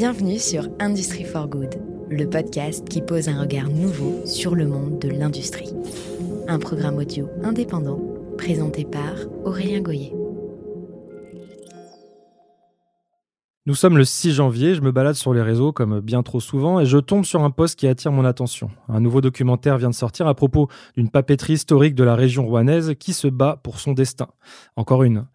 [0.00, 1.74] Bienvenue sur Industry for Good,
[2.08, 5.74] le podcast qui pose un regard nouveau sur le monde de l'industrie.
[6.48, 8.00] Un programme audio indépendant
[8.38, 9.12] présenté par
[9.44, 10.14] Aurélien Goyer.
[13.66, 16.80] Nous sommes le 6 janvier, je me balade sur les réseaux comme bien trop souvent
[16.80, 18.70] et je tombe sur un post qui attire mon attention.
[18.88, 22.94] Un nouveau documentaire vient de sortir à propos d'une papeterie historique de la région rouennaise
[22.98, 24.28] qui se bat pour son destin.
[24.76, 25.26] Encore une.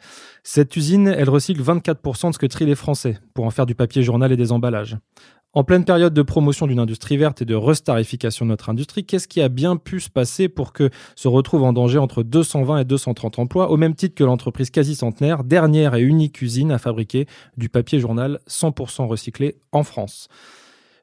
[0.42, 3.76] Cette usine, elle recycle 24% de ce que trient les Français pour en faire du
[3.76, 4.98] papier journal et des emballages.
[5.58, 9.30] En pleine période de promotion d'une industrie verte et de restarification de notre industrie, qu'est-ce
[9.30, 12.84] qui a bien pu se passer pour que se retrouve en danger entre 220 et
[12.84, 17.26] 230 emplois, au même titre que l'entreprise quasi centenaire, dernière et unique usine à fabriquer
[17.56, 20.28] du papier journal 100% recyclé en France?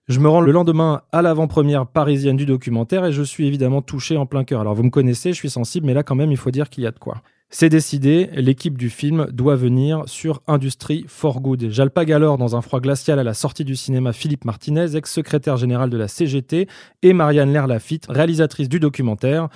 [0.07, 4.19] Je me rends le lendemain à l'avant-première parisienne du documentaire et je suis évidemment touché
[4.19, 4.61] en plein cœur.
[4.61, 6.85] Alors vous me connaissez, je suis sensible, mais là quand même il faut dire qu'il
[6.85, 7.23] y a de quoi.
[7.55, 11.69] C'est décidé, l'équipe du film doit venir sur Industrie for Good.
[11.69, 15.91] J'alpague alors dans un froid glacial à la sortie du cinéma Philippe Martinez, ex-secrétaire général
[15.91, 16.67] de la CGT,
[17.03, 19.51] et Marianne Lerlafitte, réalisatrice du documentaire.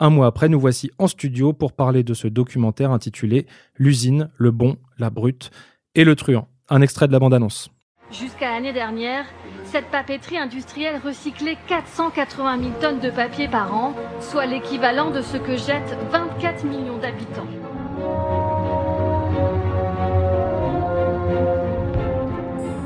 [0.00, 4.50] Un mois après, nous voici en studio pour parler de ce documentaire intitulé L'usine, le
[4.50, 5.52] bon, la brute
[5.94, 6.48] et le truand.
[6.68, 7.70] Un extrait de la bande-annonce.
[8.12, 9.24] Jusqu'à l'année dernière,
[9.64, 15.36] cette papeterie industrielle recyclait 480 000 tonnes de papier par an, soit l'équivalent de ce
[15.36, 17.48] que jettent 24 millions d'habitants.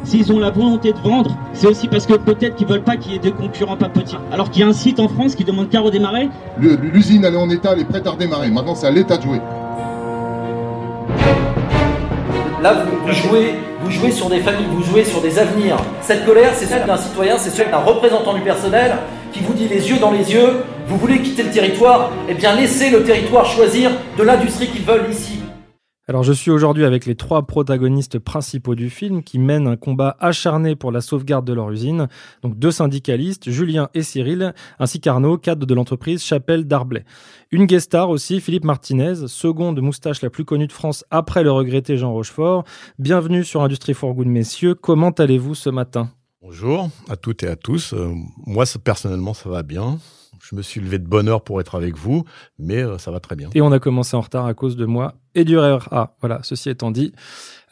[0.04, 3.12] S'ils ont la volonté de vendre, c'est aussi parce que peut-être qu'ils veulent pas qu'il
[3.12, 4.18] y ait des concurrents papetiers.
[4.32, 6.30] Alors qu'il y a un site en France qui demande qu'à redémarrer.
[6.58, 8.50] L'usine, elle est en état, elle est prête à redémarrer.
[8.50, 9.40] Maintenant, c'est à l'état de jouer.
[12.62, 15.76] Là, vous jouez vous jouez sur des familles, vous jouez sur des avenirs.
[16.02, 18.92] Cette colère, c'est celle d'un citoyen, c'est celle d'un représentant du personnel
[19.32, 22.54] qui vous dit les yeux dans les yeux, vous voulez quitter le territoire, eh bien
[22.54, 25.39] laissez le territoire choisir de l'industrie qu'ils veulent ici.
[26.10, 30.16] Alors je suis aujourd'hui avec les trois protagonistes principaux du film qui mènent un combat
[30.18, 32.08] acharné pour la sauvegarde de leur usine.
[32.42, 37.04] Donc deux syndicalistes, Julien et Cyril, ainsi qu'Arnaud, cadre de l'entreprise Chapelle d'Arblay.
[37.52, 41.52] Une guest star aussi, Philippe Martinez, seconde moustache la plus connue de France après le
[41.52, 42.64] regretté Jean Rochefort.
[42.98, 44.74] Bienvenue sur Industrie for Good, messieurs.
[44.74, 46.10] Comment allez-vous ce matin?
[46.42, 47.92] Bonjour à toutes et à tous.
[47.92, 48.12] Euh,
[48.48, 50.00] moi, personnellement, ça va bien.
[50.50, 52.24] Je me suis levé de bonne heure pour être avec vous,
[52.58, 53.50] mais euh, ça va très bien.
[53.54, 56.16] Et on a commencé en retard à cause de moi et du RRA.
[56.20, 57.12] Voilà, ceci étant dit.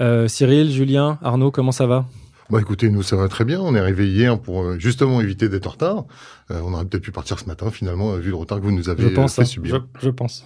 [0.00, 2.06] Euh, Cyril, Julien, Arnaud, comment ça va?
[2.50, 3.60] Bon, écoutez, nous, ça va très bien.
[3.60, 6.04] On est réveillés hein, pour euh, justement éviter d'être en retard.
[6.50, 9.10] on aurait peut-être pu partir ce matin, finalement, vu le retard que vous nous avez
[9.10, 9.44] fait hein.
[9.44, 9.84] subir.
[10.00, 10.44] je pense.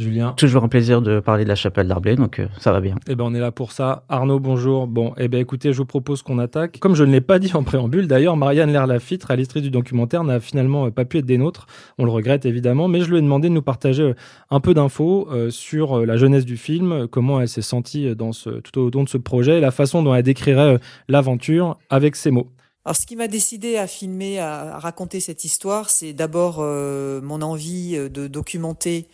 [0.00, 0.32] Julien.
[0.36, 2.96] Toujours un plaisir de parler de la chapelle d'Arblay, donc euh, ça va bien.
[3.08, 4.04] Eh ben on est là pour ça.
[4.08, 4.86] Arnaud, bonjour.
[4.86, 6.78] Bon, eh ben écoutez, je vous propose qu'on attaque.
[6.78, 10.40] Comme je ne l'ai pas dit en préambule, d'ailleurs, Marianne Lerlafitte, réalisatrice du documentaire, n'a
[10.40, 11.66] finalement euh, pas pu être des nôtres.
[11.98, 14.14] On le regrette évidemment, mais je lui ai demandé de nous partager euh,
[14.50, 18.80] un peu d'infos sur la jeunesse du film, comment elle s'est sentie dans ce, tout
[18.80, 20.78] au long de ce projet, et la façon dont elle décrirait
[21.08, 22.48] l'aventure avec ses mots.
[22.84, 27.96] Alors, ce qui m'a décidé à filmer, à, raconter cette histoire, c'est d'abord mon envie
[27.96, 29.06] de documenter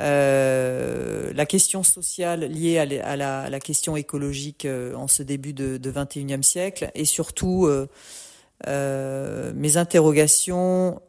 [0.00, 5.92] euh, la question sociale liée à, la, question écologique euh, en ce début de, de
[5.92, 6.90] 21e siècle.
[6.94, 7.66] Et surtout
[8.66, 11.00] euh, mes interrogations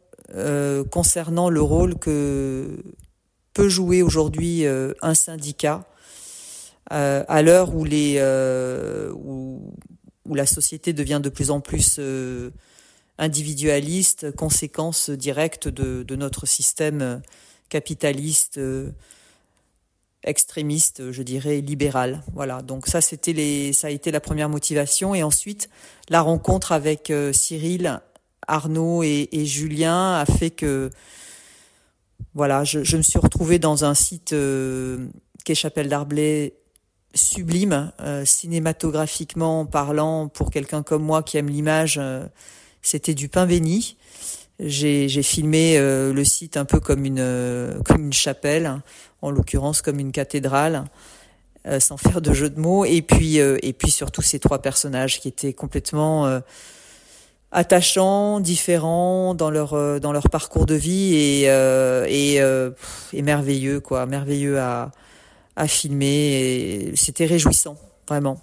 [0.90, 2.82] concernant le rôle que
[3.54, 5.84] peut jouer aujourd'hui un syndicat
[6.90, 8.20] à l'heure où, les,
[9.14, 9.72] où,
[10.34, 12.00] la société devient de plus en plus
[13.18, 17.22] individualiste, conséquence directe de notre système
[17.68, 18.90] capitaliste, euh,
[20.22, 22.22] extrémiste, je dirais libéral.
[22.34, 22.62] Voilà.
[22.62, 25.14] Donc ça, c'était les, ça a été la première motivation.
[25.14, 25.68] Et ensuite,
[26.08, 28.00] la rencontre avec euh, Cyril,
[28.46, 30.90] Arnaud et, Julien a fait que,
[32.34, 35.06] voilà, je, me suis retrouvée dans un site euh,
[35.44, 36.54] qu'est Chapelle d'Arblay
[37.14, 37.92] sublime,
[38.26, 41.98] cinématographiquement parlant, pour quelqu'un comme moi qui aime l'image,
[42.82, 43.96] c'était du pain béni.
[44.58, 48.80] J'ai filmé euh, le site un peu comme une, euh, comme une chapelle,
[49.20, 50.84] en l'occurrence comme une cathédrale,
[51.66, 52.84] euh, sans faire de jeu de mots.
[52.84, 56.40] Et puis, et puis surtout ces trois personnages qui étaient complètement
[57.52, 61.42] attachants, différents dans leur, dans leur parcours de vie et,
[62.08, 62.36] et,
[63.12, 64.90] et merveilleux, quoi, merveilleux à,
[65.54, 66.92] à filmer.
[66.94, 67.76] C'était réjouissant,
[68.08, 68.40] vraiment.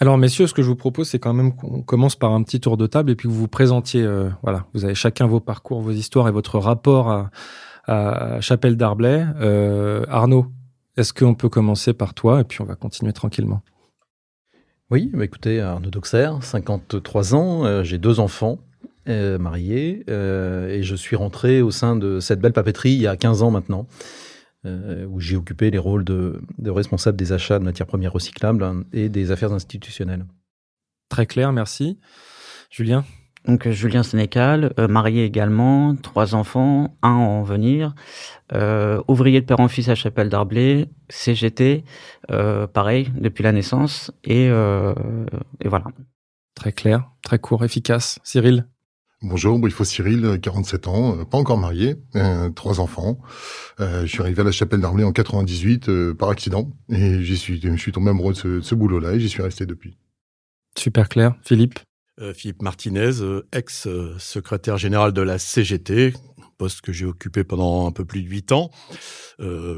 [0.00, 2.60] Alors messieurs, ce que je vous propose, c'est quand même qu'on commence par un petit
[2.60, 4.02] tour de table et puis que vous vous présentiez.
[4.02, 7.30] Euh, voilà, vous avez chacun vos parcours, vos histoires et votre rapport à,
[8.40, 9.24] Chapelle d'Arblay.
[9.40, 10.46] Euh, Arnaud,
[10.98, 13.62] est-ce qu'on peut commencer par toi et puis on va continuer tranquillement?
[14.90, 18.58] Oui, bah écoutez, Arnaud Doxer, 53 ans, euh, j'ai deux enfants.
[19.06, 23.42] mariés et je suis rentré au sein de cette belle papeterie il y a 15
[23.42, 23.86] ans maintenant.
[24.66, 28.82] Euh, où j'ai occupé les rôles de, responsable des achats de matières premières recyclables hein,
[28.92, 30.26] et des affaires institutionnelles.
[31.08, 32.00] Très clair, merci.
[32.68, 33.04] Julien?
[33.46, 37.94] Donc Julien Sénécal, marié également, trois enfants, un en venir,
[39.06, 41.84] ouvrier de père en fils à Chapelle d'Arblay, CGT,
[42.26, 45.86] pareil depuis la naissance et, et voilà.
[46.56, 48.18] Très clair, très court, efficace.
[48.22, 48.66] Cyril?
[49.20, 53.18] Bonjour, il faut Cyril, 47 ans, euh, pas encore marié, euh, trois enfants.
[53.80, 57.60] Euh, je suis arrivé à la Chapelle d'Arblay en 98 par accident et j'y suis,
[57.60, 59.96] je suis tombé amoureux de ce, boulot-là et j'y suis resté depuis.
[60.78, 61.80] Super clair, Philippe.
[62.34, 63.12] Philippe Martinez,
[63.52, 66.14] ex-secrétaire général de la CGT,
[66.56, 68.70] poste que j'ai occupé pendant un peu plus de huit ans.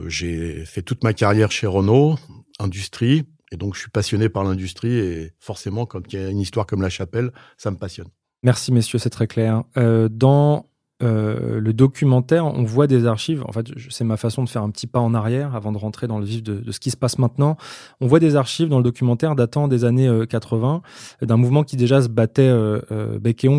[0.07, 2.17] j'ai fait toute ma carrière chez Renault,
[2.59, 6.41] industrie, et donc je suis passionné par l'industrie et forcément, quand il y a une
[6.41, 8.09] histoire comme la Chapelle, ça me passionne.
[8.43, 9.65] Merci messieurs, c'est très clair.
[9.77, 10.71] Euh, dans
[11.03, 13.43] euh, le documentaire, on voit des archives.
[13.47, 16.07] En fait, c'est ma façon de faire un petit pas en arrière avant de rentrer
[16.07, 17.57] dans le vif de, ce qui se passe maintenant.
[18.01, 20.83] On voit des archives dans le documentaire datant des années 80,
[21.23, 22.81] euh, d'un mouvement qui déjà se battait euh,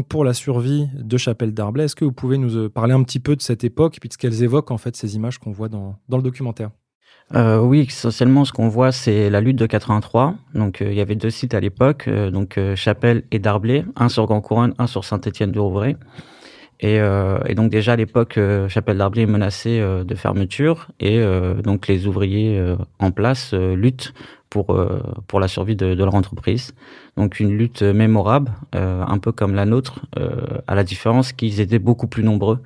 [0.08, 1.86] pour la survie de Chapelle d'Arblay.
[1.86, 4.14] Est-ce que vous pouvez nous parler un petit peu de cette époque et puis de
[4.14, 6.70] ce qu'elles évoquent en fait ces images qu'on voit dans le documentaire?
[7.36, 10.36] Euh, oui, essentiellement, ce qu'on voit, c'est la lutte de 83.
[10.54, 14.10] Donc, euh, il y avait deux sites à l'époque, euh, donc Chapelle et Darblay, un
[14.10, 15.96] sur Grand Couronne, un sur Saint-Étienne-du-Rouvray.
[16.84, 21.24] Et, et, donc déjà à l'époque, Chapelle d'Arblay est menacée de fermeture et
[21.64, 22.60] donc les ouvriers
[22.98, 24.16] en place luttent
[24.50, 24.76] pour
[25.28, 26.74] pour la survie de, de, leur entreprise.
[27.18, 30.00] Donc une lutte mémorable, un peu comme la nôtre,
[30.66, 32.58] à la différence qu'ils étaient beaucoup plus nombreux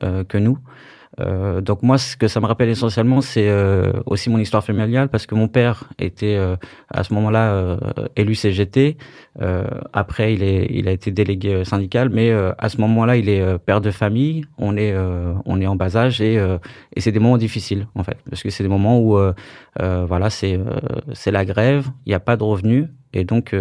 [0.00, 0.60] que nous.
[1.20, 5.08] Euh, donc moi, ce que ça me rappelle essentiellement, c'est euh, aussi mon histoire familiale
[5.08, 6.56] parce que mon père était euh,
[6.90, 7.76] à ce moment-là euh,
[8.16, 8.96] élu CGT.
[9.92, 13.80] après, il est, il a été délégué syndical, mais à ce moment-là, il est père
[13.80, 14.44] de famille.
[14.58, 14.94] On est,
[15.44, 16.36] on est en bas âge et,
[16.94, 19.18] et c'est des moments difficiles en fait, parce que c'est des moments où,
[19.78, 20.58] voilà, c'est,
[21.12, 23.54] c'est la grève, il n'y a pas de revenus et donc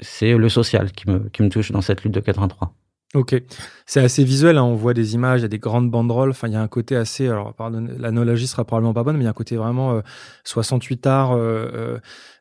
[0.00, 2.72] c'est le social qui me, qui me touche dans cette lutte de 83.
[3.14, 3.40] Ok,
[3.86, 4.64] c'est assez visuel, hein.
[4.64, 6.66] on voit des images, il y a des grandes banderoles, enfin il y a un
[6.66, 9.56] côté assez, alors pardon, l'analogie sera probablement pas bonne, mais il y a un côté
[9.56, 10.02] vraiment
[10.42, 11.98] 68 euh, arts, euh, euh,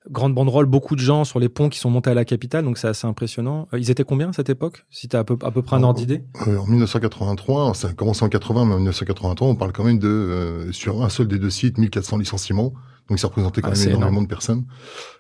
[0.10, 2.80] grande banderole, beaucoup de gens sur les ponts qui sont montés à la capitale, donc
[2.80, 3.68] c'est assez impressionnant.
[3.74, 5.84] ils étaient combien à cette époque, si tu as à peu, à peu près un
[5.84, 6.24] ordre d'idée?
[6.48, 10.70] En 1983, ça a commencé en 80, mais en 1983, on parle quand même de,
[10.72, 12.74] sur un seul des deux sites, 1400 licenciements.
[13.08, 14.66] Donc ça représentait quand ah, même énormément de personnes.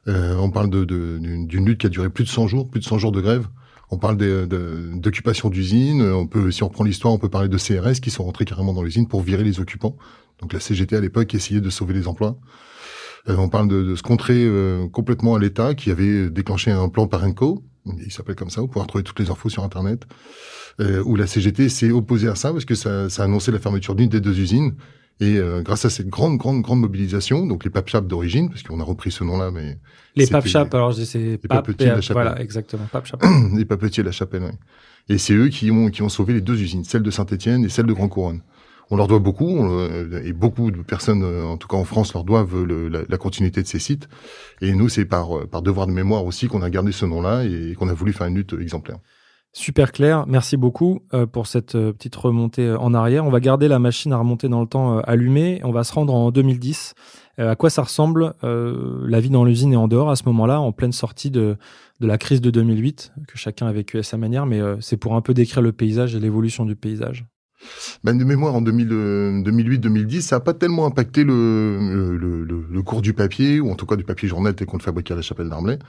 [0.08, 2.98] on parle d'une de, lutte qui a duré plus de 100 jours, plus de 100
[2.98, 3.48] jours de grève.
[3.92, 6.02] On parle d'occupation d'usines.
[6.02, 8.74] On peut, si on reprend l'histoire, on peut parler de CRS qui sont rentrés carrément
[8.74, 9.96] dans l'usine pour virer les occupants.
[10.42, 12.38] Donc la CGT à l'époque essayait de sauver les emplois.
[13.30, 17.08] Euh, on parle de, se contrer euh, complètement à l'État qui avait déclenché un plan
[17.08, 17.64] Parenco.
[17.86, 18.62] Il s'appelle comme ça.
[18.62, 20.06] Vous pouvez retrouver toutes les infos sur Internet.
[20.82, 24.10] Euh, où la CGT s'est opposée à ça parce que ça annonçait la fermeture d'une
[24.10, 24.74] des deux usines
[25.22, 28.82] et euh, grâce à cette grande, grande, grande mobilisation, donc les papchaps d'origine, parce qu'on
[28.82, 29.78] a repris ce nom-là, mais
[30.16, 32.24] les papchaps, alors je sais les papetiers de la chapelle.
[32.24, 33.26] Voilà, exactement, papchaps.
[33.56, 34.44] les papetiers de la chapelle.
[34.44, 34.52] Oui.
[35.08, 37.70] Et c'est eux qui ont qui ont sauvé les deux usines, celle de Saint-Étienne et
[37.70, 38.42] celle de Grand Couronne.
[38.92, 42.14] On leur doit beaucoup, euh, et beaucoup de personnes, euh, en tout cas en France,
[42.14, 44.08] leur doivent la, la, continuité de ces sites.
[44.62, 47.74] Et nous, c'est par par devoir de mémoire aussi qu'on a gardé ce nom-là et
[47.76, 48.98] qu'on a voulu faire une lutte exemplaire.
[49.58, 53.26] Super clair, merci beaucoup euh, pour cette euh, petite remontée euh, en arrière.
[53.26, 55.62] On va garder la machine à remonter dans le temps allumée.
[55.64, 56.94] On va se rendre en 2010.
[57.38, 60.74] à quoi ça ressemble la vie dans l'usine et en dehors à ce moment-là, en
[60.74, 61.56] pleine sortie de,
[62.02, 65.16] de la crise de 2008, que chacun a vécu à sa manière, mais c'est pour
[65.16, 67.26] un peu décrire le paysage et l'évolution du paysage.
[68.04, 71.80] Ben, de mémoire, en 2008-2010, ça n'a pas tellement impacté le,
[72.18, 74.78] le, le, le, cours du papier, ou en tout cas du papier journal tel qu'on
[74.78, 75.80] le fabriquait à la chapelle d'Arblay.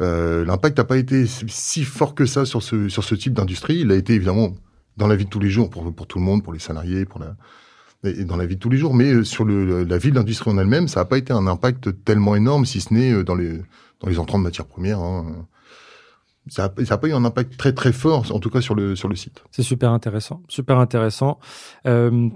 [0.00, 3.80] Euh, l'impact n'a pas été si fort que ça sur ce, sur ce type d'industrie.
[3.80, 4.54] Il a été évidemment
[4.96, 7.04] dans la vie de tous les jours pour, pour tout le monde, pour les salariés,
[7.04, 7.36] pour la,
[8.04, 8.94] et dans la vie de tous les jours.
[8.94, 11.46] Mais euh, sur le, la vie de l'industrie en elle-même, ça n'a pas été un
[11.46, 13.58] impact tellement énorme, si ce n'est euh, dans les,
[14.00, 15.00] dans les entrants de matières premières.
[15.00, 15.46] Hein.
[16.46, 19.08] Ça n'a pas eu un impact très très fort, en tout cas sur le, sur
[19.08, 19.42] le site.
[19.50, 21.38] C'est super intéressant, super intéressant.
[21.86, 22.28] Euh,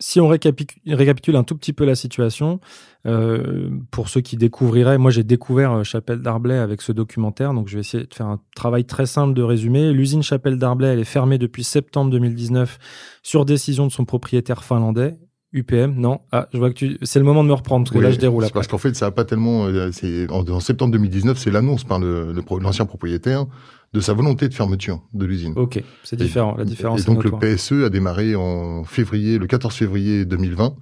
[0.00, 2.58] si on récapitule un tout petit peu la situation,
[3.06, 7.68] euh, pour ceux qui découvriraient, moi j'ai découvert euh, Chapelle d'Arblay avec ce documentaire, donc
[7.68, 9.92] je vais essayer de faire un travail très simple de résumé.
[9.92, 12.78] L'usine Chapelle d'Arblay, elle est fermée depuis septembre 2019
[13.22, 15.18] sur décision de son propriétaire finlandais.
[15.52, 16.20] UPM, non.
[16.30, 16.96] Ah, je vois que tu...
[17.02, 19.06] c'est le moment de me reprendre parce que là je déroule Parce qu'en fait, ça
[19.06, 19.66] a pas tellement.
[19.66, 19.90] Euh,
[20.30, 23.46] en, en, septembre 2019, c'est l'annonce par l'ancien le, propriétaire
[23.92, 25.52] de sa volonté de fermeture de l'usine.
[25.56, 26.54] Ok, c'est différent.
[26.56, 27.00] La différence.
[27.00, 30.76] Et donc le PSE a démarré en février, le 14 février 2020.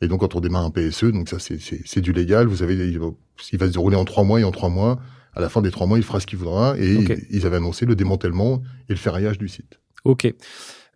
[0.00, 2.46] Et donc quand on démarre un PSE, donc ça c'est du légal.
[2.46, 3.06] Vous avez, il va,
[3.52, 4.98] il va se dérouler en trois mois et en trois mois,
[5.34, 6.74] à la fin des trois mois, il fera ce qu'il voudra.
[6.78, 6.96] Et
[7.30, 9.80] ils, avaient annoncé le démantèlement et le ferraillage du site.
[10.04, 10.32] Ok,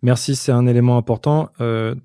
[0.01, 1.49] merci, c'est un élément important.
[1.61, 1.95] Euh,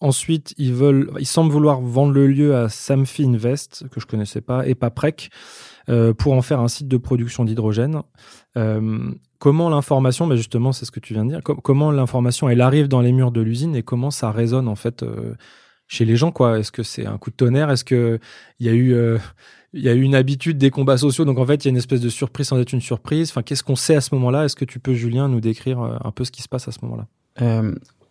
[0.00, 4.40] ensuite, ils veulent, ils semblent vouloir vendre le lieu à Samfi Invest, que je connaissais
[4.40, 5.30] pas, et Paprec,
[5.88, 8.02] euh, pour en faire un site de production d'hydrogène.
[8.56, 12.60] Euh, comment l'information, mais justement, c'est ce que tu viens de dire, comment l'information, elle
[12.60, 15.34] arrive dans les murs de l'usine et comment ça résonne en fait euh,
[15.88, 16.58] chez les gens, quoi?
[16.58, 17.70] Est-ce que c'est un coup de tonnerre?
[17.70, 18.20] Est-ce que
[18.60, 19.18] il y a eu euh,
[19.72, 21.70] il y a eu une habitude des combats sociaux, donc en fait, il y a
[21.70, 23.30] une espèce de surprise sans être une surprise.
[23.30, 24.44] Enfin, qu'est-ce qu'on sait à ce moment-là?
[24.44, 26.72] Est-ce que tu peux, Julien, nous décrire euh, un peu ce qui se passe à
[26.72, 27.06] ce moment-là?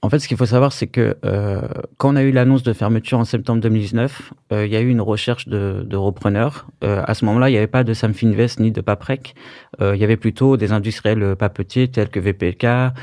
[0.03, 1.61] En fait, ce qu'il faut savoir, c'est que euh,
[1.97, 4.89] quand on a eu l'annonce de fermeture en septembre 2019, euh, il y a eu
[4.89, 6.65] une recherche de, de repreneurs.
[6.83, 9.35] Euh, à ce moment-là, il n'y avait pas de Samfinvest ni de Paprec.
[9.79, 12.93] il y avait plutôt des industriels papetiers tels que VPK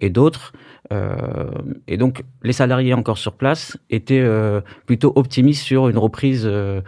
[0.00, 0.52] et d'autres.
[0.92, 1.50] Euh,
[1.86, 6.80] et donc, les salariés encore sur place étaient euh, plutôt optimistes sur une reprise euh,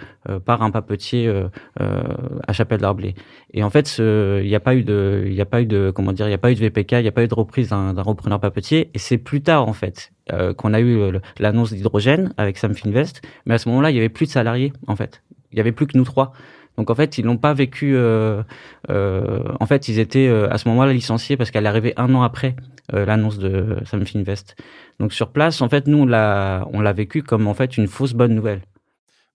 [0.44, 1.32] par un papetier
[1.78, 3.14] à Chapelle d'Arblay.
[3.52, 5.92] Et en fait, il n'y a pas eu de, il n'y a pas eu de,
[5.94, 7.34] comment dire, il n'y a pas eu de VPK, il n'y a pas eu de
[7.34, 8.90] reprise d'un repreneur papetier.
[8.94, 10.12] Et c'est plus tard, en fait,
[10.56, 13.22] qu'on a eu l'annonce d'hydrogène avec Sam Finvest.
[13.46, 15.22] Mais à ce moment-là, il y avait plus de salariés, en fait.
[15.50, 16.32] Il y avait plus que nous trois.
[16.76, 17.94] Donc en fait, ils n'ont pas vécu.
[17.96, 18.42] Euh,
[18.90, 22.14] euh, en fait, ils étaient euh, à ce moment-là licenciés parce qu'elle est arrivée un
[22.14, 22.56] an après
[22.92, 24.54] l'annonce de Sam Finvest.
[24.98, 28.34] Donc sur place, en fait, nous on l'a vécu comme en fait une fausse bonne
[28.34, 28.62] nouvelle.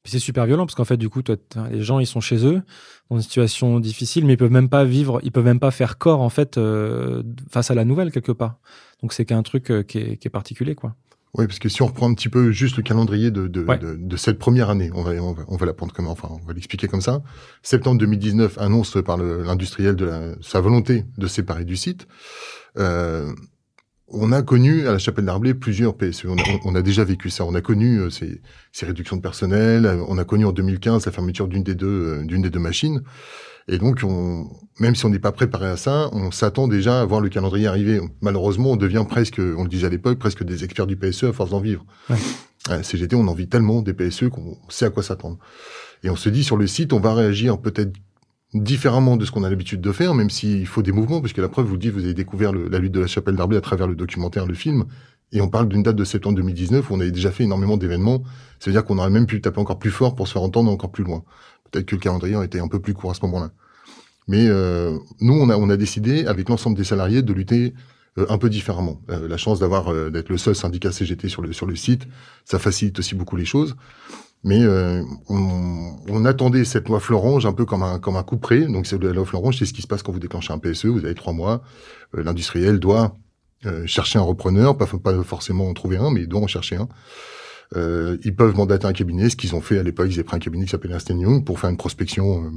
[0.04, 1.22] C'est super violent parce qu'en fait, du coup,
[1.72, 2.62] les gens, ils sont chez eux
[3.10, 5.98] dans une situation difficile, mais ils peuvent même pas vivre, ils peuvent même pas faire
[5.98, 6.60] corps en fait
[7.50, 8.60] face à la nouvelle quelque part.
[9.02, 10.96] Donc c'est qu'un truc qui est, qui est particulier, quoi.
[11.34, 13.66] Oui, parce que si on reprend un petit peu juste le calendrier de, de,
[13.96, 16.46] de, cette première année, on va, on va, on va la prendre comme, enfin, on
[16.46, 17.22] va l'expliquer comme ça.
[17.62, 22.08] Septembre 2019 annonce par l'industriel de la, sa volonté de séparer du site.
[22.78, 23.34] Euh,
[24.10, 26.26] on a connu à la Chapelle d'Arblay plusieurs PSE.
[26.26, 27.46] On a, on a, déjà vécu ça.
[27.46, 30.00] On a connu euh, ces, ces, réductions de personnel.
[30.08, 33.02] On a connu en 2015 la fermeture d'une des deux, euh, d'une des deux machines.
[33.68, 34.50] Et donc, on,
[34.80, 37.68] même si on n'est pas préparé à ça, on s'attend déjà à voir le calendrier
[37.68, 38.00] arriver.
[38.22, 41.34] Malheureusement, on devient presque, on le disait à l'époque, presque des experts du PSE à
[41.34, 41.86] force d'en vivre.
[42.10, 42.84] Ouais.
[42.84, 45.38] CGT, on en vit tellement des PSE qu'on sait à quoi s'attendre.
[46.04, 47.92] Et on se dit sur le site, on va réagir peut-être
[48.54, 51.50] différemment de ce qu'on a l'habitude de faire, même s'il faut des mouvements, puisque la
[51.50, 53.96] preuve, vous dit, vous avez découvert la lutte de la chapelle d'Arblay à travers le
[53.96, 54.86] documentaire, le film,
[55.32, 58.24] et on parle d'une date de septembre 2019 où on avait déjà fait énormément d'événements.
[58.60, 61.04] C'est-à-dire qu'on aurait même pu taper encore plus fort pour se faire entendre encore plus
[61.04, 61.24] loin.
[61.70, 63.52] Peut-être que le calendrier été un peu plus court à ce moment-là.
[64.28, 67.74] Mais euh, nous, on a, on a décidé, avec l'ensemble des salariés, de lutter
[68.18, 69.02] euh, un peu différemment.
[69.10, 72.08] Euh, la chance d'avoir d'être le seul syndicat CGT sur le sur le site,
[72.46, 73.76] ça facilite aussi beaucoup les choses.
[74.48, 74.66] Mais
[75.30, 78.62] on, on, attendait cette loi Florange un peu comme un comme un coup près.
[78.62, 80.86] Donc c'est la loi Florange, c'est ce qui se passe quand vous déclenchez un PSE.
[80.86, 81.62] Vous avez trois mois.
[82.14, 83.18] L'industriel doit
[83.86, 84.88] chercher un repreneur, pas
[85.24, 86.88] forcément en trouver un, mais il doit en chercher un.
[87.76, 90.08] Euh, ils peuvent mandater un cabinet, ce qu'ils ont fait à l'époque.
[90.10, 92.50] Ils avaient pris un cabinet qui s'appelait Ernst Young pour faire une prospection, euh,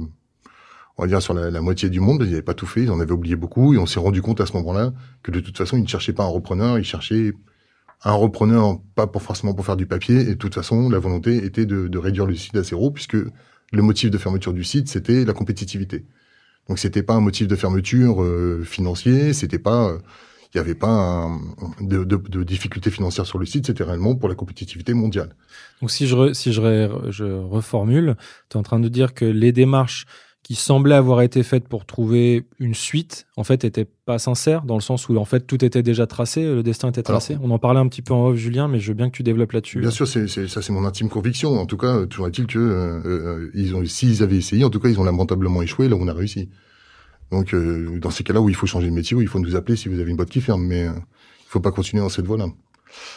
[0.97, 2.21] on va dire sur la moitié du monde.
[2.21, 4.39] Ils n'avaient pas tout fait, ils en avaient oublié beaucoup, et on s'est rendu compte
[4.41, 4.93] à ce moment-là
[5.23, 7.33] que de toute façon, ils ne cherchaient pas un repreneur, ils cherchaient
[8.03, 10.21] un repreneur pas pour forcément pour faire du papier.
[10.21, 13.15] Et de toute façon, la volonté était de, de réduire le site à zéro, puisque
[13.15, 16.05] le motif de fermeture du site, c'était la compétitivité.
[16.67, 19.97] Donc c'était pas un motif de fermeture euh, financier, c'était pas euh,
[20.53, 21.29] il n'y avait pas
[21.79, 25.33] de, de, de, difficultés financières sur le site, c'était réellement pour la compétitivité mondiale.
[25.79, 26.61] Donc si je, si je,
[27.09, 28.17] je reformule,
[28.49, 30.05] tu es en train de dire que les démarches
[30.43, 34.75] qui semblaient avoir été faites pour trouver une suite, en fait, n'étaient pas sincères, dans
[34.75, 37.37] le sens où en fait tout était déjà tracé, le destin était tracé.
[37.41, 39.23] On en parlait un petit peu en off, Julien, mais je veux bien que tu
[39.23, 39.79] développes là-dessus.
[39.79, 41.59] Bien sûr, c'est, ça c'est mon intime conviction.
[41.59, 44.79] En tout cas, toujours est-il que euh, euh, ils ont, s'ils avaient essayé, en tout
[44.79, 46.49] cas, ils ont lamentablement échoué là où on a réussi.
[47.31, 49.55] Donc, euh, dans ces cas-là où il faut changer de métier, où il faut nous
[49.55, 52.09] appeler si vous avez une boîte qui ferme, mais euh, il faut pas continuer dans
[52.09, 52.47] cette voie-là.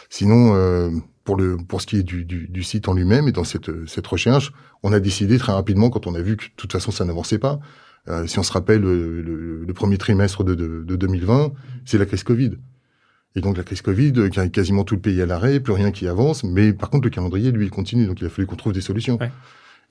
[0.09, 0.89] Sinon, euh,
[1.25, 3.69] pour le pour ce qui est du, du, du site en lui-même et dans cette
[3.87, 4.53] cette recherche,
[4.83, 7.39] on a décidé très rapidement quand on a vu que de toute façon ça n'avançait
[7.39, 7.59] pas.
[8.07, 9.21] Euh, si on se rappelle le,
[9.65, 11.51] le, premier trimestre de, de, de 2020,
[11.85, 12.51] c'est la crise Covid.
[13.35, 16.43] Et donc la crise Covid, quasiment tout le pays à l'arrêt, plus rien qui avance,
[16.43, 18.05] mais par contre le calendrier, lui, il continue.
[18.05, 19.17] Donc il a fallu qu'on trouve des solutions.
[19.19, 19.31] Ouais.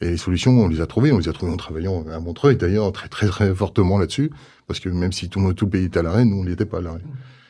[0.00, 1.12] Et les solutions, on les a trouvées.
[1.12, 4.30] On les a trouvées en travaillant à Montreuil, d'ailleurs, très, très, très fortement là-dessus.
[4.66, 6.78] Parce que même si tout, tout le pays était à l'arrêt, nous, on n'était pas
[6.78, 7.02] à l'arrêt.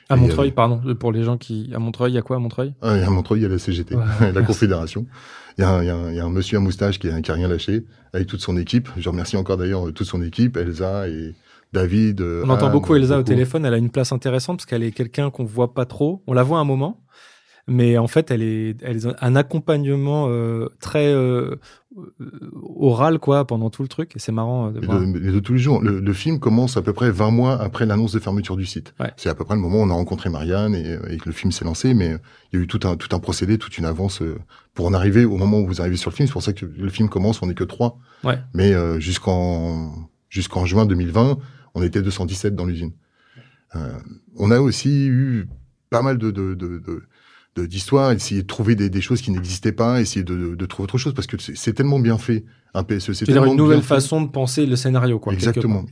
[0.09, 1.71] À Montreuil, pardon, pour les gens qui...
[1.75, 2.75] À Montreuil, il y a quoi à Montreuil?
[2.83, 3.97] Ah, À Montreuil, il y a la CGT,
[4.35, 5.07] la Confédération.
[5.57, 6.99] Il y, a un, il, y a un, il y, a un, monsieur à moustache
[6.99, 8.89] qui a, qui a rien lâché, avec toute son équipe.
[8.97, 11.35] Je remercie encore d'ailleurs toute son équipe, Elsa et
[11.73, 12.21] David.
[12.21, 15.31] On entend beaucoup Elsa au téléphone, elle a une place intéressante parce qu'elle est quelqu'un
[15.31, 16.23] qu'on voit pas trop.
[16.27, 17.05] On la voit un moment,
[17.67, 21.57] mais en fait, elle est, elle est un accompagnement euh, très euh,
[22.55, 24.17] oral quoi pendant tout le truc.
[24.17, 24.71] Et c'est marrant.
[24.71, 27.61] De, de, de, tous les jours, le, le, film commence à peu près 20 mois
[27.61, 28.95] après l'annonce de fermeture du site.
[29.01, 29.13] Ouais.
[29.17, 31.33] C'est à peu près le moment où on a rencontré Marianne et, et, que le
[31.33, 31.95] film s'est lancé.
[31.95, 32.17] Mais
[32.53, 34.39] il y a eu tout un tout un procédé, toute une avance euh,
[34.75, 36.27] pour en arriver au moment où vous arrivez sur le film.
[36.27, 37.99] C'est pour ça que le film commence, on n'est que trois.
[38.23, 38.39] Ouais.
[38.55, 39.93] Mais euh, jusqu'en
[40.29, 41.39] jusqu'en juin 2020,
[41.75, 42.93] on était 217 dans l'usine.
[43.77, 43.99] Euh,
[44.37, 45.49] on a aussi eu
[45.91, 47.03] pas mal de, de, de, de
[47.57, 50.99] d'histoire, essayer de trouver des, des choses qui n'existaient pas, essayer de, de, trouver autre
[50.99, 52.45] chose parce que c'est tellement bien fait
[52.75, 53.13] un PSE.
[53.13, 55.33] C'est une nouvelle façon de penser le scénario, quoi.
[55.33, 55.85] Exactement.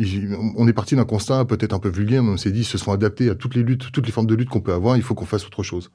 [0.57, 2.79] On est parti d'un constat peut-être un peu vulgaire, mais on s'est dit, ils se
[2.79, 4.97] sont adaptés à toutes les luttes, toutes les formes de lutte qu'on peut avoir.
[4.97, 5.91] Il faut qu'on fasse autre chose.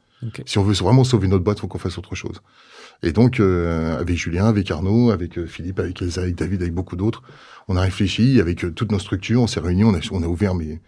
[0.45, 2.41] Si on veut vraiment sauver notre boîte, il faut qu'on fasse autre chose.
[3.03, 6.73] Et donc, euh, avec Julien, avec Arnaud, avec euh, Philippe, avec Elsa, avec David, avec
[6.73, 7.21] beaucoup d'autres,
[7.67, 10.27] on a réfléchi avec euh, toutes nos structures, on s'est réunis, on a, on a
[10.27, 10.79] ouvert mais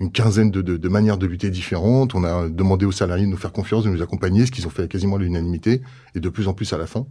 [0.00, 2.14] une quinzaine de, de, de, manières de lutter différentes.
[2.14, 4.70] On a demandé aux salariés de nous faire confiance, de nous accompagner, ce qu'ils ont
[4.70, 5.82] fait quasiment à l'unanimité,
[6.14, 7.06] et de plus en plus à la fin.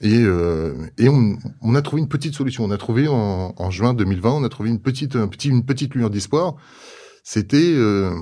[0.00, 2.64] Et, euh, et on, on, a trouvé une petite solution.
[2.64, 5.64] On a trouvé en, en, juin 2020, on a trouvé une petite, un petit, une
[5.64, 6.56] petite lueur d'espoir.
[7.22, 8.14] C'était euh,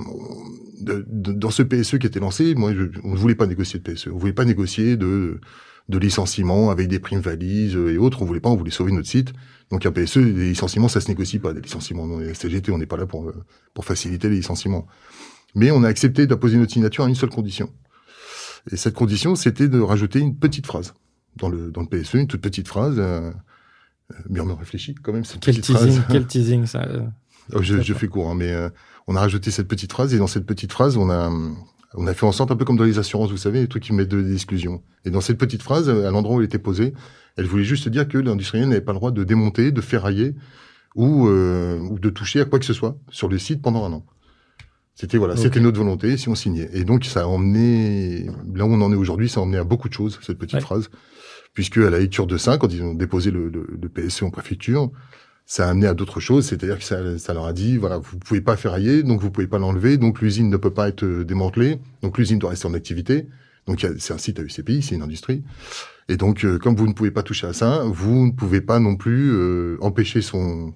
[0.81, 2.53] dans ce PSE qui était lancé.
[2.55, 4.09] Moi, je, on ne voulait pas négocier de PSE.
[4.13, 5.39] On voulait pas négocier de
[5.87, 8.21] de licenciements avec des primes valises et autres.
[8.21, 8.49] On voulait pas.
[8.49, 9.33] On voulait sauver notre site.
[9.71, 11.53] Donc un PSE, les licenciements, ça se négocie pas.
[11.53, 13.31] Des licenciements, non, les CGT, on n'est pas là pour
[13.73, 14.87] pour faciliter les licenciements.
[15.55, 17.69] Mais on a accepté d'apposer notre signature à une seule condition.
[18.71, 20.93] Et cette condition, c'était de rajouter une petite phrase
[21.37, 22.95] dans le dans le PSE, une toute petite phrase.
[22.97, 23.31] Euh,
[24.29, 26.05] bien me réfléchit quand même cette quel petite teasing, phrase.
[26.09, 26.83] Quel teasing ça.
[26.83, 27.01] Euh,
[27.53, 28.69] oh, je, je, fais court, hein, mais euh,
[29.07, 31.31] on a rajouté cette petite phrase et dans cette petite phrase, on a
[31.95, 33.83] on a fait en sorte un peu comme dans les assurances, vous savez, les trucs
[33.83, 34.83] qui mettent de l'exclusion.
[35.05, 36.93] Et dans cette petite phrase, à l'endroit où elle était posée,
[37.39, 40.35] elle voulait juste dire que l'industriel n'avait pas le droit de démonter, de ferrailler
[40.95, 43.93] ou, euh, ou de toucher à quoi que ce soit sur le site pendant un
[43.93, 44.05] an.
[44.93, 45.43] C'était voilà, okay.
[45.43, 46.69] c'était notre volonté si on signait.
[46.73, 49.63] Et donc ça a emmené là où on en est aujourd'hui, ça a emmené à
[49.63, 50.61] beaucoup de choses cette petite ouais.
[50.61, 50.89] phrase,
[51.53, 54.31] puisque à la lecture de ça, quand ils ont déposé le, le, le PSE en
[54.31, 54.91] préfecture,
[55.45, 58.17] ça a amené à d'autres choses, c'est-à-dire que ça, ça, leur a dit voilà, vous
[58.17, 61.79] pouvez pas ferrailler, donc vous pouvez pas l'enlever, donc l'usine ne peut pas être démantelée,
[62.03, 63.27] donc l'usine doit rester en activité.
[63.65, 65.43] Donc c'est un site à UCPI, c'est une industrie.
[66.09, 68.79] Et donc euh, comme vous ne pouvez pas toucher à ça, vous ne pouvez pas
[68.79, 70.73] non plus euh, empêcher son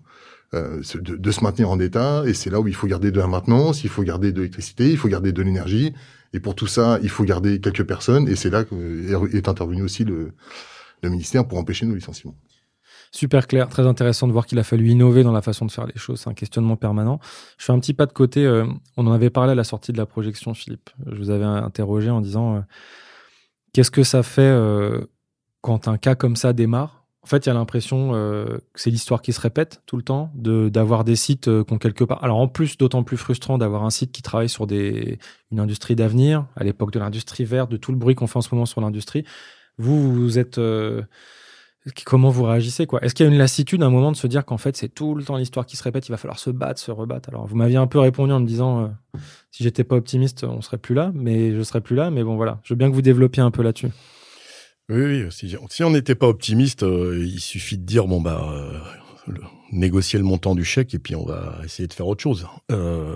[0.53, 2.23] euh, de, de, se maintenir en état.
[2.27, 4.91] Et c'est là où il faut garder de la maintenance, il faut garder de l'électricité,
[4.91, 5.91] il faut garder de l'énergie.
[6.33, 8.29] Et pour tout ça, il faut garder quelques personnes.
[8.29, 10.33] Et c'est là qu'est intervenu aussi le,
[11.01, 12.35] le ministère pour empêcher nos licenciements.
[13.11, 15.85] Super clair, très intéressant de voir qu'il a fallu innover dans la façon de faire
[15.85, 16.21] les choses.
[16.21, 17.19] C'est un questionnement permanent.
[17.57, 18.47] Je fais un petit pas de côté.
[18.97, 20.89] On en avait parlé à la sortie de la projection, Philippe.
[21.05, 22.63] Je vous avais interrogé en disant
[23.73, 25.01] qu'est-ce que ça fait euh,
[25.63, 28.91] quand un cas comme ça démarre En fait, il y a l'impression euh, que c'est
[28.91, 32.04] l'histoire qui se répète tout le temps, de d'avoir des sites euh, qui ont quelque
[32.04, 32.21] part.
[32.21, 35.17] Alors en plus, d'autant plus frustrant d'avoir un site qui travaille sur des
[35.52, 38.41] une industrie d'avenir, à l'époque de l'industrie verte, de tout le bruit qu'on fait en
[38.41, 39.23] ce moment sur l'industrie.
[39.78, 41.02] Vous, vous êtes euh,
[42.06, 43.02] Comment vous réagissez quoi?
[43.04, 44.88] Est-ce qu'il y a une lassitude à un moment de se dire qu'en fait c'est
[44.88, 47.30] tout le temps l'histoire qui se répète, il va falloir se battre, se rebattre?
[47.30, 49.19] Alors vous m'aviez un peu répondu en me disant euh,
[49.52, 52.10] si j'étais pas optimiste, on serait plus là, mais je serais plus là.
[52.10, 53.89] Mais bon voilà, je veux bien que vous développiez un peu là-dessus.
[54.93, 59.34] Oui, oui si, on n'était pas optimiste, euh, il suffit de dire bon bah euh,
[59.71, 62.47] négocier le montant du chèque et puis on va essayer de faire autre chose.
[62.71, 63.15] Euh,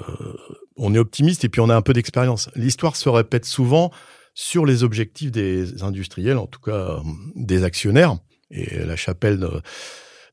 [0.76, 2.50] on est optimiste et puis on a un peu d'expérience.
[2.56, 3.92] L'histoire se répète souvent
[4.34, 7.00] sur les objectifs des industriels, en tout cas
[7.36, 8.18] des actionnaires.
[8.50, 9.48] Et la chapelle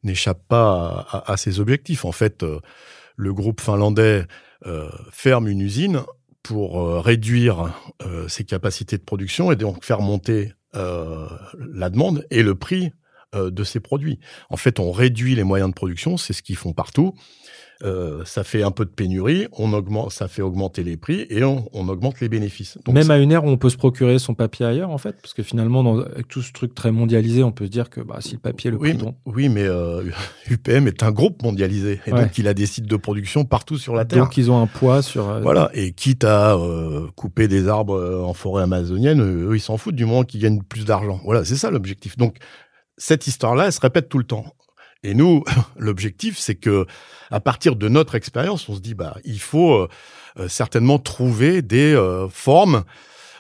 [0.03, 2.07] n'échappe pas à, à, à, ses objectifs.
[2.07, 2.45] En fait,
[3.17, 4.27] le groupe finlandais
[5.11, 6.03] ferme une usine
[6.43, 7.75] pour réduire
[8.29, 12.93] ses capacités de production et donc faire monter la demande et le prix
[13.35, 14.21] euh, de ses produits.
[14.49, 17.15] En fait, on réduit les moyens de production, c'est ce qu'ils font partout.
[17.83, 21.43] Euh, ça fait un peu de pénurie, on augmente, ça fait augmenter les prix et
[21.43, 22.79] on, on augmente les bénéfices.
[22.85, 25.17] Donc Même à une ère où on peut se procurer son papier ailleurs, en fait,
[25.21, 28.01] parce que finalement, dans, avec tout ce truc très mondialisé, on peut se dire que
[28.01, 30.05] bah, si le papier le oui, prix Oui, mais euh,
[30.51, 32.23] UPM est un groupe mondialisé et ouais.
[32.23, 34.23] donc il a des sites de production partout sur la Terre.
[34.23, 35.29] Donc ils ont un poids sur.
[35.29, 35.41] Euh...
[35.41, 39.77] Voilà, et quitte à euh, couper des arbres euh, en forêt amazonienne, eux, ils s'en
[39.77, 41.21] foutent du moment qu'ils gagnent plus d'argent.
[41.25, 42.17] Voilà, c'est ça l'objectif.
[42.17, 42.37] Donc
[42.97, 44.45] cette histoire-là, elle se répète tout le temps.
[45.05, 45.45] Et nous,
[45.77, 46.87] l'objectif, c'est que
[47.31, 49.89] à partir de notre expérience, on se dit bah il faut
[50.39, 52.85] euh, certainement trouver des euh, formes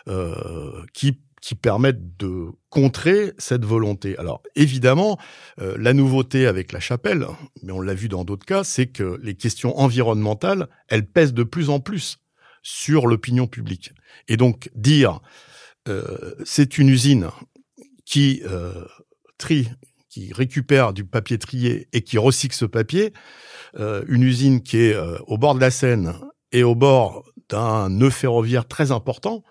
[0.09, 4.16] euh, qui qui permettent de contrer cette volonté.
[4.16, 5.18] Alors évidemment,
[5.61, 7.27] euh, la nouveauté avec la chapelle,
[7.62, 11.42] mais on l'a vu dans d'autres cas, c'est que les questions environnementales, elles pèsent de
[11.42, 12.16] plus en plus
[12.62, 13.92] sur l'opinion publique.
[14.27, 15.20] Et donc dire
[15.87, 17.29] euh, c'est une usine
[18.07, 18.42] qui
[19.37, 19.68] trie
[20.14, 23.12] qui récupère du papier trié et qui recycle ce papier,
[23.81, 26.14] euh, une usine qui est euh, au bord de la Seine
[26.53, 29.42] et au bord d'un nœud ferroviaire très important,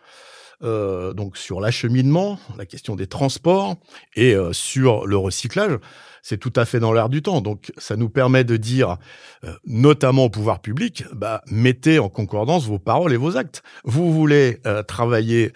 [0.63, 3.75] euh, donc sur l'acheminement, la question des transports
[4.15, 5.77] et euh, sur le recyclage,
[6.21, 7.41] c'est tout à fait dans l'air du temps.
[7.41, 8.95] Donc ça nous permet de dire,
[9.43, 13.63] euh, notamment au pouvoir public, bah, mettez en concordance vos paroles et vos actes.
[13.83, 15.51] Vous voulez euh, travailler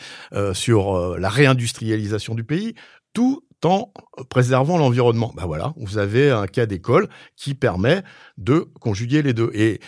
[0.51, 2.75] sur la réindustrialisation du pays,
[3.13, 3.91] tout en
[4.29, 5.33] préservant l'environnement.
[5.35, 8.03] Ben voilà, vous avez un cas d'école qui permet
[8.37, 9.51] de conjuguer les deux.
[9.53, 9.79] Et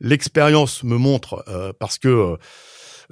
[0.00, 2.36] l'expérience me montre, euh, parce que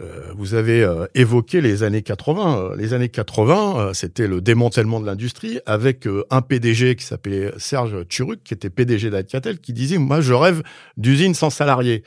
[0.00, 2.59] Euh, vous avez euh, évoqué les années 80.
[2.59, 8.07] Euh, les années 80, c'était le démantèlement de l'industrie avec un PDG qui s'appelait Serge
[8.09, 10.62] Turuc, qui était PDG d'Alcatel, qui disait moi je rêve
[10.96, 12.03] d'usine sans salariés.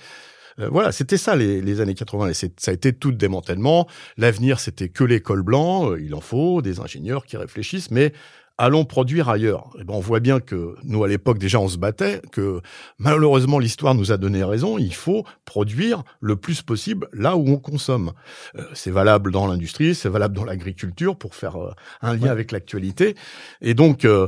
[0.57, 2.29] Voilà, c'était ça les, années 80.
[2.29, 3.87] Et ça a été tout le démantèlement.
[4.17, 5.95] L'avenir, c'était que l'école blanc.
[5.95, 8.13] Il en faut des ingénieurs qui réfléchissent, mais
[8.57, 9.69] allons produire ailleurs.
[9.75, 12.61] Et eh ben, on voit bien que nous, à l'époque, déjà, on se battait, que
[12.97, 14.77] malheureusement, l'histoire nous a donné raison.
[14.77, 18.13] Il faut produire le plus possible là où on consomme.
[18.55, 22.51] Euh, c'est valable dans l'industrie, c'est valable dans l'agriculture pour faire euh, un lien avec
[22.51, 23.15] l'actualité.
[23.61, 24.27] Et donc, euh,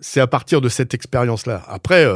[0.00, 1.62] c'est à partir de cette expérience-là.
[1.66, 2.06] Après,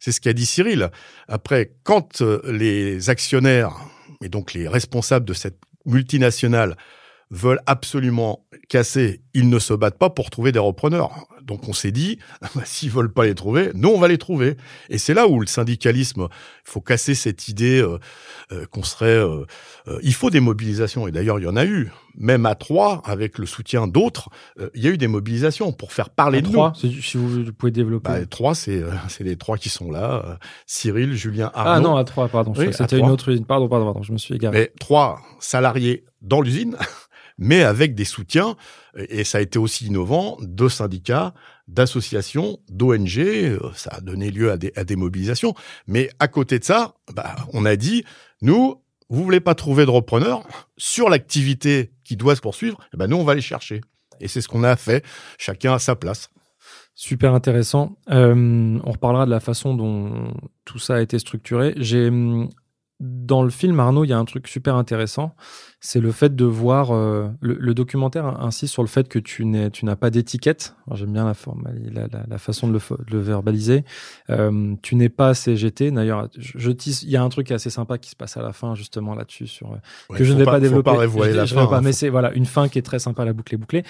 [0.00, 0.90] c'est ce qu'a dit Cyril.
[1.28, 3.76] Après, quand les actionnaires
[4.22, 6.76] et donc les responsables de cette multinationale
[7.30, 11.26] veulent absolument casser, ils ne se battent pas pour trouver des repreneurs.
[11.42, 12.18] Donc on s'est dit,
[12.54, 14.56] bah, s'ils veulent pas les trouver, nous on va les trouver.
[14.88, 17.98] Et c'est là où le syndicalisme, il faut casser cette idée euh,
[18.52, 19.44] euh, qu'on serait, euh,
[20.02, 21.08] il faut des mobilisations.
[21.08, 24.28] Et d'ailleurs il y en a eu, même à trois, avec le soutien d'autres,
[24.74, 28.10] il y a eu des mobilisations pour faire parler de trois, Si vous pouvez développer.
[28.10, 31.70] Bah, trois, c'est c'est les trois qui sont là, Cyril, Julien, Arnaud.
[31.72, 32.54] Ah non, à trois, pardon.
[32.54, 33.46] c'était une autre usine.
[33.46, 34.58] Pardon, pardon, pardon, je me suis égaré.
[34.58, 36.76] Mais trois salariés dans l'usine.
[37.42, 38.56] mais avec des soutiens,
[38.96, 41.34] et ça a été aussi innovant, de syndicats,
[41.66, 45.54] d'associations, d'ONG, euh, ça a donné lieu à des, mobilisations.
[45.86, 48.04] Mais à côté de ça, bah, on a dit,
[48.42, 48.76] nous,
[49.08, 53.16] vous voulez pas trouver de repreneurs sur l'activité qui doit se poursuivre, eh ben nous,
[53.16, 53.80] on va les chercher.
[54.20, 55.04] Et c'est ce qu'on a fait,
[55.36, 56.30] chacun à sa place.
[56.94, 57.96] Super intéressant.
[58.10, 60.32] Euh, on reparlera de la façon dont
[60.64, 61.74] tout ça a été structuré.
[61.76, 62.08] J'ai
[63.02, 65.34] dans le film, Arnaud, il y a un truc super intéressant,
[65.84, 69.96] c'est le fait de voir euh, le, documentaire insiste sur le fait que tu n'as
[69.96, 70.76] pas d'étiquette.
[70.94, 72.78] J'aime bien la, forme, la, façon de
[73.10, 73.84] le, verbaliser.
[74.30, 75.90] Euh, tu n'es pas CGT.
[75.90, 78.76] D'ailleurs, je, il y a un truc assez sympa qui se passe à la fin
[78.76, 80.92] justement là-dessus sur euh, que je ne vais pas, développer.
[80.92, 83.32] Pas la fin, pas, hein, mais c'est voilà une fin qui est très sympa, la
[83.32, 83.82] boucle est bouclée.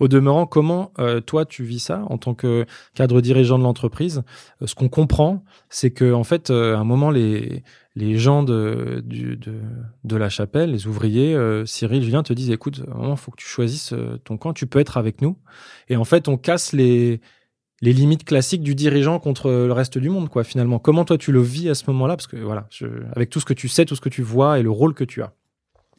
[0.00, 0.92] Au demeurant, comment
[1.24, 4.22] toi tu vis ça en tant que cadre dirigeant de l'entreprise?
[4.62, 7.64] Ce qu'on comprend, c'est que en fait, à un moment les
[7.98, 9.02] les gens de,
[10.08, 13.92] la chapelle, les ouvriers, euh, Cyril, Julien te disent écoute, il faut que tu choisisses
[13.92, 15.36] euh, ton camp, tu peux être avec nous.
[15.88, 17.20] Et en fait, on casse les,
[17.80, 20.78] les limites classiques du dirigeant contre le reste du monde, quoi, finalement.
[20.78, 22.16] Comment toi tu le vis à ce moment-là?
[22.16, 22.68] Parce que voilà,
[23.16, 25.04] avec tout ce que tu sais, tout ce que tu vois et le rôle que
[25.04, 25.32] tu as.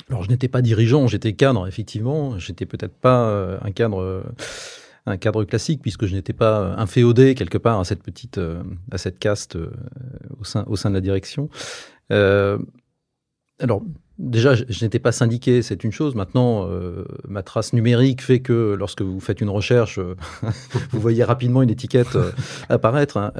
[0.09, 2.39] Alors, je n'étais pas dirigeant, j'étais cadre, effectivement.
[2.39, 4.23] J'étais peut-être pas euh, un cadre
[5.09, 8.97] un cadre classique puisque je n'étais pas inféodé quelque part à cette petite euh, à
[8.97, 9.71] cette caste euh,
[10.67, 11.49] au sein de la direction.
[12.11, 12.57] Euh,
[13.59, 13.83] alors
[14.17, 16.13] Déjà, je, n'étais pas syndiqué, c'est une chose.
[16.13, 16.67] Maintenant,
[17.25, 19.97] ma trace numérique fait que lorsque vous faites une recherche,
[20.91, 22.17] vous voyez rapidement une étiquette
[22.67, 23.15] apparaître.
[23.15, 23.31] Hein.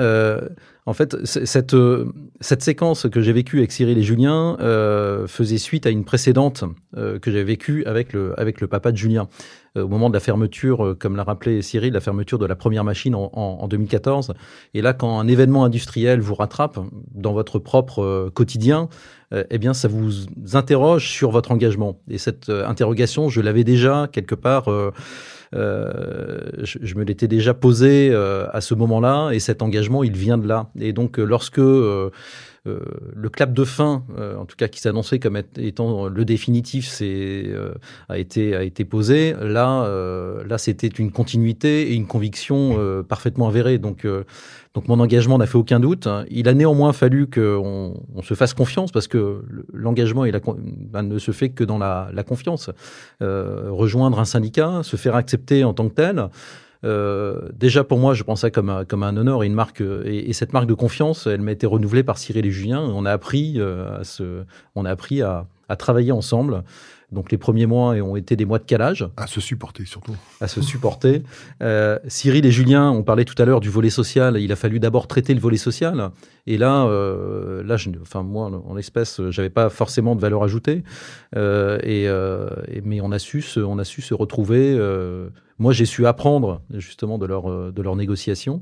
[0.90, 5.60] En fait, cette, euh, cette séquence que j'ai vécue avec Cyril et Julien euh, faisait
[5.60, 6.64] suite à une précédente
[6.98, 9.28] euh, que j'ai vécue avec le, avec le papa de Julien.
[9.76, 13.14] au moment de la fermeture, comme l'a rappelé Cyril, la fermeture de la première machine
[13.14, 14.34] en, en, 2014.
[14.74, 16.80] Et là, quand un événement industriel vous rattrape
[17.14, 18.90] dans votre propre quotidien,
[19.32, 22.00] eh bien, ça vous interroge sur votre engagement.
[22.10, 24.70] Et cette interrogation, je l'avais déjà quelque part
[25.56, 30.38] euh, je, me l'étais déjà posé euh, à ce moment-là, et cet engagement, il vient
[30.38, 30.68] de là.
[30.80, 31.62] Et donc, euh, lorsque
[32.66, 34.04] le clap de fin,
[34.38, 37.46] en tout cas qui s'annonçait comme étant le définitif, c'est
[38.10, 39.34] a été a été posé.
[39.42, 39.88] Là,
[40.46, 43.78] là, c'était une continuité et une conviction parfaitement avérée.
[43.78, 44.06] Donc,
[44.76, 46.08] donc mon engagement n'a fait aucun doute.
[46.30, 49.44] Il a néanmoins fallu qu'on on se fasse confiance parce que
[49.74, 52.70] l'engagement ben, ne se fait que dans la, la confiance.
[53.22, 56.30] Euh, rejoindre un syndicat, se faire accepter en tant que tel.
[56.86, 59.82] Euh, déjà pour moi, je pense ça comme un, comme un honneur et une marque.
[59.82, 62.82] Et, et cette marque de confiance, elle m'a été renouvelée par Cyril et Julien.
[62.82, 64.44] On a appris euh, à se,
[64.76, 66.64] on a appris à, à travailler ensemble.
[67.12, 69.08] Donc les premiers mois ont été des mois de calage.
[69.18, 70.16] À se supporter surtout.
[70.42, 71.24] À se supporter.
[71.64, 74.38] Euh, Cyril et Julien, on parlait tout à l'heure du volet social.
[74.40, 76.12] Il a fallu d'abord traiter le volet social.
[76.46, 80.84] Et là, euh, là, je, enfin moi, en l'espèce, j'avais pas forcément de valeur ajoutée.
[81.36, 84.78] Euh, et, mais on a su, se, on a su se retrouver.
[85.58, 88.62] Moi, j'ai su apprendre justement de leur de leurs négociations.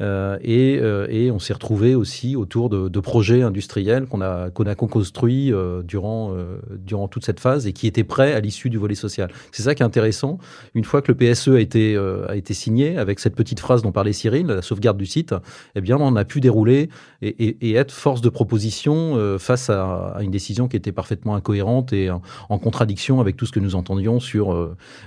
[0.00, 4.50] Euh, et, euh, et, on s'est retrouvé aussi autour de, de projets industriels qu'on a
[4.50, 6.34] qu'on a construit euh, durant
[6.70, 9.30] durant toute cette phase et qui étaient prêts à l'issue du volet social.
[9.52, 10.38] C'est ça qui est intéressant.
[10.74, 13.92] Une fois que le PSE a été a été signé avec cette petite phrase dont
[13.92, 15.34] parlait Cyril, la sauvegarde du site,
[15.74, 16.88] eh bien on a pu dérouler
[17.22, 21.34] et, et, et être force de proposition face à, à, une décision qui était parfaitement
[21.34, 22.20] incohérente et en,
[22.58, 24.52] contradiction avec tout ce que nous entendions sur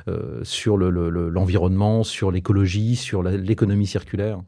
[0.07, 4.41] euh, sur l'environnement, le, sur l'écologie, sur l'économie circulaire.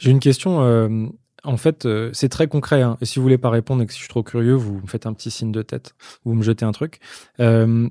[0.00, 0.62] J'ai une question.
[0.62, 1.06] Euh,
[1.44, 2.82] en fait, euh, c'est très concret.
[2.82, 2.96] Hein.
[3.00, 4.86] Et si vous voulez pas répondre et que si je suis trop curieux, vous me
[4.86, 7.00] faites un petit signe de tête ou vous me jetez un truc.
[7.38, 7.88] Euh,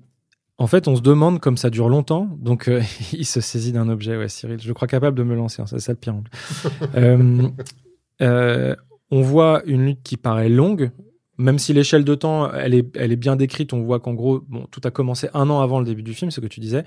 [0.58, 2.28] en fait, on se demande comme ça dure longtemps.
[2.40, 2.82] Donc, euh,
[3.14, 4.18] il se saisit d'un objet.
[4.18, 5.62] Ouais, Cyril, je crois capable de me lancer.
[5.62, 6.16] Hein, c'est ça le pire.
[9.12, 10.92] on voit une lutte qui paraît longue,
[11.38, 13.74] même si l'échelle de temps, elle est, elle est bien décrite.
[13.74, 16.32] On voit qu'en gros, bon, tout a commencé un an avant le début du film,
[16.32, 16.84] ce que tu disais.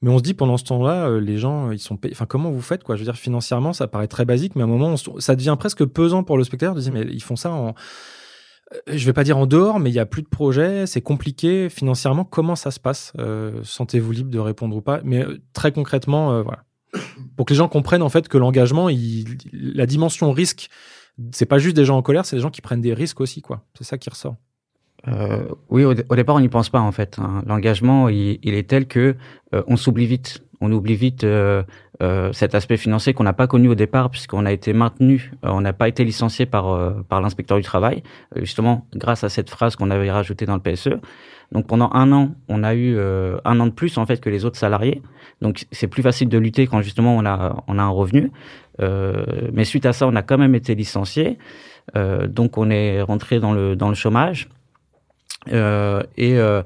[0.00, 2.14] Mais on se dit pendant ce temps-là, euh, les gens, ils sont payés.
[2.14, 2.94] Enfin, comment vous faites quoi?
[2.94, 5.84] Je veux dire, financièrement, ça paraît très basique, mais à un moment, ça devient presque
[5.84, 7.68] pesant pour le spectateur de dire, mais ils font ça en.
[7.68, 11.00] Euh, je vais pas dire en dehors, mais il y a plus de projets, c'est
[11.00, 12.24] compliqué financièrement.
[12.24, 13.12] Comment ça se passe?
[13.18, 15.00] Euh, Sentez-vous libre de répondre ou pas?
[15.02, 16.64] Mais très concrètement, voilà,
[17.36, 18.88] pour que les gens comprennent en fait que l'engagement,
[19.52, 20.68] la dimension risque,
[21.32, 23.42] c'est pas juste des gens en colère, c'est des gens qui prennent des risques aussi,
[23.42, 23.64] quoi.
[23.76, 24.36] C'est ça qui ressort.
[25.06, 27.18] Euh, oui, au, départ, on n'y pense pas en fait.
[27.18, 27.42] Hein.
[27.46, 29.14] L'engagement, il, il, est tel que
[29.54, 30.42] euh, on s'oublie vite.
[30.60, 31.62] On oublie vite euh,
[32.02, 35.50] euh cet aspect financier qu'on n'a pas connu au départ, puisqu'on a été maintenu, euh,
[35.50, 38.02] on n'a pas été licencié par par l'inspecteur du travail,
[38.36, 40.98] justement grâce à cette phrase qu'on avait rajoutée dans le PSE.
[41.52, 44.44] Donc pendant un an, on a eu un an de plus en fait que les
[44.44, 45.00] autres salariés.
[45.40, 48.32] Donc c'est plus facile de lutter quand justement on a on a un revenu.
[48.80, 51.38] mais suite à ça, on a quand même été licencié.
[51.94, 54.48] donc on est rentré dans le dans le chômage.
[55.52, 56.62] Euh, et, euh,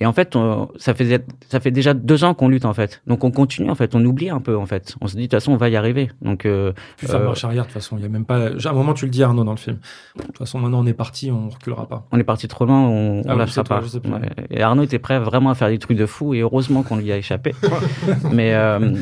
[0.00, 0.36] et en fait,
[0.76, 3.02] ça, fait, ça fait déjà deux ans qu'on lutte en fait.
[3.08, 4.94] Donc on continue en fait, on oublie un peu en fait.
[5.00, 6.10] On se dit de toute façon on va y arriver.
[6.22, 7.96] Donc euh, Plus faire marche arrière de toute façon.
[7.98, 8.48] Il y a même pas.
[8.48, 9.78] À un moment tu le dis Arnaud dans le film.
[10.16, 12.06] De toute façon maintenant on est parti, on reculera pas.
[12.12, 13.82] On est parti trop loin, on, ah, on lâchera pas.
[14.50, 17.10] Et Arnaud était prêt vraiment à faire des trucs de fou et heureusement qu'on lui
[17.10, 17.52] a échappé.
[18.32, 18.94] Mais euh,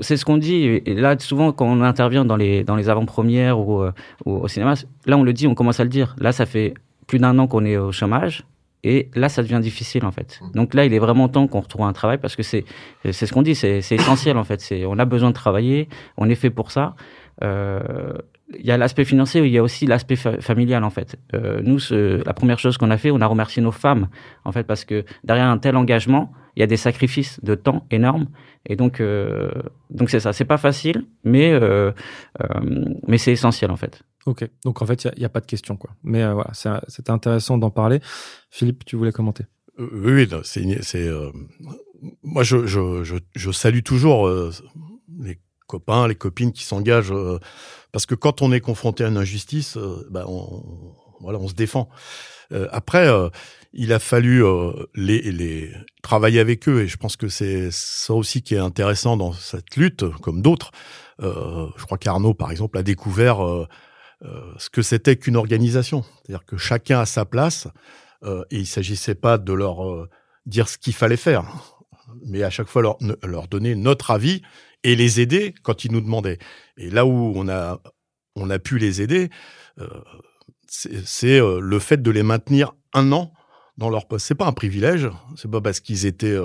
[0.00, 0.64] c'est ce qu'on dit.
[0.86, 3.84] Et là souvent quand on intervient dans les dans les avant-premières ou,
[4.24, 6.16] ou au cinéma, là on le dit, on commence à le dire.
[6.18, 6.72] Là ça fait
[7.06, 8.44] plus d'un an qu'on est au chômage.
[8.84, 10.40] Et là, ça devient difficile en fait.
[10.40, 10.50] Mmh.
[10.52, 12.64] Donc là, il est vraiment temps qu'on retrouve un travail parce que c'est
[13.04, 14.60] c'est ce qu'on dit, c'est essentiel en fait.
[14.60, 16.94] C'est on a besoin de travailler, on est fait pour ça.
[17.42, 18.12] Euh,
[18.54, 21.16] il y a l'aspect financier, il y a aussi l'aspect familial en fait.
[21.34, 24.08] Euh, nous, ce, la première chose qu'on a fait, on a remercié nos femmes
[24.44, 27.86] en fait parce que derrière un tel engagement, il y a des sacrifices de temps
[27.90, 28.28] énormes
[28.66, 29.50] et donc euh,
[29.90, 30.32] donc c'est ça.
[30.32, 31.90] C'est pas facile, mais euh,
[32.40, 32.60] euh
[33.06, 34.02] mais c'est essentiel en fait.
[34.26, 35.76] Ok, donc en fait, il n'y a, pas de question.
[35.76, 35.90] Quoi.
[36.02, 36.50] Mais euh, voilà,
[36.88, 38.00] c'était intéressant d'en parler.
[38.50, 39.44] Philippe, tu voulais commenter?
[39.78, 41.06] Euh, Oui, c'est.
[41.06, 41.30] Euh,
[42.24, 44.28] moi, je, je, je, je, salue toujours
[45.18, 47.14] les copains, les copines qui s'engagent.
[47.92, 49.78] parce que quand on est confronté à une injustice,
[50.10, 50.62] ben on,
[51.20, 51.88] voilà, on se défend.
[52.70, 53.08] après,
[53.72, 54.42] il a fallu
[54.94, 59.16] les, les travailler avec eux, et je pense que c'est ça aussi qui est intéressant
[59.16, 60.72] dans cette lutte, comme d'autres.
[61.20, 63.66] je crois qu'Arnaud, par exemple, a découvert euh,
[64.22, 66.02] ce que c'était qu'une organisation.
[66.02, 67.68] C'est-à-dire que chacun a sa place
[68.22, 70.08] euh, et il s'agissait pas de leur euh,
[70.46, 71.44] dire ce qu'il fallait faire,
[72.24, 74.42] mais à chaque fois leur, leur donner notre avis
[74.84, 76.38] et les aider quand ils nous demandaient.
[76.78, 77.80] Et là où on a,
[78.36, 79.30] on a pu les aider,
[80.68, 83.32] c'est le fait de les maintenir un an
[83.76, 84.26] dans leur poste.
[84.26, 86.38] C'est pas un privilège, c'est pas parce qu'ils étaient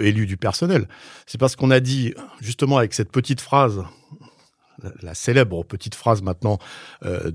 [0.00, 0.86] élus du personnel.
[1.26, 3.82] C'est parce qu'on a dit, justement, avec cette petite phrase
[5.02, 6.58] la célèbre petite phrase maintenant
[7.04, 7.30] euh,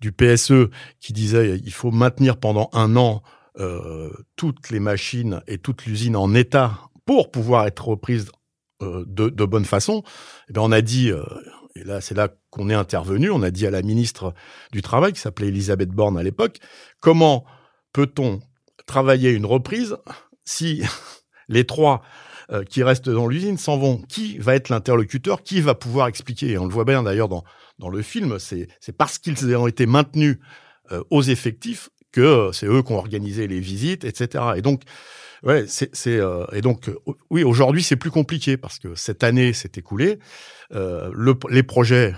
[0.00, 3.22] du PSE qui disait il faut maintenir pendant un an
[3.58, 8.30] euh, toutes les machines et toute l'usine en état pour pouvoir être reprise
[8.82, 9.98] euh, de, de, bonne façon.
[9.98, 10.02] Et
[10.50, 11.10] eh bien on a dit,
[11.74, 14.34] et là c'est là qu'on est intervenu, on a dit à la ministre
[14.72, 16.58] du Travail qui s'appelait Elisabeth Borne à l'époque,
[17.00, 17.44] comment
[17.92, 18.40] peut-on
[18.86, 19.96] travailler une reprise
[20.44, 20.82] si
[21.48, 22.02] les trois
[22.50, 23.98] euh, qui restent dans l'usine s'en vont.
[24.08, 27.44] Qui va être l'interlocuteur Qui va pouvoir expliquer Et on le voit bien d'ailleurs dans,
[27.78, 30.38] dans le film, c'est parce qu'ils ont été maintenus
[30.90, 34.44] euh, aux effectifs que euh, c'est eux qui ont organisé les visites, etc.
[34.56, 34.80] Et donc,
[35.42, 36.20] ouais, c'est
[36.52, 36.90] et donc
[37.28, 40.18] oui, aujourd'hui c'est plus compliqué parce que cette année s'est écoulée.
[40.70, 42.14] Le, les projets,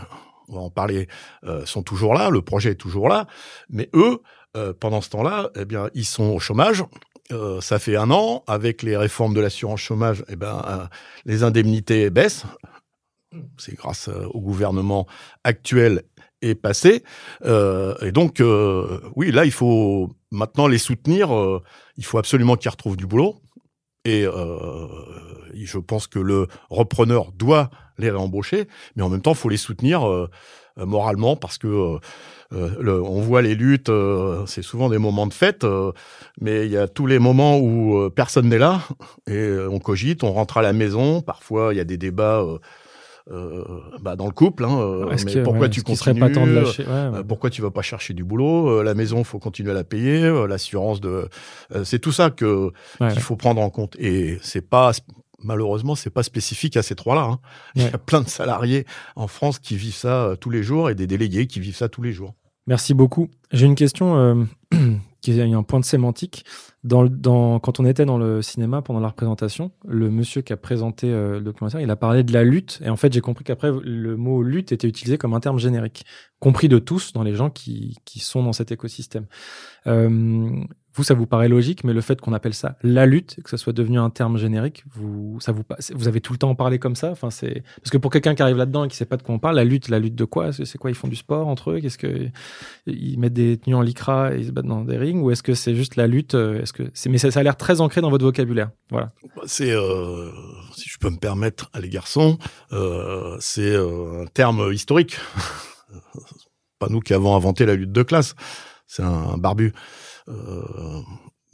[0.47, 1.09] on va en parler,
[1.65, 2.31] sont toujours là.
[2.31, 3.27] Le projet est toujours là,
[3.69, 4.21] mais eux,
[4.79, 6.85] pendant ce temps-là, eh bien, ils sont au chômage.
[7.33, 10.87] Euh, ça fait un an, avec les réformes de l'assurance chômage, eh ben, euh,
[11.25, 12.45] les indemnités baissent.
[13.59, 15.07] C'est grâce euh, au gouvernement
[15.45, 16.03] actuel
[16.43, 17.05] et passé.
[17.45, 18.43] et donc,
[19.15, 21.29] oui, là, il faut maintenant les soutenir.
[21.99, 23.43] il faut absolument qu'ils retrouvent du boulot.
[24.07, 29.51] Et je pense que le repreneur doit les réembaucher, mais en même temps, il faut
[29.51, 30.29] les soutenir
[30.87, 31.99] moralement parce que
[32.53, 35.93] euh, on voit les luttes, euh, c'est souvent des moments de fête, euh,
[36.41, 38.83] mais il y a tous les moments où personne n'est là
[39.29, 41.21] et on cogite, on rentre à la maison.
[41.21, 42.45] Parfois, il y a des débats.
[44.01, 46.85] Bah, dans le couple, hein, mais pourquoi tu continues pas temps de lâcher
[47.29, 50.29] Pourquoi tu vas pas chercher du boulot La maison, faut continuer à la payer.
[50.49, 51.29] L'assurance de,
[51.85, 53.95] c'est tout ça que qu'il faut prendre en compte.
[54.01, 54.91] Et c'est pas
[55.43, 57.23] malheureusement, c'est pas spécifique à ces trois-là.
[57.23, 57.39] Hein.
[57.75, 60.91] Il y a plein de salariés en France qui vivent ça euh, tous les jours
[60.91, 62.35] et des délégués qui vivent ça tous les jours.
[62.67, 63.29] Merci beaucoup.
[63.53, 64.45] J'ai une question euh,
[65.21, 66.45] qui a un point de sémantique.
[66.83, 70.57] Dans, dans, quand on était dans le cinéma pendant la représentation, le monsieur qui a
[70.57, 72.81] présenté euh, le documentaire, il a parlé de la lutte.
[72.83, 76.05] Et en fait, j'ai compris qu'après, le mot lutte était utilisé comme un terme générique,
[76.39, 79.27] compris de tous dans les gens qui, qui sont dans cet écosystème.
[79.87, 83.51] Euh, vous, ça vous paraît logique, mais le fait qu'on appelle ça la lutte, que
[83.51, 85.63] ça soit devenu un terme générique, vous, ça vous,
[85.95, 87.11] vous avez tout le temps parlé comme ça?
[87.11, 89.35] Enfin, c'est parce que pour quelqu'un qui arrive là-dedans et qui sait pas de quoi
[89.35, 90.53] on parle, la lutte, la lutte de quoi?
[90.53, 90.91] C'est quoi?
[90.91, 91.81] Ils font du sport entre eux?
[91.81, 92.29] Qu'est-ce que
[92.87, 95.21] ils mettent des tenues en lycra et ils se battent dans des rings?
[95.21, 97.57] Ou est-ce que c'est juste la lutte euh, Est-ce que c'est mais ça, a l'air
[97.57, 98.71] très ancré dans votre vocabulaire.
[98.91, 99.13] Voilà.
[99.47, 100.31] C'est, euh,
[100.75, 102.39] si je peux me permettre, à les garçons,
[102.73, 105.19] euh, c'est un terme historique.
[106.79, 108.35] pas nous qui avons inventé la lutte de classe.
[108.87, 109.73] C'est un barbu.
[110.29, 111.01] Euh,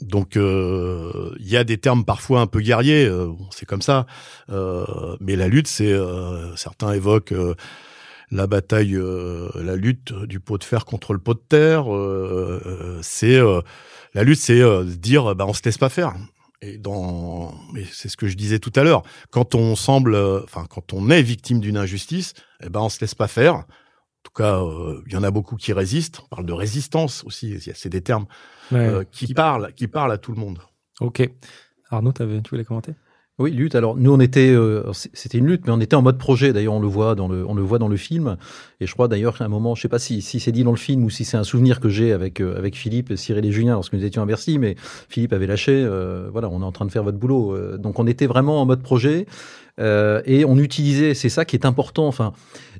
[0.01, 4.07] donc euh, il y a des termes parfois un peu guerriers, euh, c'est comme ça.
[4.49, 5.97] mais la lutte, c'est
[6.57, 7.35] certains évoquent
[8.31, 8.99] la bataille,
[9.55, 11.87] la lutte du pot de fer contre le pot de terre.
[13.03, 13.41] c'est
[14.15, 16.15] la lutte, c'est dire bah on se laisse pas faire.
[16.63, 17.55] Et dans,
[17.93, 19.03] c'est ce que je disais tout à l'heure.
[19.31, 23.15] Quand on semble, enfin quand on est victime d'une injustice, eh ben on se laisse
[23.15, 23.55] pas faire.
[23.55, 23.65] En
[24.25, 24.61] tout cas,
[25.07, 26.21] il y en a beaucoup qui résistent.
[26.25, 27.61] On parle de résistance aussi.
[27.75, 28.27] C'est des termes
[28.73, 30.59] euh, qui, parle, qui parle à tout le monde.
[31.01, 31.29] Ok.
[31.91, 32.95] Arnaud, tu voulais commenter?
[33.39, 33.75] Oui, lutte.
[33.75, 36.55] Alors nous, on était, euh, c'était une lutte, mais on était en mode projet.
[36.55, 38.39] D'ailleurs, on le voit dans le, on le voit dans le film.
[38.81, 40.71] Et je crois d'ailleurs qu'à un moment, je sais pas si, si c'est dit dans
[40.71, 43.53] le film ou si c'est un souvenir que j'ai avec euh, avec Philippe, Cyril et
[43.53, 44.59] Julien lorsque nous étions à Bercy.
[44.59, 44.75] Mais
[45.11, 45.87] Philippe avait lâché.
[46.33, 47.77] voilà, on est en train de faire votre boulot.
[47.77, 49.27] donc on était vraiment en mode projet.
[49.79, 52.07] et on utilisait, c'est ça qui est important.
[52.07, 52.33] Enfin,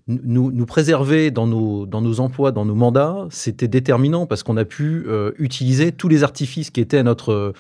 [0.09, 4.57] nous, nous préserver dans nos, dans nos emplois, dans nos mandats, c'était déterminant parce qu'on
[4.57, 7.53] a pu euh, utiliser tous les artifices qui étaient à notre,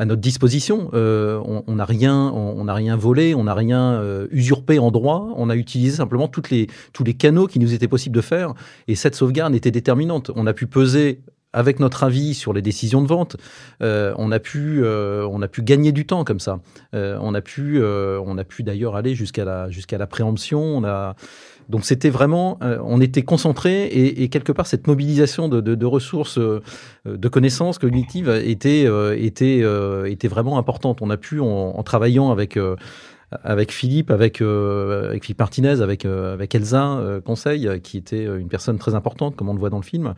[0.00, 0.90] à notre disposition.
[0.94, 5.28] Euh, on n'a rien, on n'a rien volé, on n'a rien euh, usurpé en droit.
[5.36, 8.54] On a utilisé simplement toutes les, tous les canaux qui nous étaient possibles de faire.
[8.88, 10.30] Et cette sauvegarde était déterminante.
[10.34, 11.20] On a pu peser
[11.52, 13.36] avec notre avis sur les décisions de vente,
[13.82, 16.60] euh, on a pu euh, on a pu gagner du temps comme ça.
[16.94, 20.60] Euh, on a pu on a pu d'ailleurs aller jusqu'à la jusqu'à la préemption.
[20.60, 21.16] On a
[21.68, 25.74] donc c'était vraiment, euh, on était concentré et, et, quelque part cette mobilisation de, de,
[25.74, 26.62] de ressources, euh,
[27.06, 29.62] de connaissances cognitives était euh, était
[30.10, 31.02] était vraiment importante.
[31.02, 32.58] On a pu en, en travaillant avec
[33.44, 38.96] avec Philippe, avec, avec Philippe Martinez, avec, avec Elsa Conseil, qui était une personne très
[38.96, 40.14] importante, comme on le voit dans le film,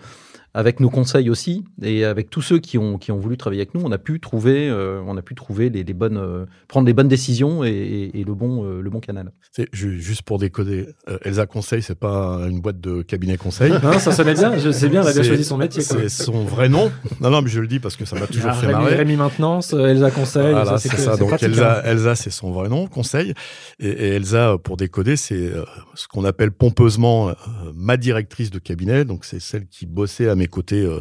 [0.54, 3.74] avec nos conseils aussi et avec tous ceux qui ont qui ont voulu travailler avec
[3.74, 6.86] nous, on a pu trouver euh, on a pu trouver les, les bonnes euh, prendre
[6.86, 9.32] les bonnes décisions et, et, et le bon euh, le bon canal.
[9.50, 10.88] C'est juste pour décoder.
[11.22, 13.72] Elsa Conseil, c'est pas une boîte de cabinet conseil.
[13.82, 14.58] non, ça sonnait bien.
[14.58, 15.82] Je sais bien, elle a bien choisi son métier.
[15.82, 16.90] C'est son vrai nom.
[17.20, 18.96] Non, non, mais je le dis parce que ça m'a toujours fait marrer.
[18.96, 20.52] Rémi Maintenance, Elsa Conseil.
[20.52, 21.16] Voilà, c'est ça.
[21.16, 21.82] Donc Elsa, hein.
[21.84, 23.32] Elsa, c'est son vrai nom, Conseil.
[23.80, 25.50] Et, et Elsa, pour décoder, c'est
[25.94, 27.32] ce qu'on appelle pompeusement
[27.74, 29.04] ma directrice de cabinet.
[29.04, 31.00] Donc c'est celle qui bossait à mes côtés euh,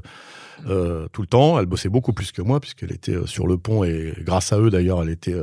[0.67, 1.59] euh, tout le temps.
[1.59, 4.59] Elle bossait beaucoup plus que moi puisqu'elle était euh, sur le pont et grâce à
[4.59, 5.35] eux d'ailleurs, elle était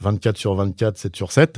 [0.00, 1.56] 24 sur 24, 7 sur 7.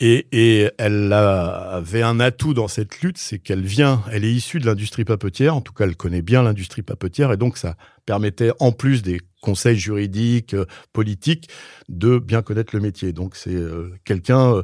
[0.00, 4.58] Et, et elle avait un atout dans cette lutte, c'est qu'elle vient, elle est issue
[4.58, 8.50] de l'industrie papetière, en tout cas elle connaît bien l'industrie papetière, et donc ça permettait
[8.60, 10.56] en plus des conseils juridiques,
[10.94, 11.50] politiques,
[11.90, 13.12] de bien connaître le métier.
[13.12, 13.58] Donc c'est
[14.06, 14.62] quelqu'un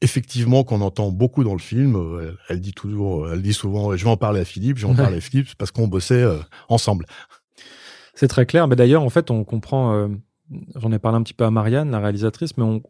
[0.00, 1.96] effectivement qu'on entend beaucoup dans le film.
[1.96, 4.92] Euh, elle, dit toujours, elle dit souvent, je vais en parler à Philippe, je vais
[4.92, 7.06] en parler à Philippe, parce qu'on bossait euh, ensemble.
[8.14, 8.68] C'est très clair.
[8.68, 9.94] Mais d'ailleurs, en fait, on comprend.
[9.94, 10.08] Euh,
[10.76, 12.82] j'en ai parlé un petit peu à Marianne, la réalisatrice, mais on,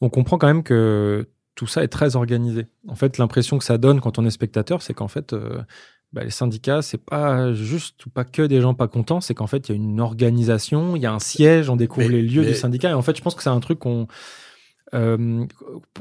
[0.00, 2.66] on comprend quand même que tout ça est très organisé.
[2.88, 5.34] En fait, l'impression que ça donne quand on est spectateur, c'est qu'en fait,
[6.12, 9.46] bah, les syndicats, c'est pas juste ou pas que des gens pas contents, c'est qu'en
[9.46, 12.44] fait, il y a une organisation, il y a un siège, on découvre les lieux
[12.44, 12.90] du syndicat.
[12.90, 14.06] Et en fait, je pense que c'est un truc qu'on
[14.94, 15.46] euh,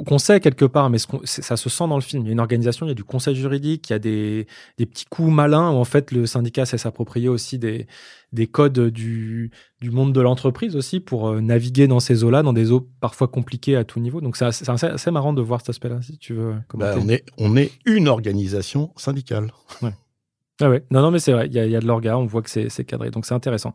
[0.05, 2.23] qu'on sait quelque part, mais ça se sent dans le film.
[2.23, 4.47] Il y a une organisation, il y a du conseil juridique, il y a des,
[4.77, 7.87] des petits coups malins où en fait le syndicat sait s'approprier aussi des,
[8.33, 9.51] des codes du,
[9.81, 13.27] du monde de l'entreprise aussi pour euh, naviguer dans ces eaux-là, dans des eaux parfois
[13.27, 14.19] compliquées à tout niveau.
[14.19, 17.25] Donc c'est assez, assez, marrant de voir cet aspect-là, si tu veux bah, on, est,
[17.37, 19.53] on est une organisation syndicale.
[19.81, 19.93] Ouais.
[20.59, 22.25] Ah ouais, non, non, mais c'est vrai, il y a, y a de l'orga, on
[22.25, 23.73] voit que c'est cadré, donc c'est intéressant.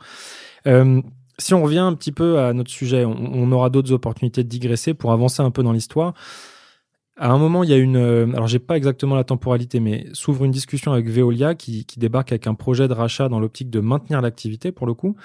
[0.66, 1.00] Euh,
[1.38, 4.94] si on revient un petit peu à notre sujet, on, aura d'autres opportunités de digresser
[4.94, 6.14] pour avancer un peu dans l'histoire.
[7.18, 10.06] À un moment, il y a une, euh, alors j'ai pas exactement la temporalité, mais
[10.12, 13.70] s'ouvre une discussion avec Veolia qui, qui débarque avec un projet de rachat dans l'optique
[13.70, 15.16] de maintenir l'activité pour le coup.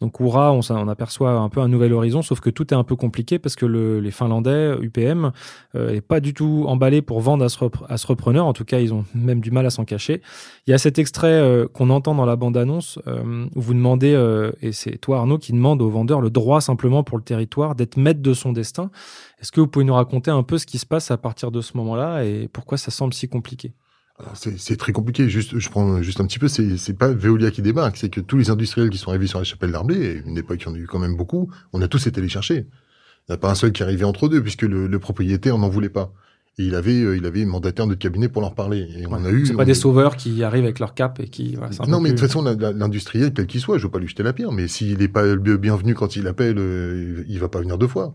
[0.00, 2.82] Donc Oura, on, on, aperçoit un peu un nouvel horizon, sauf que tout est un
[2.82, 5.32] peu compliqué parce que le, les Finlandais, UPM,
[5.76, 8.44] euh, est pas du tout emballé pour vendre à ce, à ce, repreneur.
[8.44, 10.20] En tout cas, ils ont même du mal à s'en cacher.
[10.66, 14.12] Il y a cet extrait euh, qu'on entend dans la bande-annonce euh, où vous demandez,
[14.14, 17.74] euh, et c'est toi Arnaud qui demande au vendeur le droit simplement pour le territoire
[17.74, 18.90] d'être maître de son destin.
[19.44, 21.60] Est-ce que vous pouvez nous raconter un peu ce qui se passe à partir de
[21.60, 23.74] ce moment-là et pourquoi ça semble si compliqué?
[24.32, 25.28] C'est très compliqué.
[25.28, 26.48] Juste, je prends juste un petit peu.
[26.48, 29.44] C'est pas Veolia qui débarque, c'est que tous les industriels qui sont arrivés sur la
[29.44, 32.06] chapelle d'Arblay, une époque il y en a eu quand même beaucoup, on a tous
[32.06, 32.66] été les chercher.
[33.28, 35.68] Il n'y a pas un seul qui arrivait entre deux, puisque le, le propriétaire n'en
[35.68, 36.10] voulait pas.
[36.56, 38.86] Et il avait, euh, il avait mandaté un autre cabinet pour leur parler.
[38.96, 39.44] Et on a eu.
[39.44, 41.56] C'est pas des sauveurs qui arrivent avec leur cap et qui.
[41.56, 44.22] Voilà, non, mais de toute façon, l'industriel, quel qu'il soit, je veux pas lui jeter
[44.22, 47.76] la pierre, mais s'il n'est pas bienvenu quand il appelle, euh, il va pas venir
[47.76, 48.14] deux fois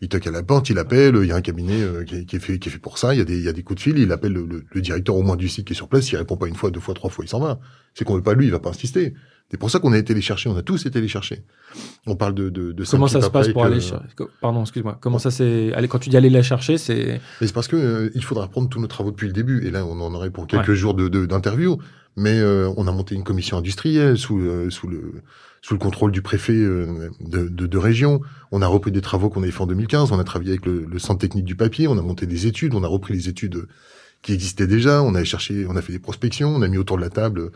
[0.00, 2.38] il toque à la porte, il appelle, il y a un cabinet euh, qui, est,
[2.38, 3.78] fait, qui est fait pour ça, il y a des, il y a des coups
[3.78, 6.10] de fil, il appelle le, le, directeur au moins du site qui est sur place,
[6.12, 7.58] il répond pas une fois, deux fois, trois fois, il s'en va.
[7.94, 9.14] C'est qu'on veut pas lui, il va pas insister.
[9.50, 11.44] C'est pour ça qu'on a été les chercher, on a tous été les chercher.
[12.06, 14.04] On parle de, de, de Comment ça se passe pour aller chercher
[14.40, 14.98] Pardon, excuse-moi.
[15.00, 17.20] Comment ça c'est Allez, quand tu dis aller la chercher, c'est.
[17.40, 19.64] c'est parce que euh, il faudra prendre tous nos travaux depuis le début.
[19.64, 21.78] Et là, on en aurait pour quelques jours de d'interview.
[22.16, 24.40] Mais euh, on a monté une commission industrielle sous
[24.70, 25.22] sous le
[25.62, 28.20] sous le contrôle du préfet euh, de, de, de, région.
[28.52, 30.12] On a repris des travaux qu'on avait fait en 2015.
[30.12, 31.88] On a travaillé avec le, le, centre technique du papier.
[31.88, 32.74] On a monté des études.
[32.74, 33.66] On a repris les études
[34.22, 35.02] qui existaient déjà.
[35.02, 36.54] On a cherché, on a fait des prospections.
[36.54, 37.50] On a mis autour de la table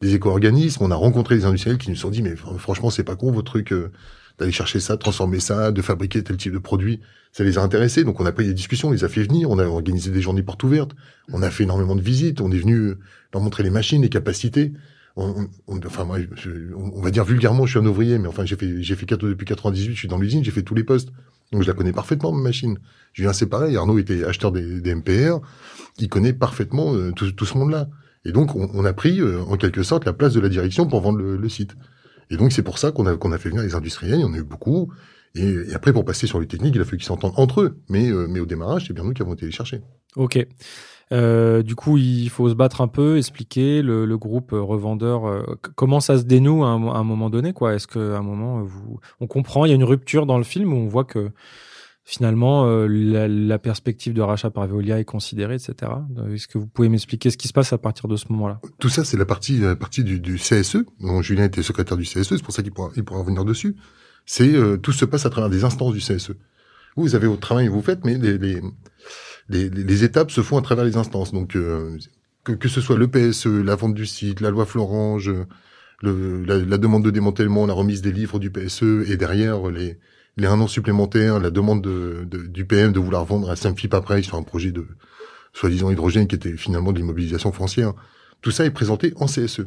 [0.00, 0.82] des éco-organismes.
[0.82, 3.50] On a rencontré des industriels qui nous sont dit, mais franchement, c'est pas con votre
[3.50, 3.90] truc euh,
[4.38, 7.00] d'aller chercher ça, de transformer ça, de fabriquer tel type de produit.
[7.32, 8.04] Ça les a intéressés.
[8.04, 9.50] Donc on a pris des discussions, on les a fait venir.
[9.50, 10.92] On a organisé des journées portes ouvertes.
[11.32, 12.40] On a fait énormément de visites.
[12.40, 12.94] On est venu
[13.32, 14.72] leur montrer les machines, les capacités
[15.16, 15.48] on,
[15.86, 16.06] enfin
[16.74, 19.46] on va dire vulgairement, je suis un ouvrier, mais enfin j'ai fait j'ai fait depuis
[19.46, 21.10] 98, je suis dans l'usine, j'ai fait tous les postes,
[21.52, 22.78] donc je la connais parfaitement ma machine.
[23.12, 23.76] Je viens c'est pareil.
[23.76, 25.40] Arnaud était acheteur des, des MPR,
[25.98, 27.88] il connaît parfaitement euh, tout, ce monde-là.
[28.24, 31.00] Et donc on, a pris euh, en quelque sorte la place de la direction pour
[31.00, 31.76] vendre le site.
[32.32, 34.24] Et donc c'est pour ça qu'on a qu'on a fait venir les industriels, il y
[34.24, 34.90] en a eu beaucoup.
[35.34, 37.78] Et, après pour passer sur les techniques, il a fallu qu'ils s'entendent entre eux.
[37.88, 39.82] Mais euh, mais au démarrage, c'est bien nous qui avons été les chercher.
[40.16, 40.44] Ok.
[41.12, 45.42] Euh, du coup, il faut se battre un peu, expliquer le, le groupe revendeur euh,
[45.76, 47.52] comment ça se dénoue à un, moment donné.
[47.52, 47.74] quoi?
[47.74, 50.72] Est-ce qu'à un moment, vous, on comprend, il y a une rupture dans le film
[50.72, 51.30] où on voit que
[52.04, 55.92] finalement euh, la, la, perspective de rachat par Veolia est considérée, etc.
[56.32, 58.60] Est-ce que vous pouvez m'expliquer ce qui se passe à partir de ce moment-là?
[58.78, 60.78] Tout ça, c'est la partie, la partie du, du, CSE.
[61.00, 63.76] dont Julien était secrétaire du CSE, c'est pour ça qu'il pourra, il pourra revenir dessus.
[64.26, 66.32] C'est tout se passe à travers des instances du CSE.
[66.96, 68.60] Vous, avez votre travail vous faites, mais les, les
[69.48, 71.32] les, les, étapes se font à travers les instances.
[71.32, 71.98] Donc, euh,
[72.44, 75.32] que, que, ce soit le PSE, la vente du site, la loi Florange,
[76.02, 79.98] le, la, la, demande de démantèlement, la remise des livres du PSE, et derrière les,
[80.36, 83.92] les un an supplémentaires, la demande de, de, du PM de vouloir vendre à Simfip
[83.94, 84.86] après sur un projet de
[85.52, 87.92] soi-disant hydrogène qui était finalement de l'immobilisation foncière.
[88.40, 89.66] Tout ça est présenté en CSE.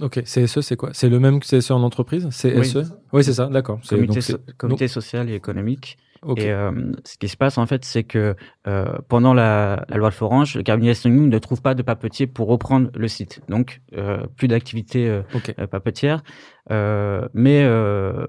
[0.00, 0.90] Ok, CSE, c'est quoi?
[0.92, 2.28] C'est le même que CSE en entreprise?
[2.30, 3.80] CSE Oui, c'est ça, d'accord.
[3.86, 5.98] Comité, so comité social et économique.
[6.36, 8.34] Et euh, ce qui se passe en fait, c'est que
[8.66, 12.26] euh, pendant la, la, loi de Florange, le cabinet Young ne trouve pas de papetier
[12.26, 13.40] pour reprendre le site.
[13.48, 15.54] Donc euh, plus d'activité euh, okay.
[15.54, 16.22] Papetière.
[16.70, 17.66] Euh, mais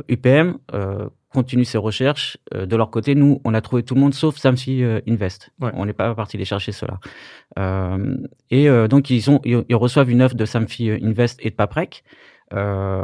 [0.08, 0.58] UPM
[1.32, 2.38] continue ses recherches.
[2.54, 5.52] de leur côté, nous, on a trouvé tout le monde sauf Samfi Invest.
[5.60, 5.72] Ouais.
[5.74, 7.00] On n'est pas parti les chercher cela.
[8.50, 12.04] et donc ils ont ils reçoivent une offre de Samfi Invest et de Paprec.
[12.54, 13.04] Euh,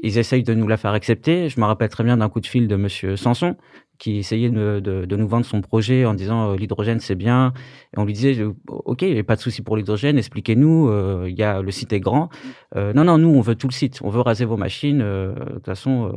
[0.00, 1.48] ils essayent de nous la faire accepter.
[1.48, 3.56] Je me rappelle très bien d'un coup de fil de Monsieur Sanson
[3.98, 7.52] qui essayait de, de, de nous vendre son projet en disant euh, l'hydrogène c'est bien.
[7.94, 8.36] Et on lui disait
[8.68, 10.88] ok, il n'y a pas de souci pour l'hydrogène, expliquez-nous.
[10.88, 12.28] Euh, y a le site est grand.
[12.76, 14.98] Euh, non non, nous on veut tout le site, on veut raser vos machines.
[14.98, 16.12] de toute façon,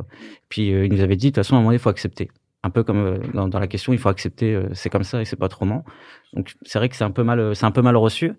[0.48, 2.30] puis il nous avait dit de toute façon à un moment il faut accepter.
[2.62, 5.36] Un peu comme dans, dans, la question, il faut accepter, c'est comme ça et c'est
[5.36, 5.82] pas autrement.
[6.34, 8.32] Donc c'est vrai que c'est un peu mal, c'est un peu mal reçu.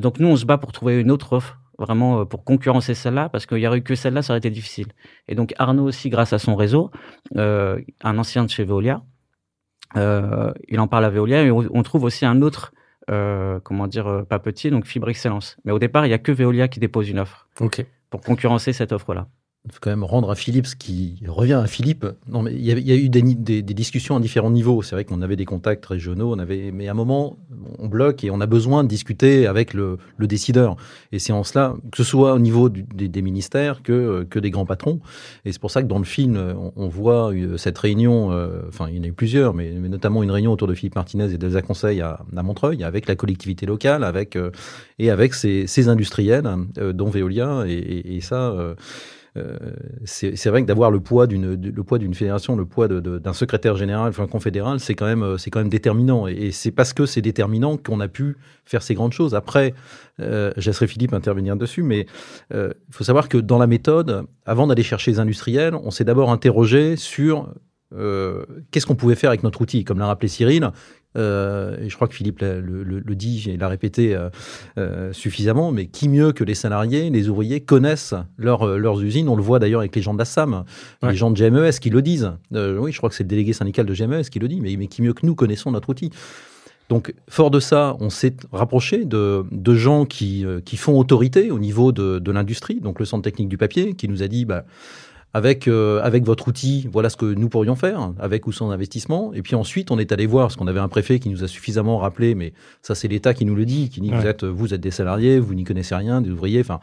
[0.00, 3.28] donc nous on se bat pour trouver une autre offre vraiment euh, pour concurrencer celle-là,
[3.28, 4.88] parce qu'il y aurait eu que celle-là, ça aurait été difficile.
[5.28, 6.90] Et donc Arnaud aussi, grâce à son réseau,
[7.36, 9.02] euh, un ancien de chez Veolia,
[9.96, 12.72] euh, il en parle à Veolia, et on, trouve aussi un autre,
[13.10, 15.56] euh, comment dire, euh, papetier, donc Fibre Excellence.
[15.64, 17.86] Mais au départ, il y a que Veolia qui dépose une offre okay.
[18.10, 19.28] pour concurrencer cette offre-là
[19.66, 22.06] il faut quand même rendre à Philippe ce qui revient à Philippe.
[22.28, 24.82] Non, mais il y a, eu des, discussions à différents niveaux.
[24.82, 27.38] C'est vrai qu'on avait des contacts régionaux, on avait, mais à un moment,
[27.78, 30.76] on bloque et on a besoin de discuter avec le, décideur.
[31.12, 34.66] Et c'est en cela, que ce soit au niveau des, ministères que, que des grands
[34.66, 35.00] patrons.
[35.46, 36.38] Et c'est pour ça que dans le film,
[36.76, 40.30] on, voit cette réunion, euh, enfin, il y en a eu plusieurs, mais, notamment une
[40.30, 44.36] réunion autour de Philippe Martinez et d'Elsa Conseil à, Montreuil, avec la collectivité locale, avec,
[44.36, 44.50] euh,
[44.98, 46.48] et avec ces, industriels,
[46.78, 48.74] euh, dont Veolia, et, ça, euh, euh,
[50.04, 53.76] c'est vrai que d'avoir le poids d'une le poids d'une fédération, le poids d'un secrétaire
[53.76, 56.26] général, enfin confédéral, c'est quand même c'est quand même déterminant.
[56.26, 59.34] Et, c'est parce que c'est déterminant qu'on a pu faire ces grandes choses.
[59.34, 59.74] Après,
[60.20, 62.06] euh, je laisserai Philippe intervenir dessus, mais
[62.50, 66.04] il euh, faut savoir que dans la méthode, avant d'aller chercher les industriels, on s'est
[66.04, 67.52] d'abord interrogé sur
[68.70, 69.84] qu'est-ce qu'on pouvait faire avec notre outil?
[69.84, 70.70] Comme l'a rappelé Cyril,
[71.16, 74.30] euh, et je crois que Philippe le, le, le dit et l'a répété euh,
[74.78, 79.28] euh, suffisamment, mais qui mieux que les salariés, les ouvriers connaissent leur, leurs usines?
[79.28, 80.64] On le voit d'ailleurs avec les gens de la SAM,
[81.02, 82.32] les gens de GMES qui le disent.
[82.52, 84.86] oui, je crois que c'est le délégué syndical de GMES qui le dit, mais, mais
[84.86, 86.10] qui mieux que nous connaissons notre outil.
[86.90, 91.58] Donc, fort de ça, on s'est rapproché de, de gens qui, qui font autorité au
[91.58, 94.66] niveau de, de l'industrie, donc le Centre technique du papier, qui nous a dit, bah,
[95.34, 99.32] avec, euh, avec votre outil, voilà ce que nous pourrions faire, avec ou sans investissement.
[99.34, 101.48] Et puis ensuite, on est allé voir, parce qu'on avait un préfet qui nous a
[101.48, 104.72] suffisamment rappelé, mais ça c'est l'État qui nous le dit, qui dit vous, êtes, vous
[104.72, 106.80] êtes des salariés, vous n'y connaissez rien, des ouvriers, enfin...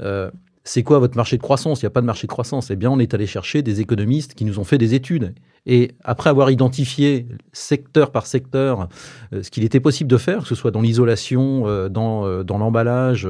[0.00, 0.30] Euh,
[0.64, 1.82] c'est quoi votre marché de croissance?
[1.82, 2.70] Il n'y a pas de marché de croissance.
[2.70, 5.34] Eh bien, on est allé chercher des économistes qui nous ont fait des études.
[5.66, 8.88] Et après avoir identifié secteur par secteur
[9.32, 12.42] euh, ce qu'il était possible de faire, que ce soit dans l'isolation, euh, dans, euh,
[12.42, 13.28] dans l'emballage,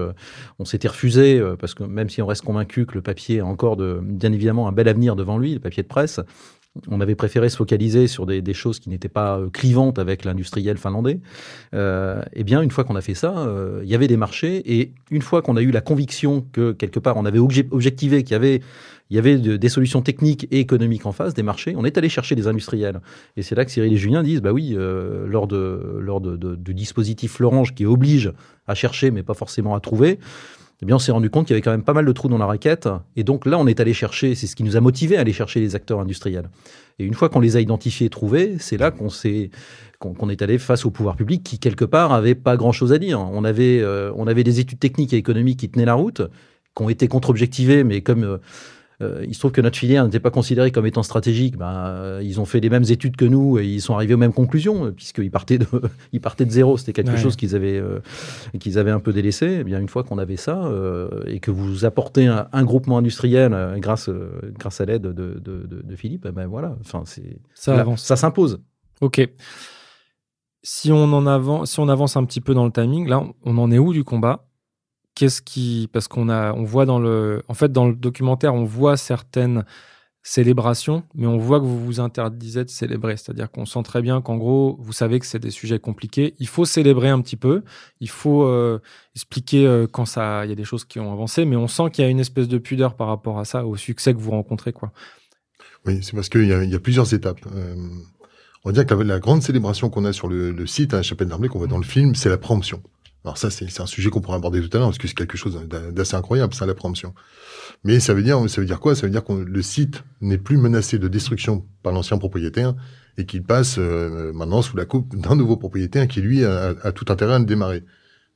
[0.59, 3.77] on s'était refusé, parce que même si on reste convaincu que le papier a encore
[3.77, 6.21] de, bien évidemment un bel avenir devant lui, le papier de presse,
[6.89, 10.77] on avait préféré se focaliser sur des, choses qui n'étaient pas euh, clivantes avec l'industriel
[10.77, 11.21] finlandais.
[11.75, 14.63] Euh, eh bien, une fois qu'on a fait ça, euh, il y avait des marchés.
[14.67, 18.33] Et une fois qu'on a eu la conviction que quelque part on avait objectivé qu'il
[18.33, 22.35] y avait, des solutions techniques et économiques en face, des marchés, on est allé chercher
[22.35, 23.01] des industriels.
[23.37, 26.75] Et c'est là que Cyril et Julien disent, bah oui, lors, de, lors de, du
[26.75, 28.33] dispositif Florange qui oblige
[28.67, 30.19] à chercher mais pas forcément à trouver,
[30.85, 32.29] eh bien, on s'est rendu compte qu'il y avait quand même pas mal de trous
[32.29, 32.91] dans la raquette.
[33.17, 35.33] Et donc là, on est allé chercher, c'est ce qui nous a motivé à aller
[35.33, 36.51] chercher les acteurs industriels.
[36.99, 39.51] Et une fois qu'on les a identifiés et trouvés, c'est là qu'on s'est
[39.99, 43.19] qu'on est allé face au pouvoir public qui, quelque part, avait pas grand-chose à dire.
[43.19, 46.21] On avait, euh, on avait des études techniques et économiques qui tenaient la route,
[46.77, 48.39] qui ont été contre-objectivées, mais comme euh,
[49.03, 51.57] euh, il se trouve que notre filière n'était pas considérée comme étant stratégique.
[51.57, 54.19] Ben, euh, ils ont fait les mêmes études que nous et ils sont arrivés aux
[54.19, 55.67] mêmes conclusions, euh, puisqu'ils partaient de,
[56.13, 56.77] ils partaient de zéro.
[56.77, 57.83] C'était quelque chose qu'ils avaient,
[58.61, 59.47] qu'ils avaient un peu délaissé.
[59.47, 60.71] Et eh bien, une fois qu'on avait ça
[61.27, 64.09] et que vous apportez un, groupement industriel grâce,
[64.59, 66.77] grâce à l'aide de, de, de, Philippe, eh ben voilà.
[66.81, 68.03] Enfin, c'est ça avance.
[68.03, 68.61] Ça s'impose.
[69.01, 69.29] Ok.
[70.63, 73.59] Si on en avance, si on avance un petit peu dans le timing, là, on
[73.59, 74.47] en est où du combat?
[75.15, 78.65] Qu'est-ce qui parce qu'on a on voit dans le en fait dans le documentaire on
[78.65, 79.65] voit certaines
[80.27, 83.17] célébrations mais on voit que vous vous interdisez de célébrer.
[83.17, 86.35] C'est-à-dire qu'on sent très bien qu'en gros vous savez que c'est des sujets compliqués.
[86.39, 87.63] Il faut célébrer un petit peu.
[88.01, 88.81] Il faut euh,
[89.15, 91.91] expliquer euh, quand ça il y a des choses qui ont avancé mais on sent
[91.93, 94.31] qu'il y a une espèce de pudeur par rapport à ça au succès que vous
[94.33, 94.93] rencontrez quoi.
[95.87, 97.41] Oui c'est parce qu'il y, a, plusieurs étapes.
[97.55, 97.77] Euh,
[98.65, 101.49] on dire que la, grande célébration qu'on a sur le, site à la Chapelle d'Armée
[101.49, 102.83] qu'on voit dans le film c'est la promotion
[103.25, 105.39] alors ça, c'est un sujet qu'on pourra aborder tout à l'heure parce que c'est quelque
[105.39, 107.15] chose d'assez incroyable, ça, la préemption.
[107.83, 108.95] Mais ça veut dire, ça veut dire quoi?
[108.95, 112.75] Ça veut dire que le site n'est plus menacé de destruction par l'ancien propriétaire
[113.17, 117.07] et qu'il passe euh, maintenant sous la coupe d'un nouveau propriétaire qui lui a, tout
[117.11, 117.83] intérêt à le démarrer.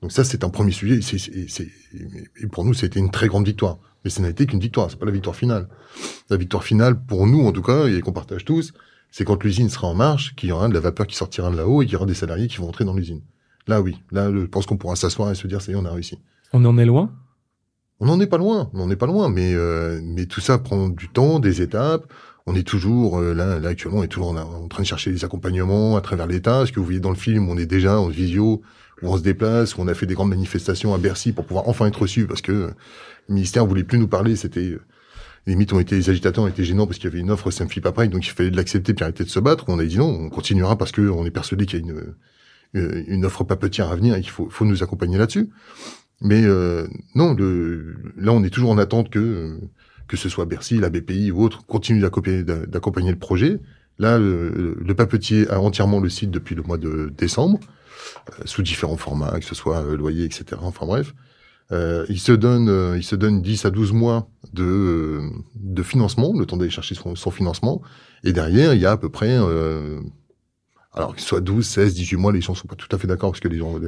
[0.01, 1.01] Donc ça, c'est un premier sujet.
[2.41, 3.79] et pour nous, c'était une très grande victoire.
[4.05, 5.69] Mais ce n'a été qu'une victoire, c'est pas la victoire finale.
[6.31, 8.73] La victoire finale, pour nous en tout cas, et qu'on partage tous,
[9.11, 11.57] c'est quand l'usine sera en marche, qu'il y aura de la vapeur qui sortira de
[11.57, 13.21] là-haut et qu'il y aura des salariés qui vont entrer dans l'usine.
[13.69, 13.99] Là, oui.
[14.11, 16.19] Là, je pense qu'on pourra s'asseoir et se dire, ça y est, on a réussi.
[16.53, 17.13] On en est loin?
[18.01, 18.71] On n'en est pas loin.
[18.73, 19.29] On n'en est pas loin.
[19.29, 22.13] Mais, euh, mais tout ça prend du temps, des étapes.
[22.47, 25.25] On est toujours, euh, là, là, actuellement, on est toujours en, train de chercher des
[25.25, 26.65] accompagnements à travers l'État.
[26.65, 28.63] Ce que vous voyez dans le film, on est déjà en visio,
[29.03, 31.69] où on se déplace, où on a fait des grandes manifestations à Bercy pour pouvoir
[31.69, 32.53] enfin être reçu parce que
[33.29, 34.35] le ministère voulait plus nous parler.
[34.37, 34.81] C'était, euh,
[35.47, 37.51] les mythes ont été, les agitateurs ont été gênants parce qu'il y avait une offre
[37.51, 39.65] Semfi Papaye, donc il fallait l'accepter puis arrêter de se battre.
[39.69, 41.99] On a dit non, on continuera parce que on est persuadé qu'il y a une,
[41.99, 42.17] euh,
[42.75, 45.51] une offre papetière à venir et qu'il faut, faut nous accompagner là-dessus.
[46.21, 49.59] Mais euh, non, le, là on est toujours en attente que
[50.09, 53.61] que ce soit Bercy, la BPI ou autre, continue d'accompagner le projet.
[53.99, 57.61] Là, le, papetier a entièrement le site depuis le mois de décembre,
[58.31, 60.63] euh, sous différents formats, que ce soit loyer, etc.
[60.63, 61.15] Enfin bref,
[61.73, 65.21] euh, il se donne, il se donne 10 à 12 mois de,
[65.57, 67.83] de financement, le temps d'aller chercher son, son, financement,
[68.25, 69.37] et derrière il y a à peu près
[70.99, 73.31] alors qu'il soit 12, 16, 18 mois, les gens sont pas tout à fait d'accord
[73.31, 73.79] parce que les, gens,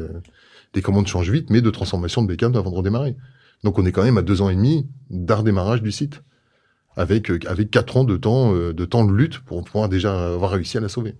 [0.74, 3.16] les, commandes changent vite, mais de transformation de bécane avant de redémarrer.
[3.64, 6.22] Donc on est quand même à deux ans et demi d'art-démarrage du site,
[6.96, 10.32] avec euh, avec quatre ans de temps euh, de temps de lutte pour pouvoir déjà
[10.34, 11.14] avoir réussi à la sauver.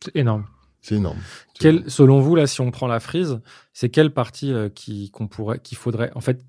[0.00, 0.44] C'est énorme.
[0.80, 1.18] C'est énorme.
[1.58, 3.40] Quel, selon vous, là, si on prend la frise,
[3.72, 6.44] c'est quelle partie euh, qui qu'on pourrait, qu'il faudrait, en fait,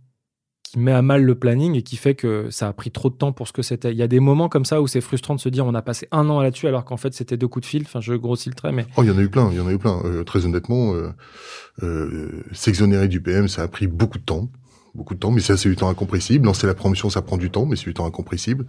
[0.74, 3.14] qui met à mal le planning et qui fait que ça a pris trop de
[3.14, 3.92] temps pour ce que c'était.
[3.92, 5.84] Il y a des moments comme ça où c'est frustrant de se dire on a
[5.84, 7.84] passé un an là-dessus alors qu'en fait c'était deux coups de fil.
[7.84, 8.88] Enfin, je grossis le trait, mais.
[8.98, 10.02] Oh, il y en a eu plein, il y en a eu plein.
[10.04, 11.10] Euh, très honnêtement, euh,
[11.84, 14.50] euh, s'exonérer du PM, ça a pris beaucoup de temps.
[14.96, 16.46] Beaucoup de temps, mais ça c'est du temps incompressible.
[16.46, 18.66] Lancer la promotion, ça prend du temps, mais c'est du temps incompressible.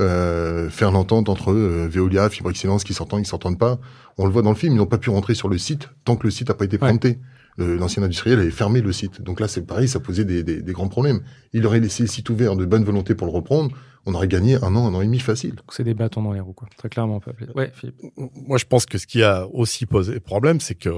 [0.00, 3.78] Euh, faire l'entente entre euh, Veolia, Fibre Excellence qui s'entendent, qui s'entendent pas.
[4.16, 6.16] On le voit dans le film, ils n'ont pas pu rentrer sur le site tant
[6.16, 7.18] que le site n'a pas été présenté
[7.58, 9.20] l'ancien industriel avait fermé le site.
[9.20, 11.20] Donc là, c'est pareil, ça posait des, des, des, grands problèmes.
[11.52, 13.76] Il aurait laissé le site ouvert de bonne volonté pour le reprendre.
[14.06, 15.56] on aurait gagné un an, un an et demi facile.
[15.70, 16.68] C'est des bâtons dans les roues, quoi.
[16.76, 17.48] Très clairement, on peut appeler.
[17.54, 17.96] Ouais, Philippe.
[18.16, 20.90] Moi, je pense que ce qui a aussi posé problème, c'est que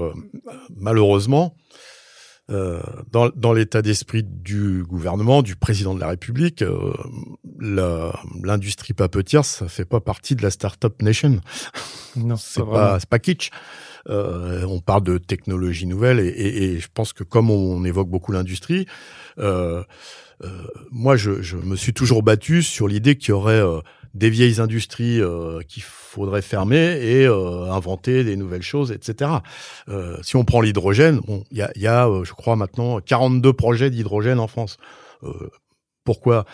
[0.75, 1.55] malheureusement,
[2.51, 2.81] euh,
[3.11, 6.91] dans, dans l'état d'esprit du gouvernement, du président de la République, euh,
[8.43, 11.39] l'industrie papetière, ça fait pas partie de la startup nation.
[12.17, 13.51] Non, c'est pas, pas kitsch.
[14.09, 18.09] Euh, on parle de technologies nouvelles et, et, et, je pense que comme on évoque
[18.09, 18.87] beaucoup l'industrie,
[19.37, 19.83] euh,
[20.43, 20.47] euh,
[20.89, 23.79] moi je, je, me suis toujours battu sur l'idée qu'il y aurait euh,
[24.15, 29.31] des vieilles industries euh, qu'il faudrait fermer et euh, inventer des nouvelles choses, etc.
[30.23, 33.89] Si on prend l'hydrogène, bon, il y a, y a je crois maintenant 42 projets
[33.89, 34.77] d'hydrogène en France.
[36.03, 36.45] pourquoi?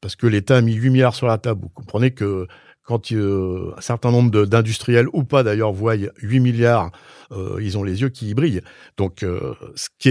[0.00, 1.60] Parce que l'État a mis 8 milliards sur la table.
[1.62, 2.46] Vous comprenez que
[2.88, 6.90] quand euh, un certain nombre d'industriels ou pas d'ailleurs voient 8 milliards,
[7.32, 8.62] euh, ils ont les yeux qui brillent.
[8.96, 10.08] Donc, euh, ce qui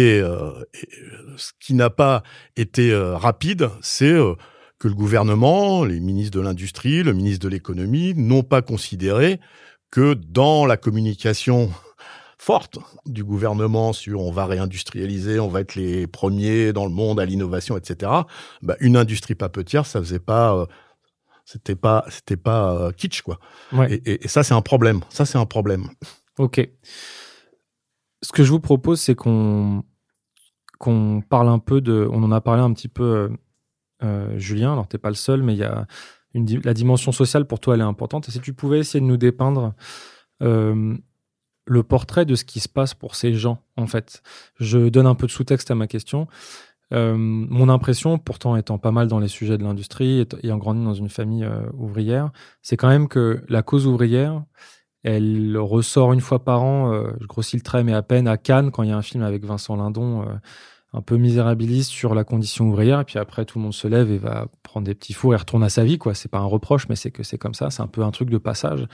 [1.37, 2.21] ce qui n'a pas
[2.55, 4.15] été rapide, c'est
[4.77, 9.39] que le gouvernement, les ministres de l'industrie, le ministre de l'économie n'ont pas considéré
[9.89, 11.71] que dans la communication
[12.37, 17.19] forte du gouvernement sur on va réindustrialiser, on va être les premiers dans le monde
[17.19, 18.11] à l'innovation, etc.
[18.61, 20.67] Bah, une industrie papetière, ça faisait pas,
[21.47, 23.39] c'était pas, c'était pas kitsch quoi.
[23.71, 23.93] Ouais.
[23.93, 24.99] Et, et, et, ça c'est un problème.
[25.09, 25.87] Ça c'est un problème.
[26.37, 26.59] Ok.
[28.21, 29.83] Ce que je vous propose, c'est qu'on
[30.77, 33.31] qu'on parle un peu de, on en a parlé un petit peu
[34.03, 35.87] euh, Julien, alors t'es pas le seul, mais il y a
[36.33, 38.27] une, la dimension sociale pour toi, elle est importante.
[38.27, 39.73] Et si tu pouvais essayer de nous dépeindre
[40.43, 40.95] euh,
[41.65, 44.21] le portrait de ce qui se passe pour ces gens, en fait.
[44.59, 46.27] Je donne un peu de sous-texte à ma question.
[46.93, 50.83] Euh, mon impression, pourtant étant pas mal dans les sujets de l'industrie et ayant grandi
[50.83, 52.31] dans une famille euh, ouvrière,
[52.61, 54.43] c'est quand même que la cause ouvrière,
[55.03, 58.37] elle ressort une fois par an, euh, je grossis le trait, mais à peine à
[58.37, 60.25] Cannes, quand il y a un film avec Vincent Lindon
[60.93, 64.09] un peu misérabiliste sur la condition ouvrière, et puis après tout le monde se lève
[64.09, 66.13] et va prendre des petits fours et retourne à sa vie, quoi.
[66.13, 68.29] C'est pas un reproche, mais c'est que c'est comme ça, c'est un peu un truc
[68.29, 68.87] de passage.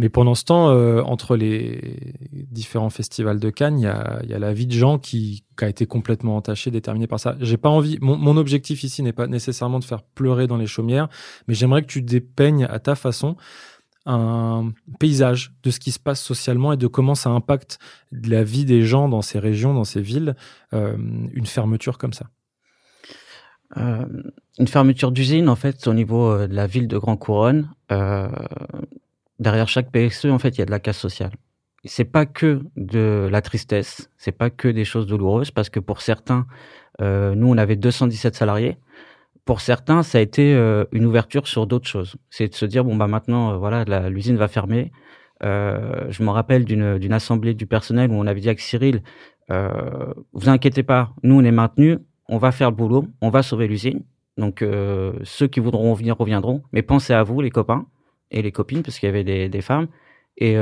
[0.00, 4.54] Mais pendant ce temps, euh, entre les différents festivals de Cannes, il y a, la
[4.54, 7.36] vie de gens qui, a été complètement entachée, déterminée par ça.
[7.38, 7.98] J'ai pas envie.
[8.00, 11.10] Mon, objectif ici n'est pas nécessairement de faire pleurer dans les chaumières,
[11.46, 13.36] mais j'aimerais que tu dépeignes à ta façon
[14.06, 17.78] un paysage de ce qui se passe socialement et de comment ça impacte
[18.10, 20.34] la vie des gens dans ces régions, dans ces villes,
[20.72, 22.30] euh, une fermeture comme ça
[23.76, 24.06] euh,
[24.58, 27.68] Une fermeture d'usine, en fait, au niveau de la ville de Grand Couronne,
[29.40, 31.32] derrière chaque PSE, en fait, il y a de la casse sociale.
[31.84, 36.02] C'est pas que de la tristesse, c'est pas que des choses douloureuses, parce que pour
[36.02, 36.46] certains,
[37.00, 38.76] euh, nous, on avait 217 salariés
[39.46, 42.16] pour certains, ça a été euh, une ouverture sur d'autres choses.
[42.28, 44.92] C'est de se dire bon bah maintenant, euh, voilà, l'usine va fermer.
[45.42, 49.02] Je me rappelle d'une assemblée du personnel où on avait dit avec Cyril,
[49.48, 53.66] vous inquiétez pas, nous on est maintenus, on va faire le boulot, on va sauver
[53.66, 54.04] l'usine.
[54.36, 54.62] Donc
[55.24, 57.86] ceux qui voudront revenir reviendront, mais pensez à vous les copains
[58.30, 59.88] et les copines parce qu'il y avait des, femmes
[60.36, 60.56] et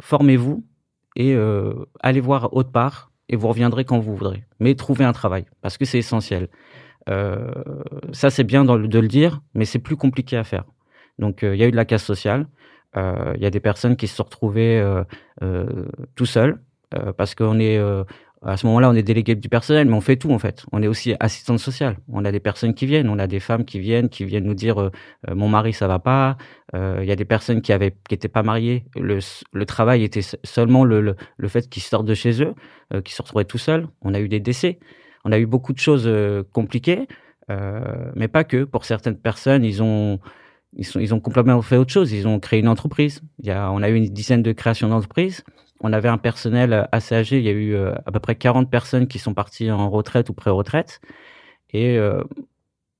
[0.00, 0.64] formez-vous
[1.16, 1.36] et
[2.00, 4.44] allez voir autre part et vous reviendrez quand vous voudrez.
[4.60, 6.48] Mais trouvez un travail parce que c'est essentiel.
[7.08, 7.52] Euh,
[8.12, 10.64] ça, c'est bien de le dire, mais c'est plus compliqué à faire.
[11.18, 12.46] Donc, il euh, y a eu de la casse sociale.
[12.94, 14.82] Il euh, y a des personnes qui se sont retrouvées
[16.14, 16.60] tout seuls
[17.16, 17.78] parce qu'on est
[18.46, 20.64] à ce moment-là, on est délégué du personnel, mais on fait tout en fait.
[20.72, 21.96] On est aussi assistante sociale.
[22.08, 24.54] On a des personnes qui viennent, on a des femmes qui viennent, qui viennent nous
[24.54, 24.90] dire euh,
[25.34, 26.36] mon mari ça va pas.
[26.72, 28.84] Il euh, y a des personnes qui avaient, qui étaient pas mariées.
[28.94, 29.18] Le,
[29.52, 32.54] le travail était seulement le, le, le fait qu'ils sortent de chez eux,
[32.94, 33.88] euh, qu'ils se retrouvaient tout seuls.
[34.02, 34.78] On a eu des décès.
[35.24, 37.08] On a eu beaucoup de choses euh, compliquées,
[37.50, 38.62] euh, mais pas que.
[38.62, 40.20] Pour certaines personnes, ils ont,
[40.72, 42.12] ils, sont, ils ont complètement fait autre chose.
[42.12, 43.22] Ils ont créé une entreprise.
[43.40, 45.42] Il y a, on a eu une dizaine de créations d'entreprises.
[45.80, 47.38] On avait un personnel assez âgé.
[47.38, 50.28] Il y a eu euh, à peu près 40 personnes qui sont parties en retraite
[50.30, 51.00] ou pré-retraite.
[51.70, 52.22] Et euh,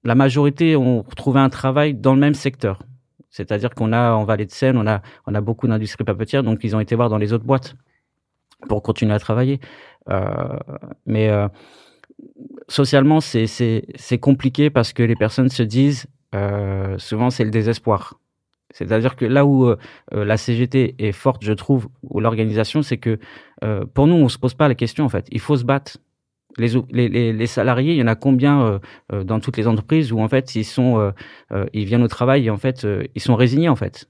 [0.05, 2.81] la majorité ont retrouvé un travail dans le même secteur.
[3.31, 6.61] C'est-à-dire qu'on a en Vallée de Seine, on a, on a beaucoup d'industries papetières, donc
[6.65, 7.75] ils ont été voir dans les autres boîtes
[8.69, 9.61] pour continuer à travailler.
[10.09, 10.57] Euh,
[11.05, 11.49] mais euh,
[12.69, 16.07] socialement, c'est compliqué parce que les personnes se disent,
[16.99, 18.19] souvent c'est le désespoir.
[18.77, 19.77] C'est-à-dire que là où euh,
[20.13, 23.19] la CGT est forte, je trouve, ou l'organisation, c'est que
[23.65, 25.27] euh, pour nous, on se pose pas la question en fait.
[25.31, 25.97] Il faut se battre.
[26.59, 28.79] Les, les, les salariés, il y en a combien euh,
[29.13, 31.13] euh, dans toutes les entreprises où en fait ils sont,
[31.53, 34.09] euh, ils viennent au travail et en fait ils sont résignés en fait.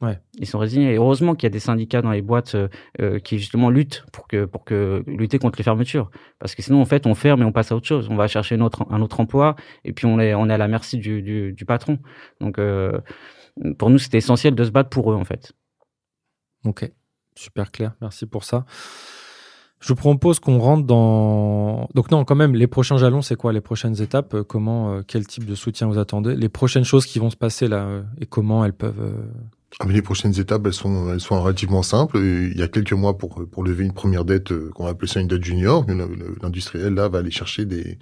[0.00, 0.20] Ouais.
[0.38, 0.92] Ils sont résignés.
[0.92, 2.54] Et heureusement qu'il y a des syndicats dans les boîtes
[3.00, 6.10] euh, qui justement luttent pour que pour que lutter contre les fermetures.
[6.38, 8.08] Parce que sinon en fait on ferme et on passe à autre chose.
[8.08, 10.58] On va chercher un autre un autre emploi et puis on est on est à
[10.58, 11.98] la merci du du, du patron.
[12.40, 13.00] Donc euh,
[13.78, 15.52] pour nous c'était essentiel de se battre pour eux en fait.
[16.64, 16.90] Ok,
[17.34, 17.94] super clair.
[18.00, 18.64] Merci pour ça.
[19.80, 21.88] Je vous propose qu'on rentre dans.
[21.94, 23.52] Donc non, quand même, les prochains jalons, c'est quoi?
[23.52, 26.34] Les prochaines étapes euh, Comment, euh, quel type de soutien vous attendez?
[26.34, 29.14] Les prochaines choses qui vont se passer là euh, et comment elles peuvent.
[29.78, 32.18] Ah, mais les prochaines étapes, elles sont, elles sont relativement simples.
[32.18, 35.20] Il y a quelques mois pour pour lever une première dette qu'on va appeler ça
[35.20, 35.86] une dette junior.
[36.42, 37.98] L'industriel là va aller chercher des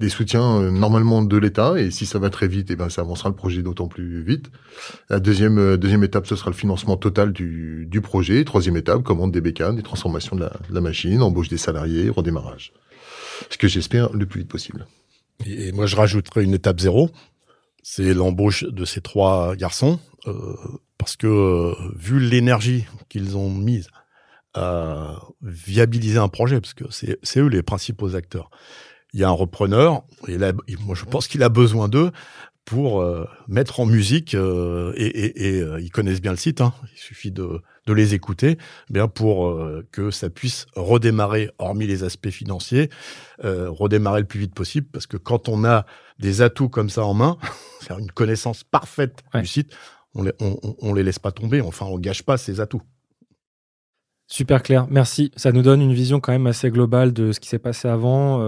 [0.00, 3.02] des soutiens euh, normalement de l'État et si ça va très vite, eh ben ça
[3.02, 4.50] avancera le projet d'autant plus vite.
[5.08, 8.44] La deuxième euh, deuxième étape, ce sera le financement total du, du projet.
[8.44, 12.08] Troisième étape, commande des bécanes, des transformations de la, de la machine, embauche des salariés,
[12.10, 12.72] redémarrage.
[13.50, 14.86] Ce que j'espère le plus vite possible.
[15.46, 17.10] Et moi, je rajouterai une étape zéro,
[17.82, 20.56] c'est l'embauche de ces trois garçons, euh,
[20.98, 23.88] parce que euh, vu l'énergie qu'ils ont mise
[24.54, 28.50] à viabiliser un projet, parce que c'est eux les principaux acteurs
[29.14, 32.10] il y a un repreneur, et là, moi je pense qu'il a besoin d'eux
[32.68, 36.60] pour euh, mettre en musique, euh, et, et, et euh, ils connaissent bien le site,
[36.60, 38.58] hein, il suffit de, de les écouter,
[38.90, 39.58] eh bien pour
[39.90, 42.90] que ça puisse redémarrer, hormis les aspects financiers,
[43.42, 45.86] redémarrer le plus vite possible, parce que quand on a
[46.18, 47.38] des atouts comme ça en main,
[47.98, 49.74] une connaissance parfaite du site,
[50.14, 52.82] on les, on, on les laisse pas tomber, enfin on gâche pas ces atouts.
[54.26, 55.32] Super clair, merci.
[55.36, 58.42] Ça nous donne une vision quand même assez globale de ce qui s'est passé avant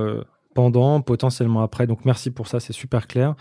[0.60, 1.86] pendant, potentiellement après.
[1.86, 3.34] Donc merci pour ça, c'est super clair.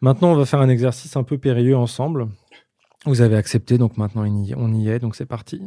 [0.00, 2.28] Maintenant, on va faire un exercice un peu périlleux ensemble.
[3.06, 4.24] Vous avez accepté, donc maintenant
[4.56, 5.60] on y est, donc c'est parti.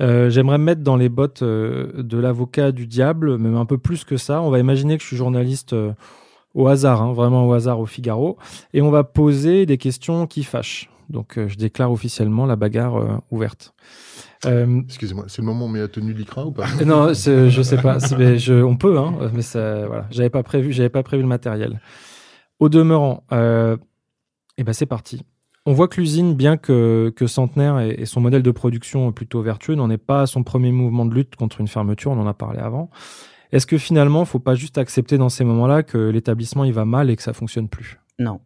[0.00, 3.78] Euh, j'aimerais me mettre dans les bottes euh, de l'avocat du diable, même un peu
[3.78, 4.42] plus que ça.
[4.42, 5.92] On va imaginer que je suis journaliste euh,
[6.54, 8.38] au hasard, hein, vraiment au hasard au Figaro,
[8.74, 10.90] et on va poser des questions qui fâchent.
[11.08, 13.74] Donc je déclare officiellement la bagarre ouverte.
[14.46, 16.66] Euh, Excusez-moi, c'est le moment où on met la tenue l'ICRA ou pas?
[16.84, 17.98] Non, je sais pas.
[17.98, 21.80] je, on peut, hein, mais ça, voilà, j'avais pas prévu, j'avais pas prévu le matériel.
[22.60, 25.24] Au demeurant, euh, et eh ben c'est parti.
[25.66, 29.74] On voit que l'usine, bien que, que Centenaire et, son modèle de production plutôt vertueux,
[29.74, 32.10] n'en est pas à son premier mouvement de lutte contre une fermeture.
[32.10, 32.90] On en a parlé avant.
[33.52, 37.10] Est-ce que finalement, faut pas juste accepter dans ces moments-là que l'établissement il va mal
[37.10, 38.00] et que ça fonctionne plus?
[38.18, 38.40] Non.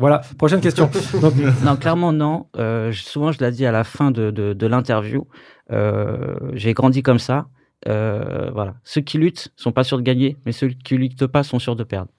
[0.00, 0.90] Voilà, prochaine question.
[1.62, 2.46] non, clairement non.
[2.56, 5.28] Euh, souvent, je l'ai dit à la fin de, de, de l'interview.
[5.72, 7.48] Euh, j'ai grandi comme ça.
[7.86, 11.42] Euh, voilà, ceux qui luttent sont pas sûrs de gagner, mais ceux qui luttent pas
[11.42, 12.10] sont sûrs de perdre.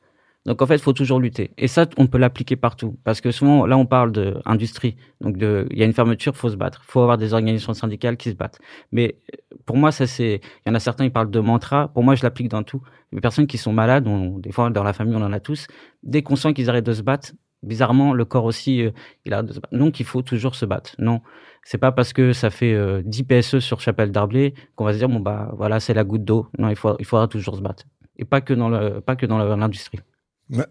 [0.46, 1.54] Donc en fait, il faut toujours lutter.
[1.58, 3.00] Et ça, on peut l'appliquer partout.
[3.04, 4.96] Parce que souvent, là, on parle d'industrie.
[5.20, 6.84] Donc de, il y a une fermeture, faut se battre.
[6.86, 8.60] faut avoir des organisations syndicales qui se battent.
[8.92, 9.18] Mais
[9.66, 11.88] pour moi, ça c'est, il y en a certains, ils parlent de mantra.
[11.88, 12.84] Pour moi, je l'applique dans tout.
[13.12, 15.66] Les personnes qui sont malades, on, des fois, dans la famille, on en a tous.
[16.04, 17.32] Dès qu'on sent qu'ils arrêtent de se battre,
[17.64, 18.92] bizarrement, le corps aussi, euh,
[19.26, 20.96] il a donc il faut toujours se battre.
[21.00, 21.22] Non,
[21.64, 24.98] c'est pas parce que ça fait 10 euh, PSE sur Chapelle d'Arblay qu'on va se
[24.98, 26.48] dire bon bah voilà c'est la goutte d'eau.
[26.58, 27.84] Non, il faut il faudra toujours se battre
[28.22, 30.00] et pas que dans le pas que dans l'industrie.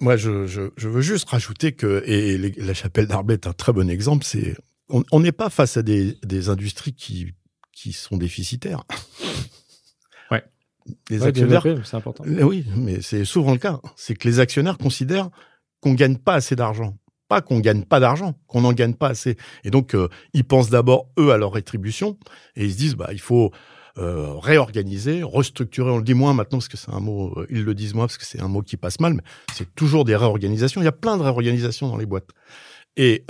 [0.01, 3.73] Moi, je, je, je, veux juste rajouter que et la Chapelle d'Arblay est un très
[3.73, 4.25] bon exemple.
[4.25, 4.55] C'est
[4.89, 7.33] on n'est pas face à des, des industries qui
[7.73, 8.85] qui sont déficitaires.
[10.31, 10.45] Ouais.
[11.09, 12.23] Les actionnaires, c'est important.
[12.25, 13.81] Oui, mais c'est souvent le cas.
[13.97, 15.31] C'est que les actionnaires considèrent
[15.81, 16.97] qu'on gagne pas assez d'argent.
[17.29, 19.37] Pas qu'on gagne pas d'argent, qu'on n'en gagne pas assez.
[19.65, 22.19] Et donc, euh, ils pensent d'abord, eux, à leur rétribution,
[22.57, 23.53] et ils se disent, bah, il faut
[23.99, 25.91] euh, réorganiser, restructurer.
[25.91, 28.07] On le dit moins maintenant parce que c'est un mot, euh, ils le disent moins
[28.07, 29.23] parce que c'est un mot qui passe mal, mais
[29.55, 30.81] c'est toujours des réorganisations.
[30.81, 32.29] Il y a plein de réorganisations dans les boîtes.
[32.97, 33.25] Et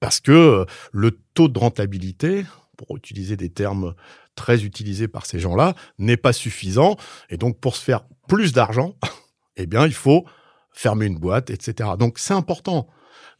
[0.00, 2.44] parce que le taux de rentabilité,
[2.76, 3.94] pour utiliser des termes
[4.36, 6.96] très utilisés par ces gens-là, n'est pas suffisant.
[7.30, 8.94] Et donc, pour se faire plus d'argent,
[9.56, 10.24] eh bien, il faut
[10.76, 11.90] fermer une boîte, etc.
[11.98, 12.86] Donc c'est important.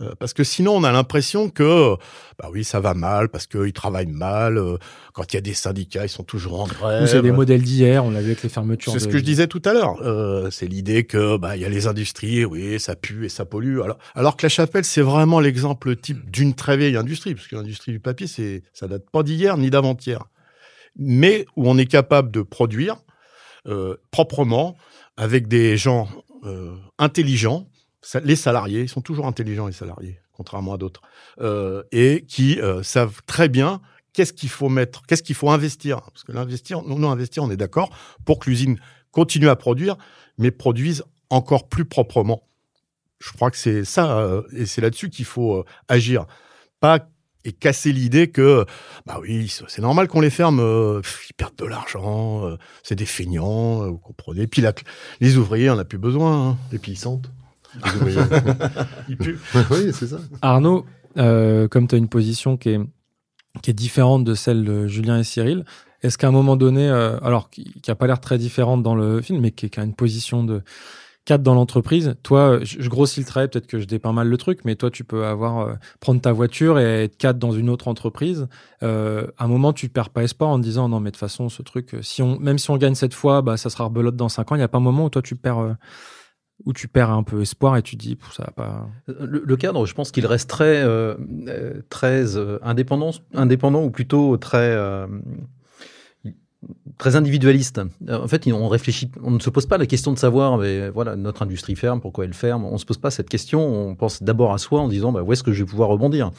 [0.02, 1.94] Euh, parce que sinon, on a l'impression que,
[2.38, 4.58] bah oui, ça va mal parce qu'ils travaillent mal.
[4.58, 4.76] Euh,
[5.14, 7.06] quand il y a des syndicats, ils sont toujours en grève.
[7.06, 8.04] C'est des modèles d'hier.
[8.04, 8.92] On l'a vu avec les fermetures.
[8.92, 9.96] C'est ce que je disais tout à l'heure.
[10.02, 13.46] Euh, c'est l'idée que, bah, il y a les industries, oui, ça pue et ça
[13.46, 13.80] pollue.
[13.80, 17.56] Alors, alors que la Chapelle, c'est vraiment l'exemple type d'une très vieille industrie, parce que
[17.56, 20.24] l'industrie du papier, c'est, ça date pas d'hier ni d'avant-hier,
[20.98, 22.96] mais où on est capable de produire
[24.12, 24.76] proprement
[25.16, 26.08] avec des gens
[26.44, 27.68] euh, intelligents,
[28.22, 31.02] les salariés, ils sont toujours intelligents les salariés, contrairement à d'autres,
[31.40, 33.80] euh, et qui euh, savent très bien
[34.12, 36.00] qu'est-ce qu'il faut mettre, qu'est-ce qu'il faut investir.
[36.02, 37.90] Parce que l'investir, nous, investir, on est d'accord,
[38.24, 38.78] pour que l'usine
[39.10, 39.96] continue à produire,
[40.38, 42.42] mais produise encore plus proprement.
[43.18, 46.26] Je crois que c'est ça, et c'est là-dessus qu'il faut agir.
[46.80, 47.08] Pas
[47.46, 48.66] et casser l'idée que
[49.06, 53.06] bah oui c'est normal qu'on les ferme euh, ils perdent de l'argent euh, c'est des
[53.06, 54.46] feignants euh, vous comprenez.
[54.46, 54.72] Puis là
[55.20, 56.58] les ouvriers on n'a plus besoin hein.
[56.72, 57.30] et puis ils sentent.
[59.08, 59.38] Ils puent
[59.70, 60.18] oui c'est ça.
[60.40, 62.80] Arnaud comme tu as une position qui est
[63.62, 65.64] qui est différente de celle de Julien et Cyril
[66.02, 69.20] est-ce qu'à un moment donné alors qui, qui a pas l'air très différente dans le
[69.20, 70.62] film mais qui, qui a une position de
[71.26, 72.14] cadre dans l'entreprise.
[72.22, 75.04] Toi, je, grossis le trait, peut-être que je dépeins mal le truc, mais toi, tu
[75.04, 78.48] peux avoir euh, prendre ta voiture et être cadre dans une autre entreprise.
[78.82, 81.20] Euh, à un moment, tu perds pas espoir en te disant non, mais de toute
[81.20, 84.30] façon, ce truc, euh, même si on gagne cette fois, bah, ça sera rebelote dans
[84.30, 84.54] cinq ans.
[84.54, 85.76] Il n'y a pas un moment où toi, tu perds.
[86.64, 88.88] où tu perds un peu espoir et tu dis ça va pas.
[89.08, 90.84] Le, cadre, je pense qu'il reste très,
[91.90, 94.76] très indépendant, indépendant ou plutôt très
[96.98, 97.80] très individualiste.
[98.08, 100.88] Euh, en fait, on réfléchit, on ne se pose pas la question de savoir, mais
[100.88, 102.64] voilà, notre industrie ferme, pourquoi elle ferme?
[102.64, 103.60] On se pose pas cette question.
[103.60, 106.30] On pense d'abord à soi en disant, bah, où est-ce que je vais pouvoir rebondir?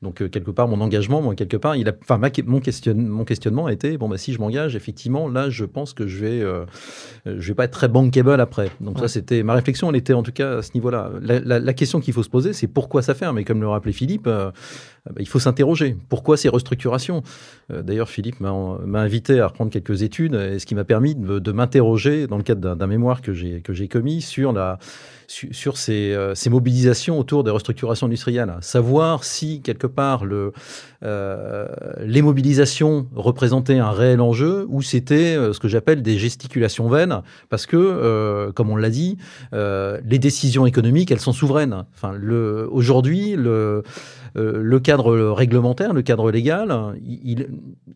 [0.00, 2.60] Donc euh, quelque part mon engagement, moi quelque part, il a, enfin mon,
[2.94, 6.18] mon questionnement a été bon bah si je m'engage, effectivement là je pense que je
[6.18, 6.64] vais, euh,
[7.26, 8.70] je vais pas être très bankable après.
[8.80, 11.10] Donc ça c'était ma réflexion, elle était en tout cas à ce niveau-là.
[11.20, 13.38] La, question qu'il faut se poser, c'est pourquoi ça ferme?
[13.38, 14.28] Et comme le rappelait Philippe,
[15.08, 15.96] bah, il faut s'interroger.
[16.08, 17.22] Pourquoi ces restructurations?
[17.72, 18.50] Euh, D'ailleurs, Philippe m'a
[19.00, 22.74] invité à reprendre quelques études, et ce qui m'a permis de, m'interroger dans le cadre
[22.74, 24.78] d'un mémoire que j'ai commis sur, la,
[25.28, 28.54] sur, euh, ces, mobilisations autour des restructurations industrielles.
[28.60, 30.52] Savoir si, quelque part, le,
[31.04, 31.68] euh,
[32.00, 37.66] les mobilisations représentaient un réel enjeu ou c'était ce que j'appelle des gesticulations vaines, parce
[37.66, 39.18] que, comme on l'a dit,
[39.52, 41.84] les décisions économiques, elles sont souveraines.
[41.94, 42.14] Enfin,
[42.70, 43.82] Aujourd'hui, le euh,
[44.34, 47.48] le cadre réglementaire, le cadre légal, il,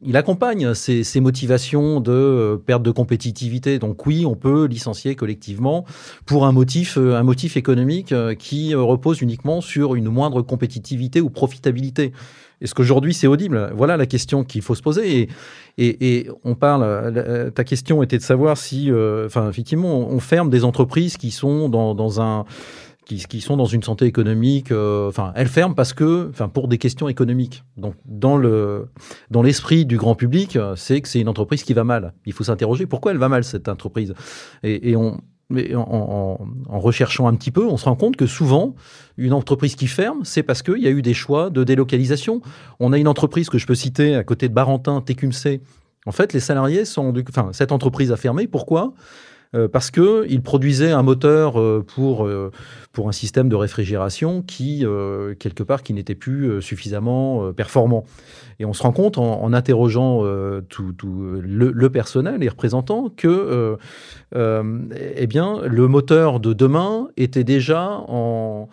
[0.05, 3.79] il accompagne ces, ces, motivations de euh, perte de compétitivité.
[3.79, 5.85] Donc oui, on peut licencier collectivement
[6.27, 11.31] pour un motif, euh, un motif économique qui repose uniquement sur une moindre compétitivité ou
[11.31, 12.13] profitabilité.
[12.61, 15.23] Est-ce qu'aujourd'hui c'est audible Voilà la question qu'il faut se poser.
[15.23, 15.29] Et,
[15.79, 17.53] et, et on parle.
[17.55, 18.91] ta question était de savoir si,
[19.27, 22.45] enfin, effectivement, on ferme des entreprises qui sont dans, dans un
[23.17, 26.79] qui, sont dans une santé économique, euh, enfin, elles ferment parce que, enfin, pour des
[26.79, 27.65] questions économiques.
[27.77, 28.89] Donc, dans le,
[29.31, 32.15] dans l'esprit du grand public, c'est que c'est une entreprise qui va mal.
[32.27, 34.15] Il faut s'interroger pourquoi elle va mal cette entreprise.
[34.63, 36.39] Et, on, mais en,
[36.69, 38.75] recherchant un petit peu, on se rend compte que souvent,
[39.17, 42.41] une entreprise qui ferme, c'est parce qu'il y a eu des choix de délocalisation.
[42.81, 45.61] On a une entreprise que je peux citer à côté de Barentin, Tecumseh.
[46.07, 48.47] En fait, les salariés sont, enfin, cette entreprise a fermé.
[48.47, 48.95] Pourquoi?
[49.55, 52.51] Euh, parce que il produisait un moteur euh, pour euh,
[52.93, 54.85] pour un système de réfrigération qui
[55.39, 58.05] quelque part qui n'était plus suffisamment performant.
[58.59, 60.23] Et on se rend compte en, interrogeant
[60.69, 63.79] tout le, le, personnel, les représentants, que
[64.35, 68.69] eh bien le moteur de demain était déjà en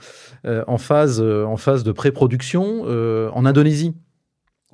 [0.46, 3.96] en phase en phase de pré-production en Indonésie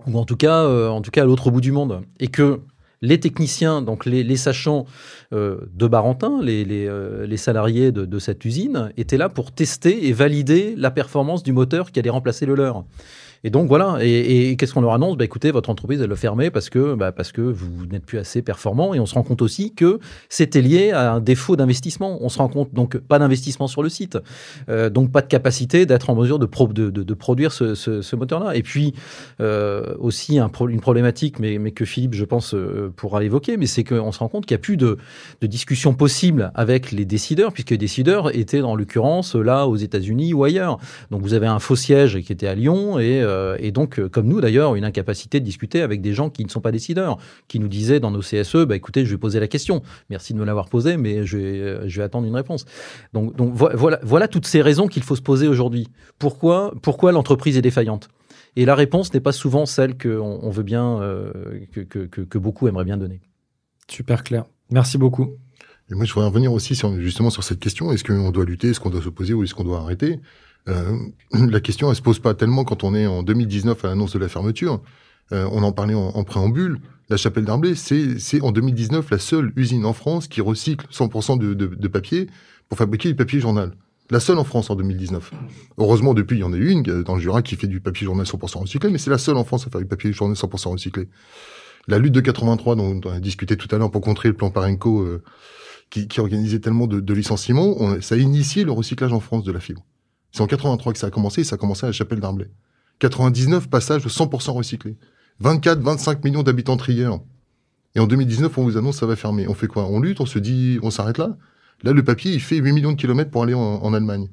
[0.07, 2.61] ou en tout cas en tout cas à l'autre bout du monde et que
[3.01, 4.85] les techniciens, donc les, sachants
[5.33, 10.75] euh, de Barentin, les, euh, salariés de, cette usine, étaient là pour tester et valider
[10.77, 12.85] la performance du moteur qui allait remplacer le leur.
[13.45, 13.99] Et donc voilà.
[14.01, 15.17] Et, qu'est-ce qu'on leur annonce?
[15.17, 18.17] Bah, Écoutez, votre entreprise, elle le fermer parce que, bah, parce que vous n'êtes plus
[18.17, 18.95] assez performant.
[18.95, 22.17] Et on se rend compte aussi que c'était lié à un défaut d'investissement.
[22.21, 24.17] On se rend compte donc pas d'investissement sur le site,
[24.67, 26.47] euh, donc pas de capacité d'être en mesure de,
[26.89, 28.55] de, produire ce, moteur-là.
[28.55, 28.95] Et puis
[29.39, 33.67] euh, aussi un une problématique, mais, mais que Philippe, je pense, euh, pourra évoquer, mais
[33.67, 34.97] c'est qu'on se rend compte qu'il n'y a plus de,
[35.41, 40.33] de discussion possible avec les décideurs, puisque les décideurs étaient en l'occurrence là aux États-Unis
[40.33, 40.79] ou ailleurs.
[41.11, 44.09] Donc vous avez un faux siège qui était à Lyon et euh, et donc, euh,
[44.09, 47.17] comme nous d'ailleurs, une incapacité de discuter avec des gens qui ne sont pas décideurs,
[47.47, 49.81] qui nous disaient dans nos CSE, bah, écoutez, je vais poser la question.
[50.09, 52.65] Merci de me l'avoir posée, mais je vais, euh, je vais attendre une réponse.
[53.13, 55.87] Donc, donc voilà, voilà toutes ces raisons qu'il faut se poser aujourd'hui.
[56.19, 58.09] Pourquoi, pourquoi l'entreprise est défaillante?
[58.55, 61.01] Et la réponse n'est pas souvent celle qu'on on veut bien,
[61.73, 63.19] que, que, que, beaucoup aimeraient bien donner.
[63.89, 64.45] Super clair.
[64.71, 65.35] Merci beaucoup.
[65.91, 67.91] Et moi, je voudrais revenir aussi sur, justement sur cette question.
[67.91, 69.33] Est-ce qu'on doit lutter, est-ce qu'on doit s'opposer?
[69.33, 70.21] Ou est-ce qu'on doit arrêter?
[70.67, 70.97] Euh,
[71.33, 74.19] la question, elle se pose pas tellement quand on est en 2019 à l'annonce de
[74.19, 74.81] la fermeture.
[75.31, 76.79] Euh, on en parlait en, préambule.
[77.09, 81.53] La Chapelle d'Arblay, c'est en 2019 la seule usine en France qui recycle 100% de,
[81.53, 82.27] de, de, papier
[82.67, 83.73] pour fabriquer du papier journal.
[84.11, 85.31] La seule en France en 2019.
[85.77, 88.25] Heureusement, depuis, il y en a une dans le Jura qui fait du papier journal
[88.25, 91.09] 100% recyclé, mais c'est la seule en France à faire du papier journal 100% recyclé.
[91.87, 94.51] La lutte de 83, dont on a discuté tout à l'heure pour contrer le plan
[94.51, 95.23] Parenco, euh,
[95.89, 99.43] qui, qui, organisait tellement de, de licenciements, on, ça a initié le recyclage en France
[99.43, 99.83] de la fibre.
[100.35, 102.51] C'est en 83 que ça a commencé et ça a commencé à la chapelle d'Arblay.
[102.99, 104.97] 99 passages de 100% recyclés.
[105.39, 107.21] 24, 25 millions d'habitants trieurs.
[107.95, 109.47] Et en 2019, on vous annonce ça va fermer.
[109.47, 109.85] On fait quoi?
[109.85, 111.37] On lutte, on se dit, on s'arrête là?
[111.83, 114.27] Là, le papier, il fait 8 millions de kilomètres pour aller en, Allemagne.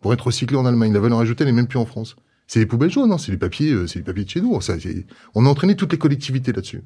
[0.00, 0.92] Pour être recyclé en Allemagne.
[0.92, 2.16] La valeur ajoutée n'est même plus en France.
[2.48, 4.58] C'est les poubelles jaunes, hein c'est les papiers, euh, c'est de chez nous.
[5.36, 6.82] On a entraîné toutes les collectivités là-dessus.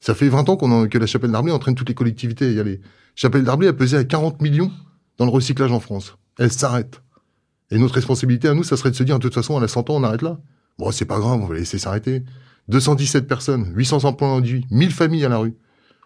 [0.00, 2.82] Ça fait 20 ans que la chapelle d'Arblay entraîne toutes les collectivités à y aller.
[3.14, 4.70] Chapelle d'Arblay a pesé à 40 millions
[5.16, 6.18] dans le recyclage en France.
[6.38, 7.00] Elle s'arrête.
[7.70, 9.68] Et notre responsabilité à nous, ça serait de se dire, de toute façon, à la
[9.68, 10.38] 100 ans, on arrête là.
[10.78, 12.22] Bon, c'est pas grave, on va laisser s'arrêter.
[12.68, 15.54] 217 personnes, 800 emplois induits, 1000 familles à la rue.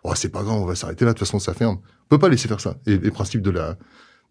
[0.04, 1.78] Oh, c'est pas grave, on va s'arrêter là, de toute façon, ça ferme.
[2.04, 2.76] On peut pas laisser faire ça.
[2.86, 3.76] Et les principes de la,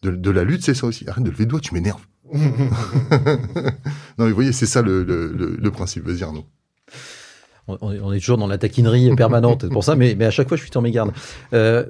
[0.02, 1.08] de, la lutte, c'est ça aussi.
[1.08, 2.06] Arrête de lever le doigt, tu m'énerves.
[2.34, 2.40] non,
[4.18, 6.06] mais vous voyez, c'est ça le, le, principe.
[6.06, 6.46] Vas-y, Arnaud.
[7.68, 10.64] On, est toujours dans la taquinerie permanente, pour ça, mais, mais à chaque fois, je
[10.64, 11.12] suis en mégarde.
[11.54, 11.86] Euh,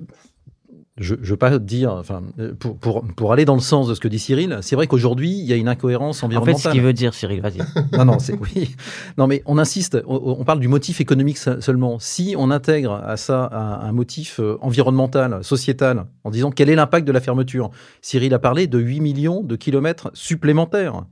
[0.99, 2.21] je ne veux pas dire, enfin,
[2.59, 5.31] pour, pour, pour, aller dans le sens de ce que dit Cyril, c'est vrai qu'aujourd'hui,
[5.31, 6.55] il y a une incohérence environnementale.
[6.55, 7.59] En fait, ce qu'il veut dire, Cyril, vas-y.
[7.97, 8.75] non, non, c'est oui.
[9.17, 11.99] Non, mais on insiste, on, parle du motif économique seulement.
[11.99, 16.75] Si on intègre à ça un, un, motif euh, environnemental, sociétal, en disant quel est
[16.75, 17.71] l'impact de la fermeture,
[18.01, 21.05] Cyril a parlé de 8 millions de kilomètres supplémentaires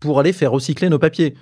[0.00, 1.34] pour aller faire recycler nos papiers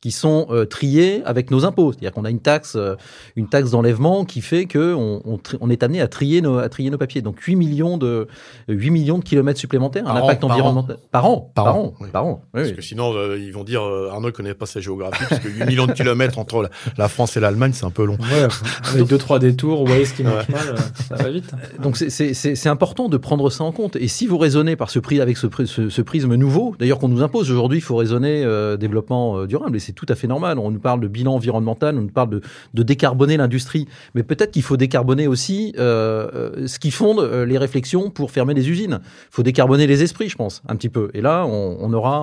[0.00, 1.90] qui sont euh, triés avec nos impôts.
[1.92, 2.94] C'est-à-dire qu'on a une taxe, euh,
[3.34, 6.90] une taxe d'enlèvement qui fait que on, on, est amené à trier nos, à trier
[6.90, 7.20] nos papiers.
[7.20, 8.28] Donc 8 millions de
[8.68, 12.42] 8 millions de kilomètres supplémentaires, un impact environnemental par an, par an, par an.
[12.52, 15.64] parce que sinon euh, ils vont dire Arnaud connaît pas sa géographie parce que 8
[15.66, 18.18] millions de kilomètres entre la, France et l'Allemagne, c'est un peu long.
[18.20, 18.46] Ouais,
[18.92, 20.76] avec deux trois détours, ouais, ce qui marche mal,
[21.08, 21.50] ça va vite.
[21.82, 23.96] Donc c'est important de prendre ça en compte.
[23.96, 27.08] Et si vous raisonnez par ce prix avec ce, ce, ce prisme nouveau, d'ailleurs qu'on
[27.08, 28.44] nous impose aujourd'hui, il faut raisonner
[28.78, 29.76] développement durable.
[29.76, 30.58] Et c'est tout à fait normal.
[30.58, 32.42] On nous parle de bilan environnemental, on nous parle de,
[32.74, 33.88] de décarboner l'industrie.
[34.14, 38.30] Mais peut-être qu'il faut décarboner aussi euh, euh, ce qui fonde euh, les réflexions pour
[38.30, 39.00] fermer les usines.
[39.02, 41.10] Il faut décarboner les esprits, je pense, un petit peu.
[41.14, 42.22] Et là, on, aura,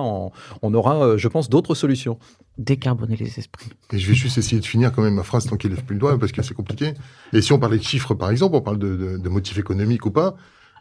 [0.62, 2.18] on, aura, je pense, d'autres solutions.
[2.56, 3.70] Décarboner les esprits.
[3.92, 5.94] Et je vais juste essayer de finir quand même ma phrase tant qu'il lève plus
[5.94, 6.94] le doigt, parce que c'est compliqué.
[7.32, 10.12] Et si on parlait de chiffres, par exemple, on parle de, de, motifs économiques ou
[10.12, 10.36] pas,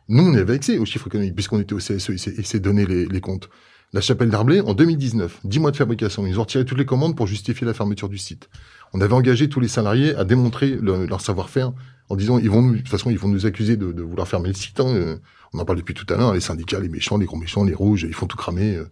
[0.08, 3.08] nous, on est vexés aux chiffres économiques, puisqu'on était au CSE et c'est donné les,
[3.08, 3.50] les comptes.
[3.96, 6.28] La chapelle d'Arblay, en 2019, 10 mois de fabrication.
[6.28, 8.50] Ils ont retiré toutes les commandes pour justifier la fermeture du site.
[8.92, 11.72] On avait engagé tous les salariés à démontrer leur savoir-faire
[12.10, 14.54] en disant, ils vont de toute façon, ils vont nous accuser de, vouloir fermer le
[14.54, 14.82] site.
[14.82, 15.18] Hein.
[15.54, 17.74] On en parle depuis tout à l'heure, les syndicats, les méchants, les gros méchants, les
[17.74, 18.76] rouges, ils font tout cramer.
[18.76, 18.90] Euh.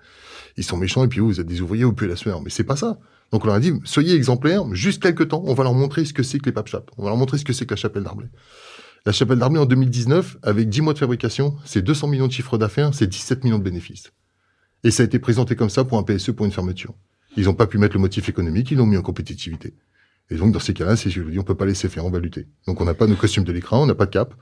[0.56, 2.42] Ils sont méchants et puis vous, vous êtes des ouvriers, vous puez la sueur.
[2.42, 2.98] Mais c'est pas ça.
[3.34, 6.14] Donc on leur a dit, soyez exemplaires, juste quelques temps, on va leur montrer ce
[6.14, 8.04] que c'est que les papes On va leur montrer ce que c'est que la chapelle
[8.04, 8.30] d'Arblay.
[9.06, 12.58] La chapelle d'Arblay en 2019, avec 10 mois de fabrication, c'est 200 millions de chiffres
[12.58, 14.14] d'affaires, c'est 17 millions de bénéfices.
[14.84, 16.94] Et ça a été présenté comme ça pour un PSE pour une fermeture.
[17.38, 19.74] Ils n'ont pas pu mettre le motif économique, ils l'ont mis en compétitivité.
[20.30, 22.12] Et donc, dans ces cas-là, c'est, je vous dis, on peut pas laisser faire, on
[22.12, 22.48] va lutter.
[22.68, 24.34] Donc, on n'a pas nos costumes de l'écran, on n'a pas de cap,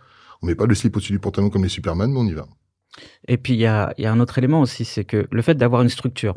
[0.42, 2.48] on met pas le slip au-dessus du pantalon comme les Superman, mais on y va.
[3.28, 5.56] Et puis, il y a, y a un autre élément aussi, c'est que le fait
[5.56, 6.36] d'avoir une structure,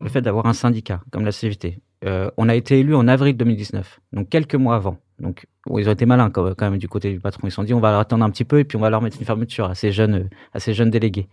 [0.00, 3.36] le fait d'avoir un syndicat comme la CGT, euh, on a été élu en avril
[3.36, 4.98] 2019, donc quelques mois avant.
[5.18, 7.48] Donc, ils ont été malins quand même du côté du patron.
[7.48, 8.90] Ils se sont dit, on va leur attendre un petit peu et puis on va
[8.90, 11.28] leur mettre une fermeture à ces jeunes, à ces jeunes délégués.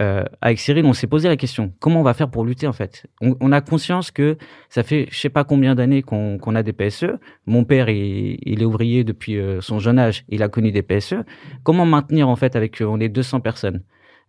[0.00, 2.72] Euh, avec Cyril, on s'est posé la question comment on va faire pour lutter en
[2.72, 3.06] fait?
[3.20, 4.36] On, a conscience que
[4.68, 7.06] ça fait je sais pas combien d'années qu'on a des PSE.
[7.46, 11.16] Mon père, il, est ouvrier depuis euh, son jeune âge, il a connu des PSE.
[11.62, 13.82] Comment maintenir en fait avec on est 200 personnes?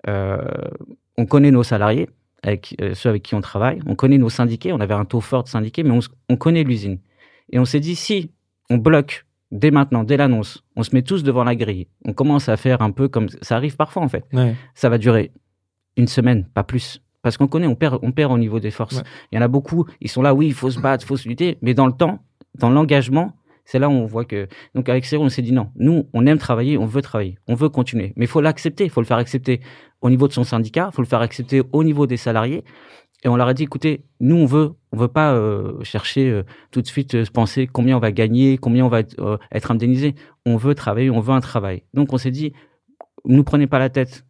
[0.07, 0.37] Euh,
[1.17, 2.09] On connaît nos salariés,
[2.43, 3.79] avec ceux avec qui on travaille.
[3.87, 4.71] On connaît nos syndiqués.
[4.71, 5.97] On avait un taux fort de syndiqués, mais
[6.29, 6.99] on, connaît l'usine.
[7.51, 8.31] Et on s'est dit si
[8.69, 11.87] on bloque dès maintenant, dès l'annonce, on se met tous devant la grille.
[12.03, 14.25] On commence à faire un peu comme ça arrive parfois en fait.
[14.73, 15.31] Ça va durer
[15.97, 17.01] une semaine, pas plus.
[17.21, 19.01] Parce qu'on connaît, on perd, on perd au niveau des forces.
[19.31, 21.17] Il y en a beaucoup, ils sont là, oui, il faut se battre, il faut
[21.17, 22.19] se lutter, mais dans le temps,
[22.55, 23.33] dans l'engagement,
[23.65, 24.47] c'est là où on voit que.
[24.73, 27.55] Donc avec Cyril, on s'est dit non, nous, on aime travailler, on veut travailler, on
[27.55, 28.13] veut continuer.
[28.15, 29.61] Mais il faut l'accepter, il faut le faire accepter
[30.01, 32.63] au niveau de son syndicat, il faut le faire accepter au niveau des salariés.
[33.23, 36.43] Et on leur a dit, écoutez, nous, on veut, on veut pas euh, chercher euh,
[36.69, 39.71] tout de suite euh, se penser combien on va gagner, combien on va être, être
[39.71, 40.13] indemnisé.
[40.45, 41.83] On veut travailler, on veut un travail.
[41.95, 42.53] Donc on s'est dit,
[43.25, 44.25] ne prenez pas la tête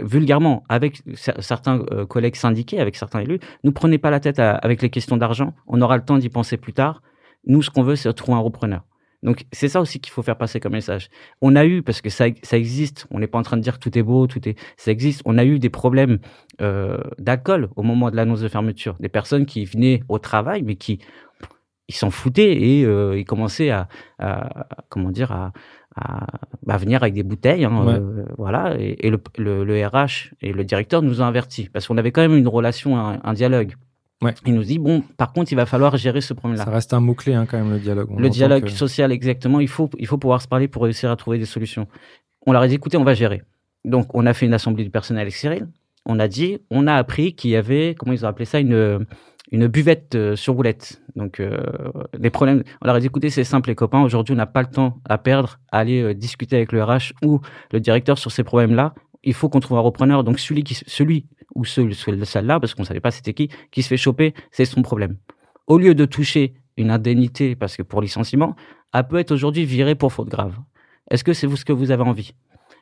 [0.00, 4.82] vulgairement, avec certains euh, collègues syndiqués, avec certains élus, ne prenez pas la tête avec
[4.82, 5.54] les questions d'argent.
[5.66, 7.02] On aura le temps d'y penser plus tard.
[7.48, 8.82] Nous, ce qu'on veut, c'est trouver un repreneur.
[9.24, 11.08] Donc, c'est ça aussi qu'il faut faire passer comme message.
[11.42, 13.78] On a eu, parce que ça, ça existe, on n'est pas en train de dire
[13.78, 15.22] que tout est beau, tout est, ça existe.
[15.24, 16.18] On a eu des problèmes
[16.60, 18.94] euh, d'alcool au moment de l'annonce de fermeture.
[19.00, 21.00] Des personnes qui venaient au travail, mais qui
[21.88, 23.88] ils s'en foutaient et euh, ils commençaient à,
[24.18, 25.52] à, comment dire à,
[25.96, 26.26] à
[26.62, 28.76] bah, venir avec des bouteilles, hein, euh, voilà.
[28.78, 32.36] Et, le, le, RH et le directeur nous ont avertis parce qu'on avait quand même
[32.36, 33.74] une relation, un, dialogue.
[34.22, 34.34] Ouais.
[34.46, 36.64] Il nous dit bon, par contre, il va falloir gérer ce problème-là.
[36.64, 38.18] Ça reste un mot clé hein, quand même le dialogue.
[38.18, 39.60] le dialogue social, exactement.
[39.60, 41.86] Il faut, il faut pouvoir se parler pour réussir à trouver des solutions.
[42.46, 43.42] On leur a dit écoutez, on va gérer.
[43.84, 45.68] Donc, on a fait une assemblée du personnel avec Cyril.
[46.04, 49.06] On a dit, on a appris qu'il y avait, comment ils ont appelé ça, une
[49.50, 51.02] une buvette euh, sur roulette.
[51.16, 51.58] Donc, euh,
[52.18, 52.62] les problèmes.
[52.82, 54.02] On leur a dit écoutez, c'est simple, les copains.
[54.02, 57.12] Aujourd'hui, on n'a pas le temps à perdre à aller euh, discuter avec le RH
[57.24, 57.40] ou
[57.72, 58.94] le directeur sur ces problèmes-là.
[59.24, 60.24] Il faut qu'on trouve un repreneur.
[60.24, 61.26] Donc, celui, qui, celui
[61.58, 64.82] ou celle-là, parce qu'on ne savait pas c'était qui, qui se fait choper, c'est son
[64.82, 65.16] problème.
[65.66, 68.54] Au lieu de toucher une indemnité, parce que pour licenciement,
[68.94, 70.56] elle peut être aujourd'hui virée pour faute grave.
[71.10, 72.32] Est-ce que c'est ce que vous avez envie?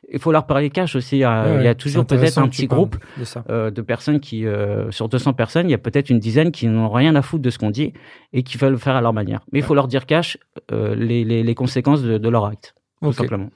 [0.09, 1.17] Il faut leur parler cash aussi.
[1.17, 5.09] Il y a toujours peut-être un petit groupe de, euh, de, personnes qui, euh, sur
[5.09, 7.57] 200 personnes, il y a peut-être une dizaine qui n'ont rien à foutre de ce
[7.57, 7.93] qu'on dit
[8.31, 9.41] et qui veulent le faire à leur manière.
[9.51, 10.37] Mais il faut leur dire cash
[10.71, 13.49] euh, les, les, les, conséquences de, de, leur acte, tout simplement.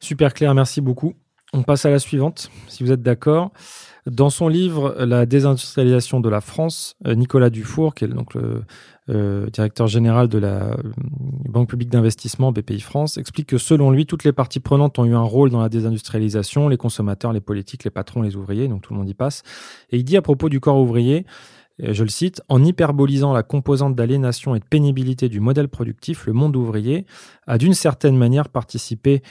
[0.00, 1.14] Super clair, merci beaucoup.
[1.52, 3.50] On passe à la suivante, si vous êtes d'accord.
[4.10, 8.62] Dans son livre La désindustrialisation de la France, euh, Nicolas Dufour, qui est donc le
[9.10, 14.06] euh, directeur général de la euh, Banque publique d'investissement BPI France, explique que selon lui,
[14.06, 17.84] toutes les parties prenantes ont eu un rôle dans la désindustrialisation, les consommateurs, les politiques,
[17.84, 19.42] les patrons, les ouvriers, donc tout le monde y passe.
[19.90, 21.26] Et il dit à propos du corps ouvrier,
[21.80, 26.32] je le cite, en hyperbolisant la composante d'aliénation et de pénibilité du modèle productif, le
[26.32, 27.06] monde ouvrier
[27.46, 29.22] a d'une certaine manière participé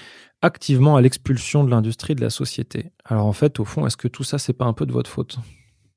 [0.42, 2.92] activement à l'expulsion de l'industrie de la société.
[3.06, 5.10] Alors en fait, au fond, est-ce que tout ça, c'est pas un peu de votre
[5.10, 5.40] faute?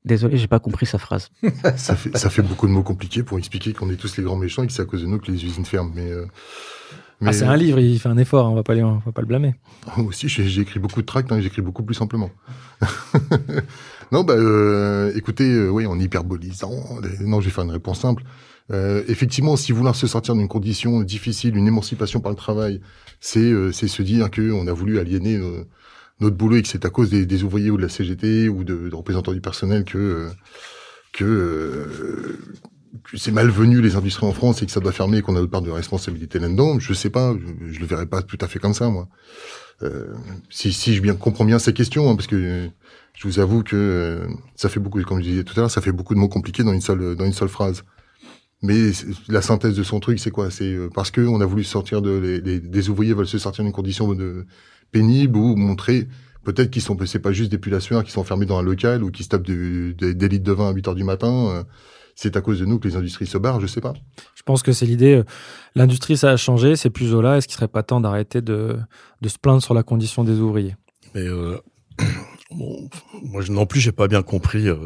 [0.05, 1.30] Désolé, j'ai pas compris sa phrase.
[1.76, 4.36] ça, fait, ça fait beaucoup de mots compliqués pour expliquer qu'on est tous les grands
[4.36, 5.93] méchants et que c'est à cause de nous que les usines ferment.
[5.95, 6.24] Mais, euh,
[7.22, 9.20] Ah, c'est un livre, il fait un effort, hein, on va pas, on va pas
[9.20, 9.55] le blâmer.
[9.99, 12.30] Moi aussi, j'ai écrit beaucoup de tracts, hein, j'écris beaucoup plus simplement.
[14.11, 16.72] non, bah, euh, écoutez, euh, oui, en hyperbolisant.
[17.20, 18.22] Non, je vais faire une réponse simple.
[18.71, 22.81] Euh, effectivement, si vouloir se sortir d'une condition difficile, une émancipation par le travail,
[23.21, 25.64] c'est euh, c'est se dire que on a voulu aliéner euh,
[26.21, 28.95] notre boulot et que c'est à cause des, ouvriers ou de la CGT ou de,
[28.95, 30.29] représentants du personnel que
[31.12, 32.39] que,
[33.03, 35.41] que c'est malvenu les industries en France et que ça doit fermer et qu'on a
[35.41, 36.79] notre part de responsabilité là-dedans.
[36.79, 39.09] Je sais pas, je, je le verrai pas tout à fait comme ça, moi.
[40.51, 42.68] si, si je bien comprends bien ces questions, hein, parce que
[43.14, 45.93] je vous avoue que ça fait beaucoup, comme je disais tout à l'heure, ça fait
[45.93, 47.83] beaucoup de mots compliqués dans une seule dans une seule phrase.
[48.63, 48.91] Mais
[49.29, 50.51] la synthèse de son truc, c'est quoi?
[50.51, 53.39] C'est euh, parce que on a voulu sortir de les, les, des ouvriers veulent se
[53.39, 54.47] sortir d'une condition de
[54.93, 56.09] pénible ou montrer
[56.45, 59.11] peut-être qu'ils sont c'est pas juste des pullateurs qui sont fermés dans un local ou
[59.11, 61.49] qui se tapent des, des litres de vin à 8 heures du matin.
[61.51, 61.65] Euh,
[62.15, 63.95] c'est à cause de nous que les industries se barrent, je sais pas.
[64.35, 65.15] Je pense que c'est l'idée.
[65.15, 65.25] Euh,
[65.75, 67.39] l'industrie, ça a changé, c'est plus au là.
[67.39, 68.79] Est-ce qu'il serait pas temps d'arrêter de,
[69.23, 70.77] de se plaindre sur la condition des ouvriers?
[71.15, 71.59] Mais euh,
[72.51, 72.91] bon,
[73.23, 74.77] moi non plus, j'ai pas bien compris euh,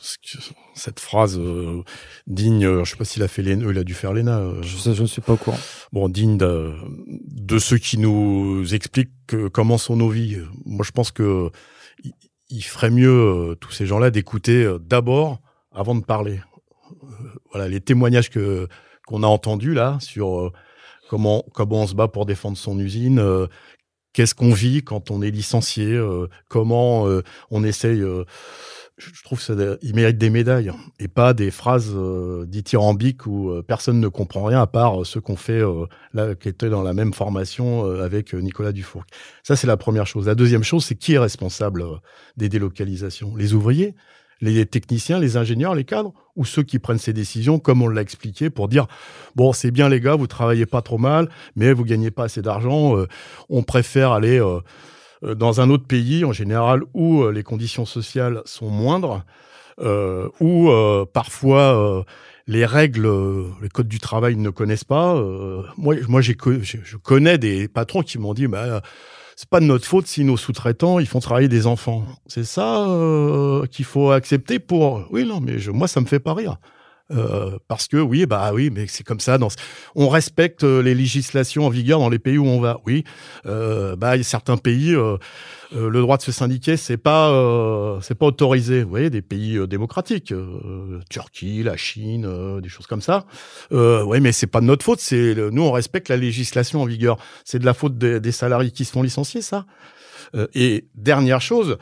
[0.00, 0.42] ce que,
[0.74, 1.82] cette phrase euh,
[2.26, 4.38] digne, euh, je sais pas s'il a fait l'ENA, il a dû faire l'ENA.
[4.38, 5.58] Euh, je, je ne suis pas au courant.
[5.92, 6.74] Bon, digne de,
[7.06, 9.10] de ceux qui nous expliquent
[9.52, 10.38] comment sont nos vies.
[10.64, 11.50] Moi, je pense que
[12.50, 15.40] il, ferait mieux, tous ces gens-là, d'écouter d'abord
[15.72, 16.40] avant de parler.
[17.50, 18.68] voilà, les témoignages que
[19.06, 20.52] qu'on a entendus là sur
[21.08, 23.22] comment comment on se bat pour défendre son usine,
[24.12, 25.98] qu'est-ce qu'on vit quand on est licencié,
[26.48, 27.08] comment
[27.50, 28.04] on essaye
[28.96, 30.70] je trouve qu'il mérite des médailles
[31.00, 35.04] et pas des phrases euh, dithyrambiques où euh, personne ne comprend rien à part euh,
[35.04, 39.04] ceux qu'on fait euh, là, qui étaient dans la même formation avec Nicolas Dufourc.
[39.42, 40.26] Ça, c'est la première chose.
[40.26, 41.84] La deuxième chose, c'est qui est responsable
[42.36, 43.34] des délocalisations?
[43.36, 43.94] Les ouvriers?
[44.40, 48.02] Les techniciens, les ingénieurs, les cadres, ou ceux qui prennent ces décisions, comme on l'a
[48.02, 48.86] expliqué, pour dire
[49.36, 52.42] bon, c'est bien les gars, vous travaillez pas trop mal, mais vous gagnez pas assez
[52.42, 52.96] d'argent,
[53.48, 54.42] on préfère aller
[55.34, 59.24] dans un autre pays, en général, où euh, les conditions sociales sont moindres,
[59.80, 60.70] euh, où
[61.12, 62.04] parfois
[62.46, 63.10] les règles,
[63.62, 65.14] les codes du travail ne connaissent pas.
[65.76, 68.82] moi, moi, j'ai, je connais des patrons qui m'ont dit, bah,
[69.36, 72.04] c'est pas de notre faute si nos sous-traitants ils font travailler des enfants.
[72.26, 72.86] C'est ça
[73.70, 75.06] qu'il faut accepter pour.
[75.10, 76.58] Oui, non, mais je, moi, ça me fait pas rire.
[77.10, 79.38] Euh, parce que oui, bah oui, mais c'est comme ça.
[79.94, 82.80] On respecte euh, les législations en vigueur dans les pays où on va.
[82.86, 83.04] Oui,
[83.44, 85.18] euh, bah il y a certains pays, euh,
[85.74, 88.82] euh le droit de se syndiquer, c'est pas, c'est pas autorisé.
[88.82, 90.32] Vous voyez, des pays démocratiques,
[91.10, 93.26] Turquie, la Chine, des choses comme ça.
[93.70, 95.00] oui, mais c'est pas de notre faute.
[95.00, 97.18] C'est nous, on respecte la législation en vigueur.
[97.44, 99.66] C'est de la faute des, des salariés qui se font licencier, ça.
[100.34, 101.78] Euh, et dernière chose,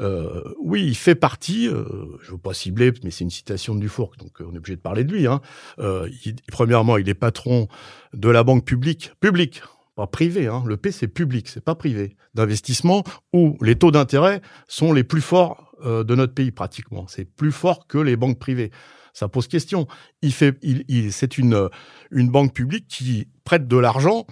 [0.00, 1.84] euh, oui, il fait partie, euh,
[2.22, 4.76] je ne veux pas cibler, mais c'est une citation de Dufour, donc on est obligé
[4.76, 5.26] de parler de lui.
[5.26, 5.40] Hein.
[5.78, 7.68] Il, premièrement, il est patron
[8.14, 9.62] de la banque publique, publique,
[9.94, 10.46] pas privé.
[10.46, 10.62] Hein.
[10.66, 13.02] Le P, c'est public, c'est pas privé, d'investissement
[13.32, 17.06] où les taux d'intérêt sont les plus forts de notre pays pratiquement.
[17.06, 18.70] C'est plus fort que les banques privées.
[19.12, 19.86] Ça pose question.
[20.22, 21.68] Il fait, il, il c'est une
[22.10, 24.26] une banque publique qui prête de l'argent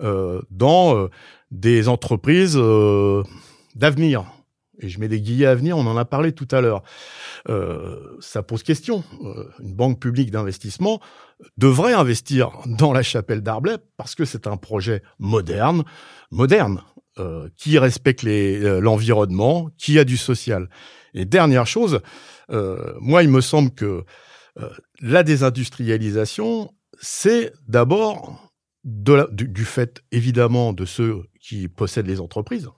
[0.00, 1.08] euh, dans
[1.50, 3.22] des entreprises euh,
[3.74, 4.24] d'avenir.
[4.80, 6.84] Et je mets des guillemets à venir, on en a parlé tout à l'heure.
[7.48, 9.02] Euh, ça pose question.
[9.24, 11.00] Euh, une banque publique d'investissement
[11.56, 15.84] devrait investir dans la chapelle d'Arblay parce que c'est un projet moderne,
[16.30, 16.82] moderne,
[17.56, 20.70] qui respecte l'environnement, qui a du social.
[21.14, 21.98] Et dernière chose,
[22.48, 24.04] moi, il me semble que
[25.00, 28.47] la désindustrialisation, c'est d'abord
[28.84, 32.68] du, du, fait évidemment de ceux qui possèdent les entreprises.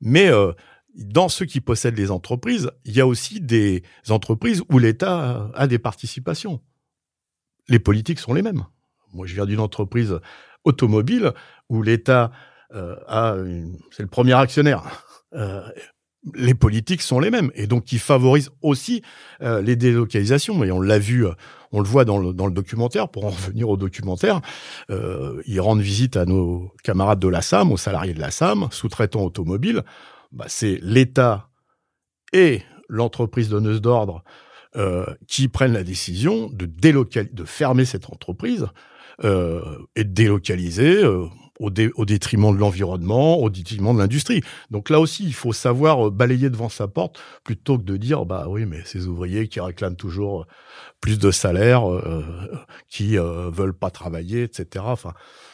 [0.00, 0.52] Mais euh,
[0.94, 5.66] dans ceux qui possèdent les entreprises, il y a aussi des entreprises où l'État a
[5.66, 6.60] des participations.
[7.68, 8.64] Les politiques sont les mêmes.
[9.12, 10.18] Moi, je viens d'une entreprise
[10.64, 11.32] automobile
[11.68, 12.30] où l'État
[12.74, 13.36] euh, a,
[13.90, 15.04] c'est le premier actionnaire.
[15.34, 15.68] Euh,
[16.34, 19.02] les politiques sont les mêmes et donc qui favorisent aussi
[19.42, 20.64] euh, les délocalisations.
[20.64, 21.26] Et on l'a vu,
[21.72, 23.08] on le voit dans le, documentaire.
[23.08, 24.40] Pour en revenir au documentaire,
[24.90, 28.68] euh, ils rendent visite à nos camarades de la SAM, aux salariés de la SAM,
[28.70, 29.82] sous-traitants automobiles.
[30.32, 31.50] Bah, c'est l'État
[32.32, 34.24] et l'entreprise donneuse d'ordre
[34.76, 38.66] euh, qui prennent la décision de de fermer cette entreprise
[39.22, 41.04] euh, et de délocaliser
[41.64, 44.42] au, détriment de l'environnement, au détriment de l'industrie.
[44.70, 48.24] Donc là aussi, il faut savoir euh, balayer devant sa porte plutôt que de dire
[48.24, 50.44] bah oui, mais ces ouvriers qui réclament toujours euh,
[51.00, 52.24] plus de salaire, euh,
[52.88, 54.84] qui euh, veulent pas travailler, etc.
[54.88, 55.12] Enfin,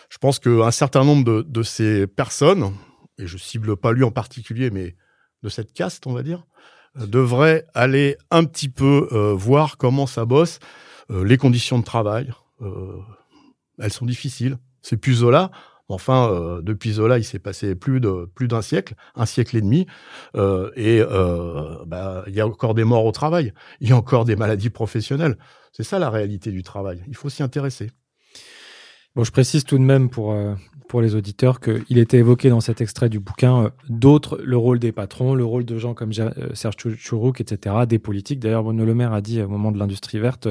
[0.08, 2.72] je pense qu'un certain nombre de, ces personnes,
[3.18, 4.96] et je cible pas lui en particulier, mais
[5.42, 6.44] de cette caste, on va dire,
[6.96, 10.58] devraient aller un petit peu voir comment ça bosse,
[11.08, 12.32] les conditions de travail.
[13.78, 14.58] elles sont difficiles.
[15.00, 15.50] Plus Zola,
[15.90, 19.60] Enfin, euh, depuis Zola, il s'est passé plus de plus d'un siècle, un siècle et
[19.60, 19.86] demi,
[20.36, 23.96] euh, et euh, bah, il y a encore des morts au travail, il y a
[23.96, 25.36] encore des maladies professionnelles.
[25.72, 27.02] C'est ça la réalité du travail.
[27.08, 27.90] Il faut s'y intéresser.
[29.16, 30.54] Bon, je précise tout de même pour euh,
[30.88, 34.92] pour les auditeurs qu'il était évoqué dans cet extrait du bouquin d'autres, le rôle des
[34.92, 38.40] patrons, le rôle de gens comme Serge Chourouk, etc., des politiques.
[38.40, 40.48] D'ailleurs, Bruno Le Maire a dit au moment de l'industrie verte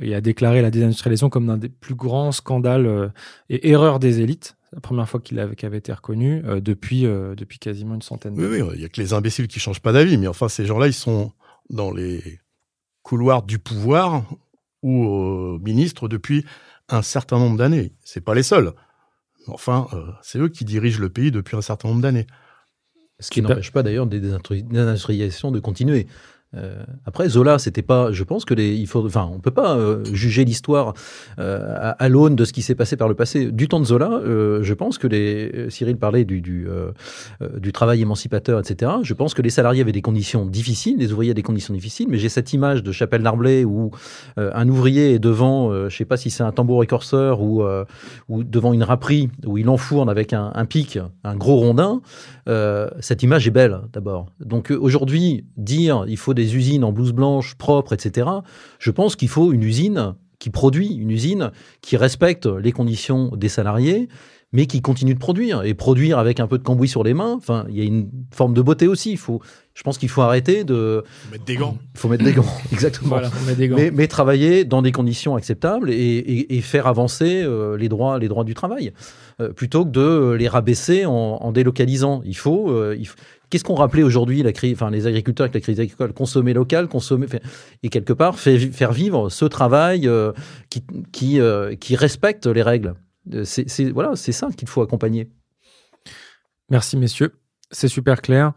[0.00, 3.12] il a déclaré la désindustrialisation comme l'un des plus grands scandales
[3.50, 7.06] et erreurs des élites la première fois qu'il avait, qu avait été reconnu euh, depuis,
[7.06, 8.62] euh, depuis quasiment une centaine d'années.
[8.62, 10.66] Oui, oui, il y a que les imbéciles qui changent pas d'avis, mais enfin, ces
[10.66, 11.32] gens-là, ils sont
[11.70, 12.40] dans les
[13.02, 14.24] couloirs du pouvoir
[14.82, 16.44] ou au ministre depuis
[16.88, 17.92] un certain nombre d'années.
[18.04, 18.72] C'est pas les seuls.
[19.46, 22.26] Enfin, euh, c'est eux qui dirigent le pays depuis un certain nombre d'années.
[23.20, 26.06] Ce qui n'empêche pas d'ailleurs des désindustrialisations de continuer.
[26.56, 28.10] Euh, après Zola, c'était pas.
[28.10, 29.04] Je pense que les, il faut.
[29.04, 30.94] Enfin, on peut pas euh, juger l'histoire
[31.38, 33.52] euh, à, à l'aune de ce qui s'est passé par le passé.
[33.52, 35.68] Du temps de Zola, je pense que les.
[35.68, 38.92] Cyril parlait du du, travail émancipateur, etc.
[39.02, 42.06] Je pense que les salariés avaient des conditions difficiles, les ouvriers avaient des conditions difficiles.
[42.08, 43.90] Mais j'ai cette image de Chapelle Darblay où
[44.36, 47.62] un ouvrier est devant, je sais pas si c'est un tambour écorceur ou
[48.28, 52.00] ou devant une râperie où il enfourne avec un, un pic, un gros rondin.
[53.00, 54.26] cette image est belle d'abord.
[54.40, 58.28] Donc aujourd'hui, dire il faut des usines en blouse blanche propres, etc.
[58.78, 61.50] Je pense qu'il faut une usine qui produit, une usine
[61.82, 64.08] qui respecte les conditions des salariés,
[64.52, 67.34] mais qui continue de produire et produire avec un peu de cambouis sur les mains.
[67.36, 69.10] Enfin, il y a une forme de beauté aussi.
[69.10, 69.42] Il faut,
[69.74, 71.76] je pense qu'il faut arrêter de faut mettre des gants.
[71.94, 73.10] Il faut mettre des gants, exactement.
[73.10, 73.76] Voilà, des gants.
[73.76, 78.18] Mais, mais, travailler dans des conditions acceptables et, et, et faire avancer euh, les droits,
[78.18, 78.92] les droits du travail,
[79.40, 82.22] euh, plutôt que de les rabaisser en, en délocalisant.
[82.24, 83.06] Il faut, euh, il,
[83.50, 86.88] Qu'est-ce qu'on rappelait aujourd'hui la crise, enfin les agriculteurs avec la crise agricole, consommer local,
[86.88, 87.26] consommer
[87.82, 90.32] et quelque part faire vivre ce travail euh,
[91.12, 92.94] qui euh, qui respecte les règles.
[93.32, 95.30] Euh, c'est voilà, c'est ça qu'il faut accompagner.
[96.70, 97.32] Merci messieurs,
[97.70, 98.52] c'est super clair.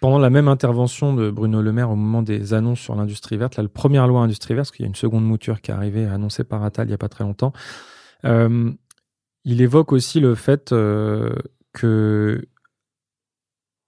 [0.00, 3.56] Pendant la même intervention de Bruno Le Maire au moment des annonces sur l'industrie verte,
[3.56, 6.04] la première loi industrie verte, parce qu'il y a une seconde mouture qui est arrivée,
[6.04, 7.52] annoncée par Attal il n'y a pas très longtemps,
[8.22, 12.44] il évoque aussi le fait que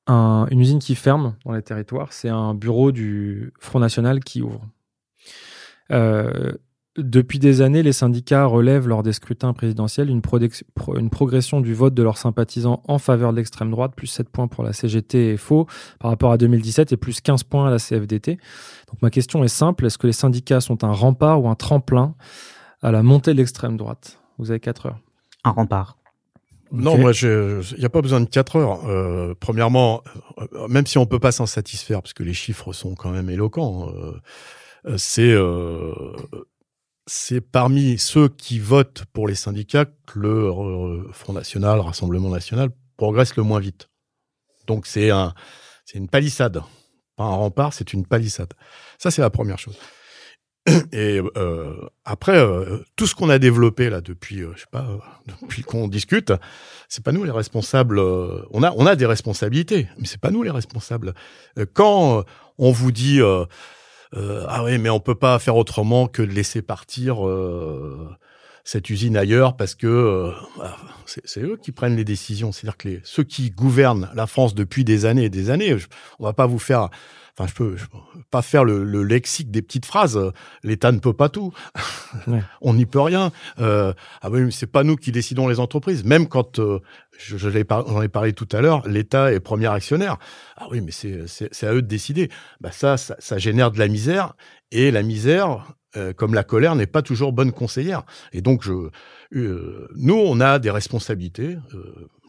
[0.06, 4.42] un, une usine qui ferme dans les territoires, c'est un bureau du Front National qui
[4.42, 4.66] ouvre.
[5.92, 6.52] Euh,
[6.96, 10.22] depuis des années, les syndicats relèvent lors des scrutins présidentiels une,
[10.96, 14.48] une, progression du vote de leurs sympathisants en faveur de l'extrême droite, plus 7 points
[14.48, 15.66] pour la CGT et faux
[15.98, 18.38] par rapport à 2017 et plus 15 points à la CFDT.
[18.90, 22.14] Donc ma question est simple, est-ce que les syndicats sont un rempart ou un tremplin
[22.80, 24.18] à la montée de l'extrême droite?
[24.38, 25.00] Vous avez 4 heures.
[25.44, 25.95] Un rempart.
[26.72, 27.00] Non, okay.
[27.00, 28.84] moi, il n'y a pas besoin de 4 heures.
[28.88, 30.02] Euh, premièrement,
[30.38, 33.30] euh, même si on peut pas s'en satisfaire, parce que les chiffres sont quand même
[33.30, 35.92] éloquents, euh, c'est euh,
[37.06, 43.36] c'est parmi ceux qui votent pour les syndicats que le Front National, Rassemblement National, progresse
[43.36, 43.88] le moins vite.
[44.66, 45.34] Donc c'est un,
[45.84, 46.62] c'est une palissade,
[47.16, 48.52] pas un rempart, c'est une palissade.
[48.98, 49.78] Ça, c'est la première chose.
[50.92, 51.74] Et euh,
[52.04, 55.62] après, euh, tout ce qu'on a développé là depuis, euh, je sais pas, euh, depuis
[55.62, 56.32] qu'on discute,
[56.88, 57.98] c'est pas nous les responsables.
[57.98, 61.14] Euh, on a, on a des responsabilités, mais c'est pas nous les responsables.
[61.74, 62.24] Quand
[62.58, 63.20] on vous dit
[64.12, 67.18] ah oui, mais on peut pas faire autrement que de laisser partir
[68.64, 72.50] cette usine ailleurs parce que bah, c'est eux qui prennent les décisions.
[72.52, 75.76] C'est-à-dire que les, ceux qui gouvernent la France depuis des années et des années,
[76.18, 76.88] on va pas vous faire
[77.38, 77.98] enfin, je peux, je peux
[78.30, 80.18] pas faire le, le, lexique des petites phrases.
[80.62, 81.52] L'État ne peut pas tout.
[82.26, 82.42] Ouais.
[82.60, 83.30] On n'y peut rien.
[83.58, 83.92] Euh,
[84.22, 86.04] ah oui, c'est pas nous qui décidons les entreprises.
[86.04, 86.80] Même quand euh,
[87.18, 90.18] je, je j'en ai parlé tout à l'heure, l'État est premier actionnaire.
[90.56, 92.28] Ah oui, mais c'est, à eux de décider.
[92.60, 94.34] Bah ça, ça, ça génère de la misère
[94.70, 95.74] et la misère
[96.16, 98.02] comme la colère n'est pas toujours bonne conseillère.
[98.32, 98.72] Et donc, je,
[99.32, 101.56] nous, on a des responsabilités.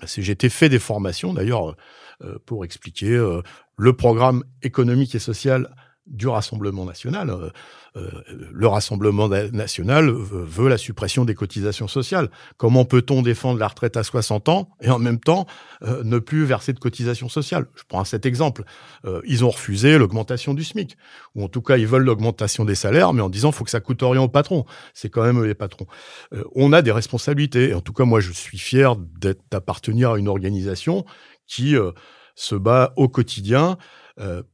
[0.01, 1.75] la CGT fait des formations, d'ailleurs,
[2.45, 3.21] pour expliquer
[3.77, 5.69] le programme économique et social
[6.07, 7.29] du Rassemblement national.
[7.29, 7.49] Euh,
[7.95, 8.09] euh,
[8.51, 12.29] le Rassemblement national veut la suppression des cotisations sociales.
[12.57, 15.45] Comment peut-on défendre la retraite à 60 ans et en même temps
[15.83, 17.67] euh, ne plus verser de cotisations sociales?
[17.75, 18.63] Je prends cet exemple.
[19.25, 20.97] ils ont refusé l'augmentation du SMIC,
[21.35, 23.79] ou en tout cas ils veulent l'augmentation des salaires, mais en disant faut que ça
[23.79, 24.65] coûte rien aux patrons.
[24.93, 25.87] C'est quand même eux les patrons.
[26.55, 27.73] on a des responsabilités.
[27.73, 31.05] En tout cas, moi, je suis fier d'appartenir à une organisation
[31.47, 31.75] qui
[32.35, 33.77] se bat au quotidien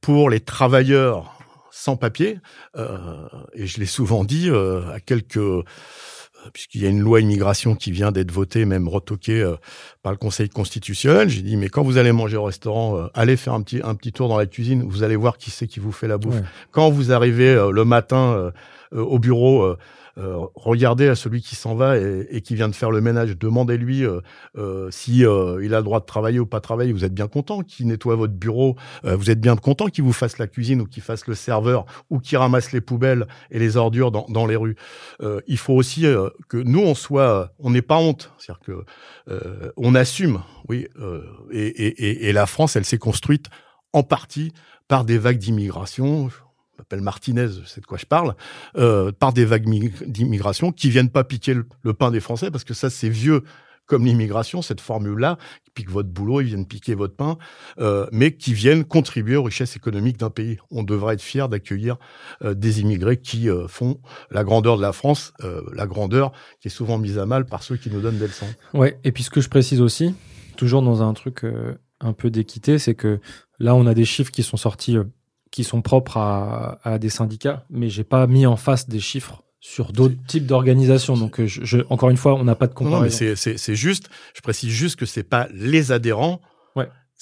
[0.01, 1.42] pour les travailleurs
[1.73, 2.37] sans papier.
[2.77, 5.63] Euh, et je l'ai souvent dit euh, à quelques euh,
[6.53, 9.49] puisqu'il y a une loi immigration qui vient d'être votée, même retoquée
[10.01, 11.29] par le Conseil constitutionnel.
[11.29, 14.11] J'ai dit, mais quand vous allez manger au restaurant, allez faire un petit, un petit
[14.11, 16.41] tour dans la cuisine, vous allez voir qui c'est qui vous fait la bouffe.
[16.71, 18.51] Quand vous arrivez le matin
[18.91, 19.77] au bureau,
[20.17, 23.35] euh, regardez à celui qui s'en va et, qui vient de faire le ménage.
[23.37, 24.21] Demandez-lui euh,
[24.57, 26.93] euh, si il a le droit de travailler ou pas travailler.
[26.93, 28.75] Vous êtes bien content qu'il nettoie votre bureau.
[29.03, 32.19] vous êtes bien content qu'il vous fasse la cuisine ou qu'il fasse le serveur ou
[32.19, 34.75] qu'il ramasse les poubelles et les ordures dans, dans les rues.
[35.47, 36.05] il faut aussi
[36.47, 40.87] que nous on soit, on n'ait pas honte, c'est-à-dire que on assume, oui.
[41.51, 43.47] Et, et, et la France, elle s'est construite
[43.93, 44.53] en partie
[44.87, 46.29] par des vagues d'immigration
[46.83, 48.35] m'appelle Martinez, c'est de quoi je parle,
[48.77, 49.67] euh, par des vagues
[50.05, 53.43] d'immigration qui viennent pas piquer le, pain des Français, parce que ça, c'est vieux
[53.85, 57.37] comme l'immigration, cette formule-là, qui pique votre boulot, ils viennent piquer votre pain,
[57.79, 60.57] euh, mais qui viennent contribuer aux richesses économiques d'un pays.
[60.71, 61.97] On devrait être fier d'accueillir
[62.43, 63.99] euh, des immigrés qui font
[64.31, 65.33] la grandeur de la France,
[65.73, 66.31] la grandeur
[66.61, 68.47] qui est souvent mise à mal par ceux qui nous donnent des leçons.
[68.73, 70.15] Ouais, et puis ce que je précise aussi,
[70.55, 71.45] toujours dans un truc
[71.99, 73.19] un peu d'équité, c'est que
[73.59, 74.97] là, on a des chiffres qui sont sortis
[75.53, 79.93] qui sont propres à, des syndicats, mais j'ai pas mis en face des chiffres sur
[79.93, 81.15] d'autres types d'organisations.
[81.15, 83.03] Donc, je, encore une fois, on n'a pas de comparaison.
[83.03, 86.41] Non, mais c'est juste, je précise juste que c'est pas les adhérents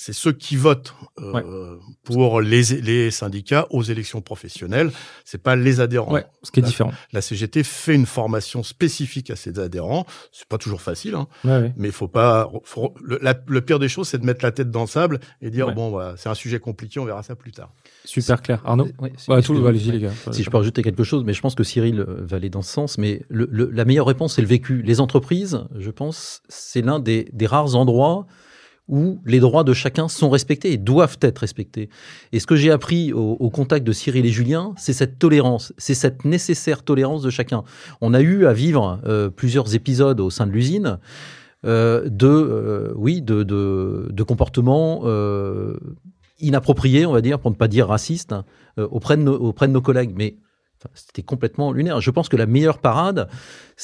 [0.02, 4.90] c'est ceux qui votent euh, pour les, les, syndicats aux élections professionnelles.
[5.26, 6.12] C'est pas les adhérents.
[6.12, 6.92] Ouais, ce qui est différent.
[7.14, 10.08] La CGT fait une formation spécifique à ses adhérents.
[10.32, 12.52] C'est pas toujours facile, hein, mais il faut pas.
[13.04, 15.92] le, pire des choses, c'est de mettre la tête dans le sable et dire bon,
[15.92, 17.72] voilà, c'est un sujet compliqué, on verra ça plus tard.
[18.04, 18.88] Super clair, Arnaud.
[19.28, 20.10] Ouais, tout, les gars.
[20.32, 22.74] Si je peux rajouter quelque chose, mais je pense que Cyril va aller dans ce
[22.74, 22.98] sens.
[22.98, 24.82] Mais le, la meilleure réponse, c'est le vécu.
[24.82, 28.26] Les entreprises, je pense, c'est l'un des, des rares endroits
[28.92, 31.90] où les droits de chacun sont respectés et doivent être respectés.
[32.34, 35.96] Et ce que j'ai appris au, contact de Cyril et Julien, c'est cette tolérance, c'est
[35.96, 37.64] cette nécessaire tolérance de chacun.
[38.02, 41.00] On a eu à vivre euh, plusieurs épisodes au sein de l'usine
[41.66, 45.04] euh, de, euh, oui, de, comportements
[46.40, 48.36] inappropriés, on va dire, pour ne pas dire racistes,
[48.78, 50.14] auprès de nos collègues.
[50.16, 50.38] Mais
[50.94, 52.02] c'était complètement lunaire.
[52.02, 53.28] Je pense que la meilleure parade,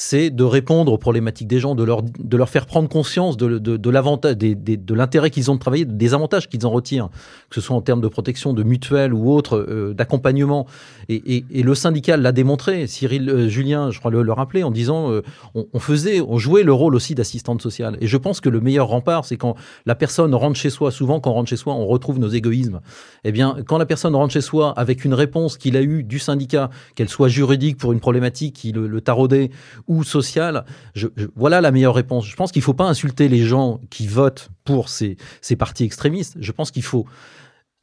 [0.00, 3.58] c'est de répondre aux problématiques des gens, de leur, de leur faire prendre conscience de,
[3.58, 7.08] de, de l'avantage, de l'intérêt qu'ils ont de travailler, des avantages qu'ils en retirent,
[7.50, 10.68] que ce soit en termes de protection, de mutuelle ou autre, euh, d'accompagnement.
[11.08, 12.86] Et, et, et, le syndical l'a démontré.
[12.86, 15.22] Cyril euh, Julien, je crois le, le rappeler, en disant euh,
[15.56, 17.98] on, on, faisait, on jouait le rôle aussi d'assistante sociale.
[18.00, 20.92] Et je pense que le meilleur rempart, c'est quand la personne rentre chez soi.
[20.92, 22.78] Souvent, quand on rentre chez soi, on retrouve nos égoïsmes.
[23.24, 26.20] Eh bien, quand la personne rentre chez soi avec une réponse qu'il a eue du
[26.20, 29.50] syndicat, qu'elle soit juridique pour une problématique qui le, le taraudait
[29.88, 30.64] ou sociale.
[30.94, 32.26] Je, voilà la meilleure réponse.
[32.26, 35.84] Je pense qu'il ne faut pas insulter les gens qui votent pour ces, ces partis
[35.84, 36.36] extrémistes.
[36.40, 37.06] Je pense qu'il faut,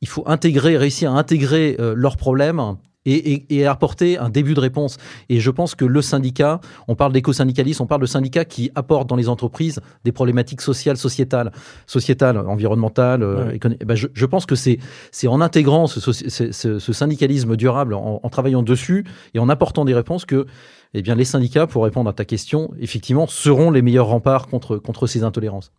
[0.02, 4.60] il faut intégrer, réussir à intégrer euh, leurs problèmes et, et, apporter un début de
[4.60, 4.98] réponse.
[5.30, 9.08] Et je pense que le syndicat, on parle d'éco-syndicalisme, on parle de syndicats qui apportent
[9.08, 11.52] dans les entreprises des problématiques sociales, sociétales,
[11.86, 13.24] sociétales, environnementales.
[13.24, 14.80] Euh, eh ben je, je, pense que c'est
[15.12, 19.86] c'est en intégrant ce, ce, ce, syndicalisme durable, en, en, travaillant dessus et en apportant
[19.86, 20.48] des réponses que
[20.98, 24.78] eh bien, les syndicats, pour répondre à ta question, effectivement, seront les meilleurs remparts contre,
[24.78, 25.72] contre ces intolérances.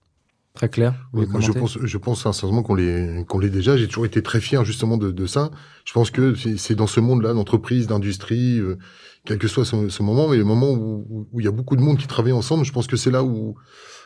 [0.56, 0.94] Très clair.
[1.14, 3.76] je pense, je pense sincèrement qu'on l'est, qu'on l'est déjà.
[3.76, 5.50] J'ai toujours été très fier justement de, de ça.
[5.84, 8.78] Je pense que c'est dans ce monde-là, d'entreprise, d'industrie, euh,
[9.26, 11.82] quel que soit ce, moment, mais le moment où, où, il y a beaucoup de
[11.82, 13.54] monde qui travaille ensemble, je pense que c'est là où,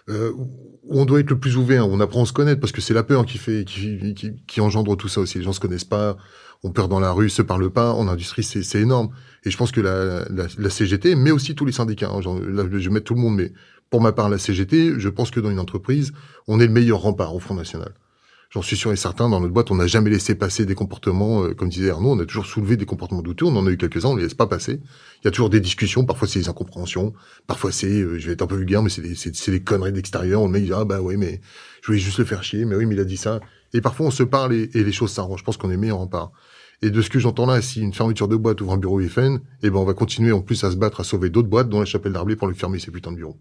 [0.09, 1.89] euh, où on doit être le plus ouvert.
[1.89, 4.61] On apprend à se connaître parce que c'est la peur qui fait, qui, qui, qui,
[4.61, 5.39] engendre tout ça aussi.
[5.39, 6.17] Les gens se connaissent pas,
[6.65, 7.93] on perd dans la rue, se parle pas.
[7.93, 9.11] En industrie, c'est énorme.
[9.45, 12.65] Et je pense que la, la, la, CGT, mais aussi tous les syndicats, hein, là,
[12.71, 13.53] je vais mettre tout le monde, mais
[13.89, 16.13] pour ma part, la CGT, je pense que dans une entreprise,
[16.47, 17.95] on est le meilleur rempart au Front National.
[18.51, 21.45] J'en suis sûr et certain, dans notre boîte, on n'a jamais laissé passer des comportements,
[21.45, 23.77] euh, comme disait Arnaud, on a toujours soulevé des comportements douteux, on en a eu
[23.77, 24.81] quelques-uns, on les laisse pas passer.
[25.23, 27.13] Il y a toujours des discussions, parfois c'est des incompréhensions,
[27.47, 29.93] parfois c'est, euh, je vais être un peu vulgaire, mais c'est des, c'est, des conneries
[29.93, 31.41] d'extérieur, on le met, il dit, ah bah oui, mais
[31.81, 33.39] je voulais juste le faire chier, mais oui, mais il a dit ça.
[33.73, 35.99] Et parfois on se parle et, et les choses s'arrangent, je pense qu'on est meilleur
[35.99, 36.33] rempart.
[36.83, 39.41] Et de ce que j'entends là, si une fermeture de boîte ouvre un bureau FN,
[39.63, 41.81] eh ben on va continuer en plus à se battre à sauver d'autres boîtes, dont
[41.81, 43.39] la chapelle d'Arblay, pour lui fermer ces putains de bureaux.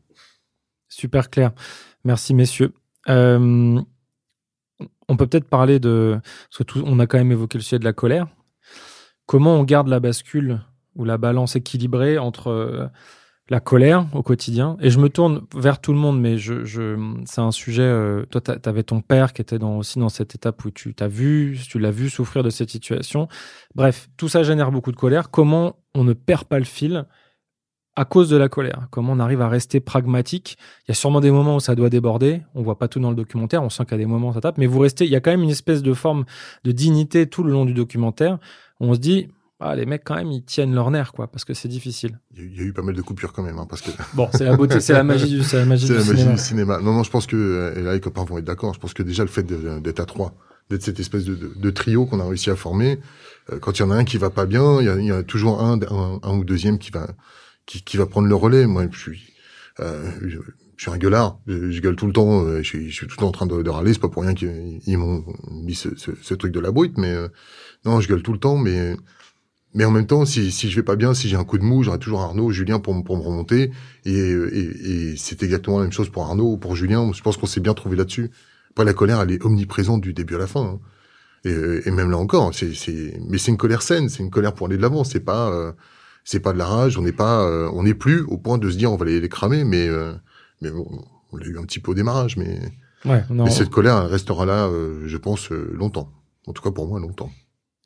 [0.90, 1.52] Super clair.
[2.04, 2.74] Merci messieurs.
[3.08, 3.82] Euh,
[5.08, 6.20] on peut peut-être parler de
[6.84, 8.28] on a quand même évoqué le sujet de la colère.
[9.26, 10.62] Comment on garde la bascule
[10.96, 12.88] ou la balance équilibrée entre euh,
[13.50, 14.78] la colère au quotidien.
[14.80, 16.96] Et je me tourne vers tout le monde, mais je, je
[17.26, 17.82] c'est un sujet.
[17.84, 20.94] Euh, toi, tu avais ton père qui était dans, aussi dans cette étape où tu
[20.94, 23.28] t'as vu, tu l'as vu souffrir de cette situation.
[23.76, 25.32] Bref, tout ça génère beaucoup de colère.
[25.32, 27.06] Comment on ne perd pas le fil
[27.96, 28.88] à cause de la colère?
[28.92, 30.58] Comment on arrive à rester pragmatique?
[30.88, 32.44] Il y a sûrement des moments où ça doit déborder.
[32.54, 33.64] On voit pas tout dans le documentaire.
[33.64, 35.06] On sent qu'à des moments ça tape, mais vous restez.
[35.06, 36.26] Il y a quand même une espèce de forme
[36.66, 38.38] de dignité tout le long du documentaire.
[38.80, 39.28] On se dit,
[39.60, 42.20] ah, les mecs quand même ils tiennent leur nerf quoi parce que c'est difficile.
[42.36, 44.46] Il y, a eu pas mal de coupures quand même hein, parce que bon c'est
[44.46, 46.32] la beauté c'est la magie du c'est la magie, du, la magie cinéma.
[46.32, 46.80] du cinéma.
[46.80, 48.74] Non non je pense que et là les copains vont être d'accord.
[48.74, 50.34] Je pense que déjà le fait d'être à trois,
[50.70, 53.00] d'être cette espèce de, de, trio qu'on a réussi à former,
[53.52, 55.12] euh, quand il y en a un qui va pas bien, il y a, y
[55.12, 55.80] a, toujours un,
[56.24, 57.08] un, ou deuxième qui va
[57.66, 58.66] qui, qui va prendre le relais.
[58.66, 59.34] Moi je suis
[59.80, 60.38] euh, je,
[60.78, 63.22] suis un gueulard, je, gueule tout le temps, euh, je suis, je suis tout le
[63.22, 66.12] temps en train de, de râler, c'est pas pour rien qu'ils m'ont mis ce, ce,
[66.22, 67.28] ce, truc de la brute, mais euh,
[67.86, 68.96] non, je gueule tout le temps, mais
[69.76, 71.64] mais en même temps, si, si je vais pas bien, si j'ai un coup de
[71.64, 73.72] mou, j'aurai toujours Arnaud, Julien pour, pour me remonter.
[74.06, 77.12] Et, et, et c'est exactement la même chose pour Arnaud, pour Julien.
[77.14, 78.32] Je pense qu'on s'est bien trouvé là-dessus.
[78.72, 80.62] Après, la colère, elle est omniprésente du début à la fin.
[80.62, 80.80] Hein.
[81.46, 84.54] Et, et, même là encore, c'est, c'est, mais c'est une colère saine, c'est une colère
[84.54, 85.04] pour aller de l'avant.
[85.04, 85.72] C'est pas, euh,
[86.24, 86.98] c'est pas de la rage.
[86.98, 89.22] On n'est pas, euh, on n'est plus au point de se dire on va les,
[89.22, 90.14] les cramer, mais, euh,
[90.62, 90.88] mais bon,
[91.32, 92.60] on l'a eu un petit peu au démarrage, mais,
[93.06, 93.46] ouais, non.
[93.46, 94.70] mais cette colère elle restera là,
[95.06, 96.12] je pense, longtemps.
[96.48, 97.30] En tout cas pour moi, longtemps.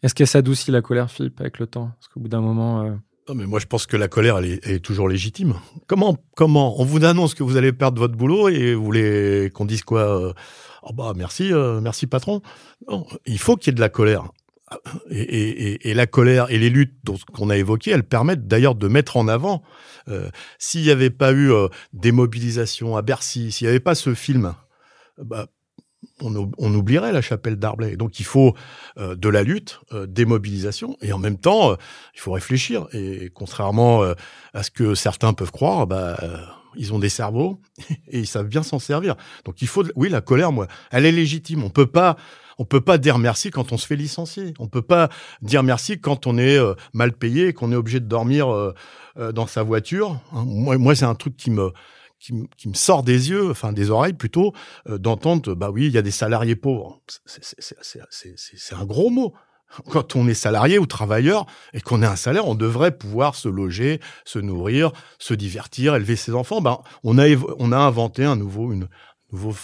[0.03, 1.91] Est-ce qu'elle s'adoucit la colère, Philippe, avec le temps?
[1.97, 2.83] Parce qu'au bout d'un moment.
[2.83, 2.91] Euh,
[3.29, 5.55] non, mais moi, je pense que la colère, elle est, toujours légitime.
[5.87, 9.63] Comment, comment On vous annonce que vous allez perdre votre boulot et vous voulez qu'on
[9.63, 10.33] dise quoi
[10.83, 12.41] Oh bah merci, euh, merci patron.
[12.89, 14.25] Non, il faut qu'il y ait de la colère.
[15.11, 16.95] Et, et, la colère et les luttes
[17.31, 19.61] qu'on a évoquées, elles permettent d'ailleurs de mettre en avant.
[20.07, 21.51] Euh, s'il n'y avait pas eu
[21.93, 24.55] des mobilisations à Bercy, s'il n'y avait pas ce film,
[25.21, 25.45] bah,
[26.21, 27.95] on, oublierait la chapelle d'Arblay.
[27.95, 28.55] Donc il faut
[28.97, 31.75] euh, de la lutte, euh, des mobilisations, et en même temps, euh,
[32.15, 32.87] il faut réfléchir.
[32.93, 34.03] Et contrairement
[34.53, 36.17] à ce que certains peuvent croire, bah,
[36.75, 37.59] ils ont des cerveaux
[38.07, 39.15] et ils savent bien s'en servir.
[39.45, 41.63] Donc il faut, oui, la colère, moi, elle est légitime.
[41.63, 42.17] On peut pas,
[42.57, 44.53] on peut pas dire merci quand on se fait licencier.
[44.59, 45.09] On peut pas
[45.41, 46.59] dire merci quand on est
[46.93, 48.73] mal payé, qu'on est obligé de dormir
[49.17, 50.19] dans sa voiture.
[50.33, 50.43] Hein.
[50.45, 51.71] Moi, moi c'est un truc qui me
[52.23, 54.53] qui, me sort des yeux, enfin des oreilles plutôt,
[54.87, 57.01] euh, d'entendre, bah oui, il y a des salariés pauvres.
[57.25, 59.33] C'est un gros mot.
[59.89, 63.49] Quand on est salarié ou travailleur et qu'on a un salaire, on devrait pouvoir se
[63.49, 66.61] loger, se nourrir, se divertir, élever ses enfants.
[66.61, 67.25] Ben, on a,
[67.57, 68.87] on a inventé un nouveau, une,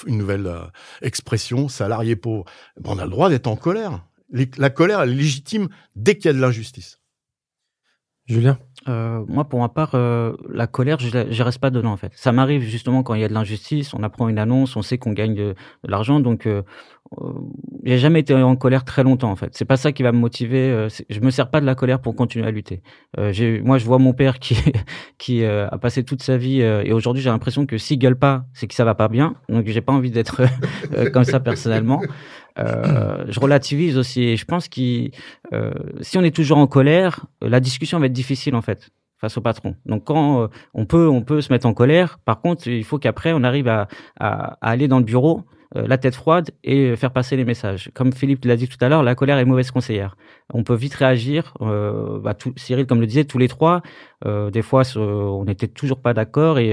[0.08, 0.64] une nouvelle euh,
[1.02, 2.46] expression, salarié pauvre.
[2.80, 4.04] Ben, on a le droit d'être en colère.
[4.32, 7.00] la colère est légitime dès qu'il y a de l'injustice.
[8.26, 11.98] Julien euh, moi, pour ma part, euh, la colère, je, je reste pas dedans en
[11.98, 12.12] fait.
[12.16, 14.98] Ça m'arrive justement quand il y a de l'injustice, on apprend une annonce, on sait
[14.98, 16.62] qu'on gagne de, l'argent, donc euh,
[17.20, 17.34] euh,
[17.84, 19.50] j'ai jamais été en colère très longtemps en fait.
[19.54, 20.72] C'est pas ça qui va me motiver.
[20.72, 22.82] Euh, je me sers pas de la colère pour continuer à lutter.
[23.18, 24.56] Euh, moi, je vois mon père qui
[25.18, 28.68] qui a passé toute sa vie et aujourd'hui j'ai l'impression que s'il gueule pas, c'est
[28.68, 29.36] que ça va pas bien.
[29.50, 30.42] Donc j'ai pas envie d'être
[31.14, 32.02] comme ça personnellement.
[32.58, 34.24] Euh, je relativise aussi.
[34.24, 35.10] Et je pense que
[35.54, 35.72] euh,
[36.02, 39.42] si on est toujours en colère, la discussion va être difficile en fait face au
[39.42, 39.76] patron.
[39.86, 43.00] Donc quand euh, on peut on peut se mettre en colère, par contre il faut
[43.00, 43.88] qu'après on arrive à,
[44.20, 45.44] à, à, aller dans le bureau
[45.76, 47.92] la tête froide et faire passer les messages.
[47.94, 50.18] Comme Philippe l'a dit tout à l'heure, la colère est mauvaise conseillère.
[50.52, 51.54] On peut vite réagir.
[51.62, 53.84] Euh, bah, tout, Cyril, comme le disait, tous les trois,
[54.26, 56.72] euh, des fois, on n'était toujours pas d'accord et,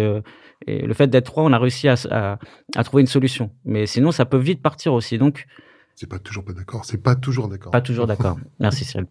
[0.67, 2.39] et, le fait d'être trois, on a réussi à, à,
[2.75, 3.51] à, trouver une solution.
[3.67, 5.19] Mais sinon, ça peut vite partir aussi.
[5.19, 5.47] Donc,
[5.97, 6.85] c'est pas toujours pas d'accord.
[6.85, 7.73] C'est pas toujours d'accord.
[7.73, 8.39] Pas toujours d'accord.
[8.61, 9.07] Merci Cyril.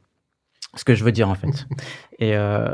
[0.76, 1.66] Ce que je veux dire en fait.
[2.20, 2.72] Et euh,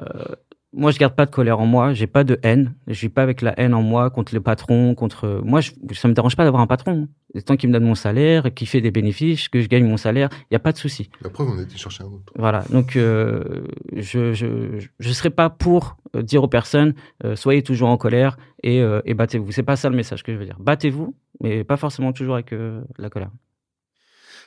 [0.74, 1.94] moi, je garde pas de colère en moi.
[1.94, 2.74] J'ai pas de haine.
[2.88, 5.42] Je suis pas avec la haine en moi contre le patron, contre.
[5.44, 7.08] Moi, je, ça me dérange pas d'avoir un patron.
[7.46, 10.30] Tant qu'il me donne mon salaire, qu'il fait des bénéfices, que je gagne mon salaire,
[10.50, 11.10] il y a pas de souci.
[11.22, 12.34] La preuve, on a été chercher un autre.
[12.38, 12.64] Voilà.
[12.72, 13.64] Donc, euh,
[13.96, 16.94] je, je je serai pas pour euh, dire aux personnes
[17.24, 19.52] euh, soyez toujours en colère et, euh, et battez-vous.
[19.52, 20.58] C'est pas ça le message que je veux dire.
[20.60, 22.54] Battez-vous, mais pas forcément toujours avec
[22.98, 23.32] la colère.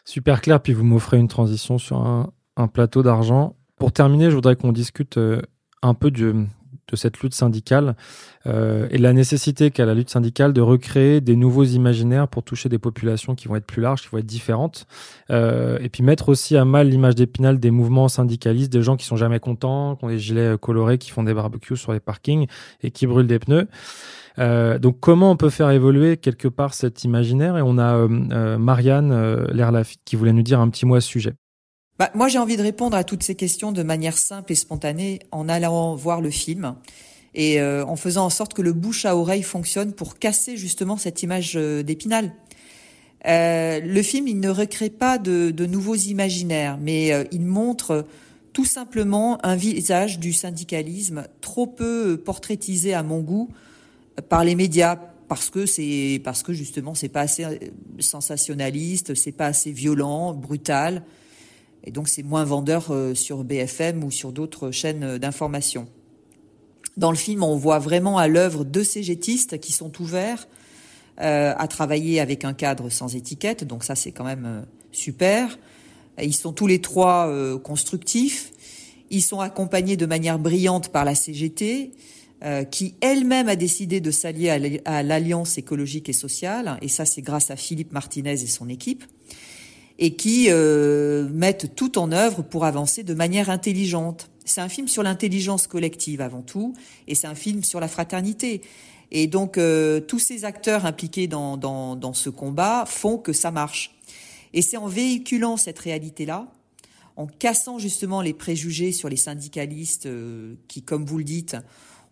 [0.05, 3.56] Super clair, puis vous m'offrez une transition sur un, plateau d'argent.
[3.76, 5.40] Pour terminer, je voudrais qu'on discute euh,
[5.85, 6.47] un peu de,
[6.94, 7.97] cette lutte syndicale
[8.47, 12.69] euh, et la nécessité qu'a la lutte syndicale de recréer des nouveaux imaginaires pour toucher
[12.69, 14.86] des populations qui vont être plus larges, qui vont être différentes,
[15.31, 19.06] euh, et puis mettre aussi à mal l'image d'épinal des mouvements syndicalistes, des gens qui
[19.06, 22.47] sont jamais contents, qui ont des gilets colorés, qui font des barbecues sur les parkings
[22.82, 23.66] et qui brûlent des pneus.
[24.39, 27.56] Euh, donc comment on peut faire évoluer quelque part cet imaginaire?
[27.56, 30.97] Et on a euh, euh Marianne euh, Lafitte qui voulait nous dire un petit mot
[30.97, 31.35] à ce sujet.
[31.98, 35.20] Bah, Moi, j'ai envie de répondre à toutes ces questions de manière simple et spontanée
[35.30, 36.76] en allant voir le film
[37.34, 40.96] et euh, en faisant en sorte que le bouche à oreille fonctionne pour casser justement
[40.96, 42.32] cette image euh, d'épinal.
[43.26, 48.06] Euh, le film, il ne recrée pas de, de nouveaux imaginaires, mais euh, il montre
[48.52, 53.48] tout simplement un visage du syndicalisme trop peu portraitisé à mon goût
[54.28, 54.96] par les médias,
[55.26, 57.44] parce que c'est parce que justement c'est pas assez
[57.98, 61.02] sensationnaliste, c'est pas assez violent, brutal,
[61.85, 65.86] et donc c'est moins vendeur sur BFM ou sur d'autres chaînes d'information.
[66.97, 70.47] Dans le film, on voit vraiment à l'œuvre deux cégétistes qui sont ouverts
[71.20, 74.62] euh, à travailler avec un cadre sans étiquette, donc ça c'est quand même euh,
[74.93, 75.59] super.
[76.20, 78.52] Ils sont tous les trois euh, constructifs.
[79.11, 81.93] Ils sont accompagnés de manière brillante par la CGT,
[82.44, 87.23] euh, qui elle-même a décidé de s'allier à l'Alliance écologique et sociale, et ça c'est
[87.23, 89.05] grâce à Philippe Martinez et son équipe,
[89.98, 94.30] et qui euh, mettent tout en œuvre pour avancer de manière intelligente.
[94.44, 96.74] C'est un film sur l'intelligence collective avant tout,
[97.06, 98.62] et c'est un film sur la fraternité.
[99.10, 103.50] Et donc euh, tous ces acteurs impliqués dans, dans, dans, ce combat font que ça
[103.50, 103.94] marche.
[104.52, 106.48] Et c'est en véhiculant cette réalité-là,
[107.16, 111.56] en cassant justement les préjugés sur les syndicalistes euh, qui, comme vous le dites,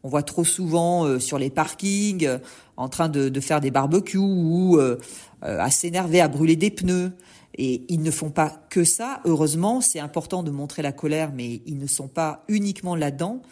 [0.03, 2.39] on voit trop souvent euh, sur les parkings euh,
[2.77, 4.99] en train de, de, faire des barbecues ou euh,
[5.43, 7.13] à s'énerver, à brûler des pneus.
[7.59, 9.21] Et ils ne font pas que ça.
[9.25, 13.43] Heureusement, c'est important de montrer la colère, mais ils ne sont pas uniquement là-dedans.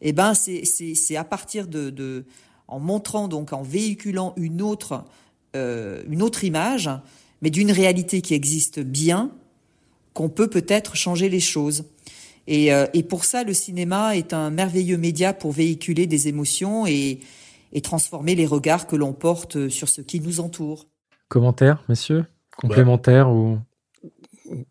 [0.00, 2.24] Eh ben, c'est à partir de,
[2.68, 5.04] en montrant donc, en véhiculant une autre,
[5.56, 6.88] euh, une autre image,
[7.42, 9.30] mais d'une réalité qui existe bien,
[10.14, 11.84] qu'on peut peut-être changer les choses.
[12.46, 16.86] Et, euh, et, pour ça, le cinéma est un merveilleux média pour véhiculer des émotions
[16.86, 17.20] et,
[17.72, 20.86] et transformer les regards que l'on porte sur ce qui nous entoure.
[21.28, 22.24] Commentaires, messieurs?
[22.58, 23.58] Complémentaires bah, ou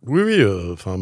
[0.03, 0.45] Oui, oui.
[0.71, 0.97] Enfin,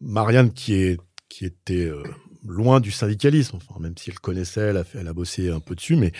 [0.00, 2.02] Marianne qui est qui était euh,
[2.46, 5.60] loin du syndicalisme, enfin, même si elle connaissait, elle a, fait, elle a bossé un
[5.60, 6.12] peu dessus, mais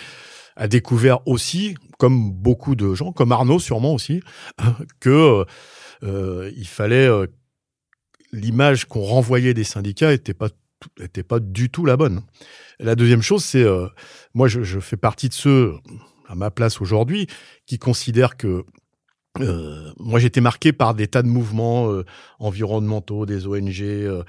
[0.56, 4.22] a découvert aussi, comme beaucoup de gens, comme Arnaud sûrement aussi,
[5.00, 5.44] que
[6.02, 7.26] euh, il fallait euh,
[8.32, 10.48] l'image qu'on renvoyait des syndicats était pas
[11.00, 12.22] était pas du tout la bonne.
[12.78, 13.86] La deuxième chose, c'est euh,
[14.34, 15.74] moi je, je, fais partie de ceux
[16.28, 17.26] à ma place aujourd'hui
[17.64, 18.64] qui considèrent que
[19.40, 22.04] euh, moi, j'étais marqué par des tas de mouvements euh,
[22.38, 24.22] environnementaux, des ONG euh,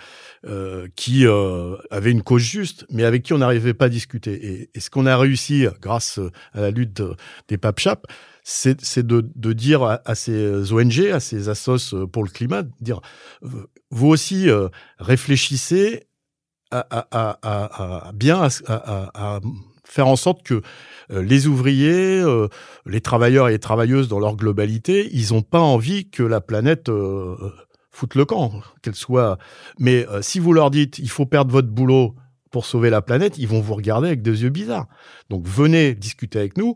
[0.45, 4.33] euh, qui euh, avaient une cause juste, mais avec qui on n'arrivait pas à discuter.
[4.33, 6.19] Et, et ce qu'on a réussi, grâce
[6.53, 7.01] à la lutte
[7.47, 8.03] des papchaps,
[8.43, 12.71] c'est de, de, dire à, à, ces ONG, à ces assos pour le climat, de
[12.79, 13.01] dire
[13.41, 14.47] vous aussi
[14.99, 16.07] réfléchissez
[16.71, 19.39] à, à, à bien à,
[19.87, 20.61] faire en sorte que
[21.11, 22.47] euh, les ouvriers, euh,
[22.85, 26.89] les travailleurs et les travailleuses dans leur globalité, ils n'ont pas envie que la planète
[26.89, 27.35] euh,
[27.91, 29.37] foute le camp, qu'elle soit.
[29.79, 32.15] Mais si vous leur dites, il faut perdre votre boulot
[32.51, 34.87] pour sauver la planète, ils vont vous regarder avec des yeux bizarres.
[35.29, 36.75] Donc venez discuter avec nous.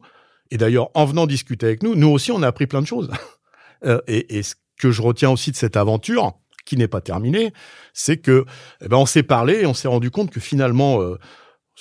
[0.49, 3.11] Et d'ailleurs, en venant discuter avec nous, nous aussi, on a appris plein de choses.
[4.07, 6.33] et, et ce que je retiens aussi de cette aventure,
[6.65, 7.53] qui n'est pas terminée,
[7.93, 8.45] c'est que
[8.81, 11.17] eh ben, on s'est parlé et on s'est rendu compte que finalement, euh,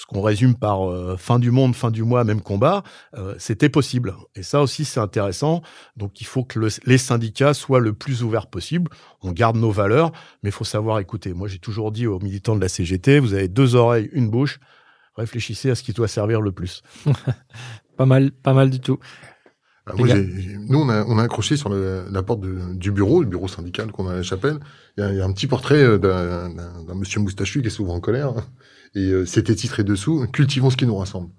[0.01, 2.83] ce qu'on résume par euh, fin du monde, fin du mois, même combat,
[3.19, 4.15] euh, c'était possible.
[4.35, 5.61] Et ça aussi, c'est intéressant.
[5.99, 8.91] Donc, il faut que le, les syndicats soient le plus ouverts possible.
[9.21, 10.13] On garde nos valeurs,
[10.43, 11.35] mais il faut savoir écouter.
[11.35, 14.59] Moi, j'ai toujours dit aux militants de la CGT, vous avez deux oreilles, une bouche.
[15.17, 16.83] Réfléchissez à ce qui doit servir le plus.
[17.99, 18.99] pas mal, pas mal du tout.
[19.85, 23.21] Ah, moi, nous, on a, on a accroché sur le, la porte de, du bureau,
[23.21, 24.61] le bureau syndical qu'on a à la chapelle.
[24.97, 27.71] Il y a, il y a un petit portrait euh, d'un monsieur moustachu qui est
[27.71, 28.33] souvent en colère.
[28.95, 31.31] Et euh, c'était titré dessous Cultivons ce qui nous rassemble.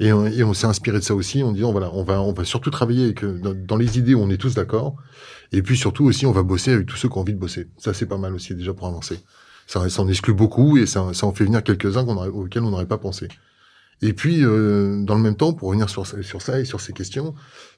[0.00, 2.32] Et on, et on s'est inspiré de ça aussi en disant voilà, on va, on
[2.32, 4.96] va surtout travailler avec, euh, dans, dans les idées où on est tous d'accord.
[5.52, 7.68] Et puis surtout aussi, on va bosser avec tous ceux qui ont envie de bosser.
[7.78, 9.18] Ça, c'est pas mal aussi déjà pour avancer.
[9.66, 12.86] Ça, ça en exclut beaucoup et ça, ça en fait venir quelques-uns auxquels on n'aurait
[12.86, 13.28] pas pensé.
[14.00, 16.92] Et puis, euh, dans le même temps, pour revenir sur, sur ça et sur ces
[16.92, 17.34] questions,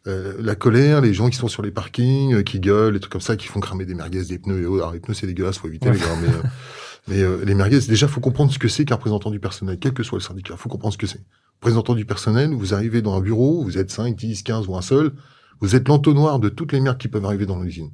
[0.07, 3.13] euh, la colère, les gens qui sont sur les parkings, euh, qui gueulent, les trucs
[3.13, 4.83] comme ça, qui font cramer des merguez, des pneus et autres.
[4.83, 6.49] Alors, les pneus, c'est dégueulasse, faut éviter les gars, mais, euh,
[7.11, 9.93] mais euh, les merguez, déjà, faut comprendre ce que c'est qu'un représentant du personnel, quel
[9.93, 11.23] que soit le syndicat, faut comprendre ce que c'est.
[11.57, 14.83] Représentant du personnel, vous arrivez dans un bureau, vous êtes 5, 10, 15 ou un
[14.83, 15.13] seul,
[15.61, 17.91] vous êtes l'entonnoir de toutes les merdes qui peuvent arriver dans l'usine.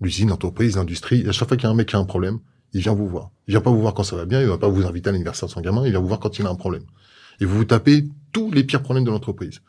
[0.00, 2.38] L'usine, l'entreprise, l'industrie, à chaque fois qu'il y a un mec qui a un problème,
[2.72, 3.30] il vient vous voir.
[3.48, 5.12] Il vient pas vous voir quand ça va bien, il va pas vous inviter à
[5.12, 6.84] l'anniversaire de son gamin, il vient vous voir quand il a un problème
[7.40, 9.60] et vous vous tapez tous les pires problèmes de l'entreprise.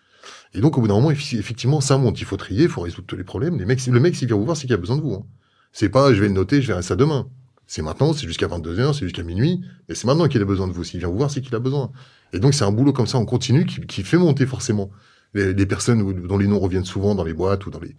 [0.54, 2.20] Et donc, au bout d'un moment, effectivement, ça monte.
[2.20, 3.54] Il faut trier, il faut résoudre tous les problèmes.
[3.58, 5.14] Les le mec, s'il vient vous voir, c'est qu'il a besoin de vous.
[5.14, 5.26] Hein.
[5.72, 7.28] C'est pas, je vais le noter, je verrai ça demain.
[7.74, 9.62] C'est maintenant, c'est jusqu'à 22h, c'est jusqu'à minuit.
[9.88, 10.84] Et c'est maintenant qu'il a besoin de vous.
[10.84, 11.90] S'il vient vous voir, c'est qu'il a besoin.
[12.34, 14.92] Et donc, c'est un boulot comme ça en continu qui, qui fait monter forcément
[15.34, 17.96] les, personnes dont les noms reviennent souvent dans les boîtes ou dans les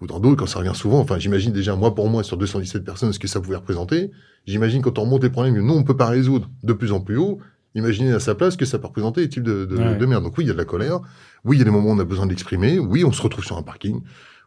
[0.00, 2.84] ou dans d'autres, quand ça revient souvent, enfin, j'imagine déjà, moi, pour moi, sur 217
[2.84, 4.12] personnes, ce que ça pouvait représenter.
[4.46, 7.00] J'imagine quand on remonte les problèmes que nous, on peut pas résoudre de plus en
[7.00, 7.40] plus haut,
[7.74, 10.22] imaginez à sa place ce que ça peut représenter les types de, de, merde.
[10.22, 11.00] Donc oui, il y a de la colère.
[11.44, 12.78] Oui, il y a des moments où on a besoin d'exprimer.
[12.78, 14.02] Oui, on se retrouve sur un parking.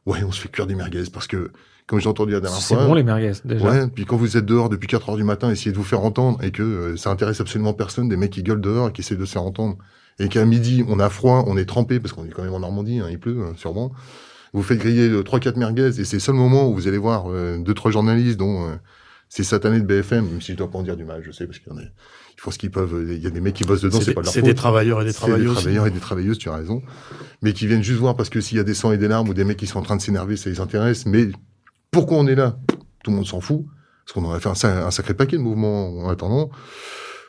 [0.05, 1.51] Ouais, on se fait cuire des merguez parce que,
[1.89, 2.77] comme j'ai entendu la dernière fois.
[2.79, 3.65] C'est bon les merguez, déjà.
[3.65, 6.05] Ouais, puis quand vous êtes dehors depuis 4 heures du matin, essayez de vous faire
[6.05, 9.01] entendre et que euh, ça intéresse absolument personne, des mecs qui gueulent dehors et qui
[9.01, 9.77] essaient de se faire entendre.
[10.19, 12.59] Et qu'à midi, on a froid, on est trempé parce qu'on est quand même en
[12.59, 13.91] Normandie, hein, il pleut, hein, sûrement
[14.53, 16.97] vous faites griller euh, trois quatre merguez et c'est le seul moment où vous allez
[16.97, 18.75] voir euh, deux trois journalistes dont euh,
[19.27, 21.45] ces satanés de BFM, même si je dois pas en dire du mal, je sais
[21.45, 23.05] parce qu'il y en a, ils font ce qu'ils peuvent.
[23.07, 25.05] Il y a des mecs qui bossent dedans, c'est pas leur C'est des travailleurs et
[25.05, 25.49] des travailleuses.
[25.49, 26.81] Des travailleurs et des travailleuses, tu as raison.
[27.43, 29.29] Mais qui viennent juste voir parce que s'il y a des sangs et des larmes
[29.29, 31.05] ou des mecs qui sont en train de s'énerver, ça les intéresse.
[31.05, 31.29] Mais
[31.91, 32.57] pourquoi on est là?
[33.03, 33.65] Tout le monde s'en fout.
[34.05, 36.49] Parce qu'on aurait fait un, sacré paquet de mouvements en attendant.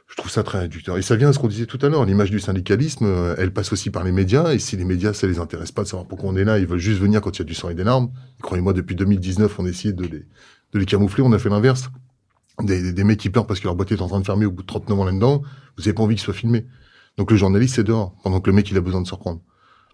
[0.09, 0.99] Je trouve ça très réducteur.
[0.99, 2.05] Et ça vient à ce qu'on disait tout à l'heure.
[2.05, 4.53] L'image du syndicalisme, euh, elle passe aussi par les médias.
[4.53, 6.67] Et si les médias, ça les intéresse pas de savoir pourquoi on est là, ils
[6.67, 8.11] veulent juste venir quand il y a du sang et des larmes.
[8.43, 10.27] Croyez-moi, depuis 2019, on a essayé de les,
[10.73, 11.23] de les camoufler.
[11.23, 11.91] On a fait l'inverse.
[12.63, 14.51] Des, des, mecs qui pleurent parce que leur boîte est en train de fermer au
[14.51, 15.43] bout de 39 ans là-dedans.
[15.77, 16.67] Vous avez pas envie qu'ils soient filmés.
[17.17, 18.15] Donc le journaliste, c'est dehors.
[18.25, 19.41] Pendant que le mec, il a besoin de se reprendre.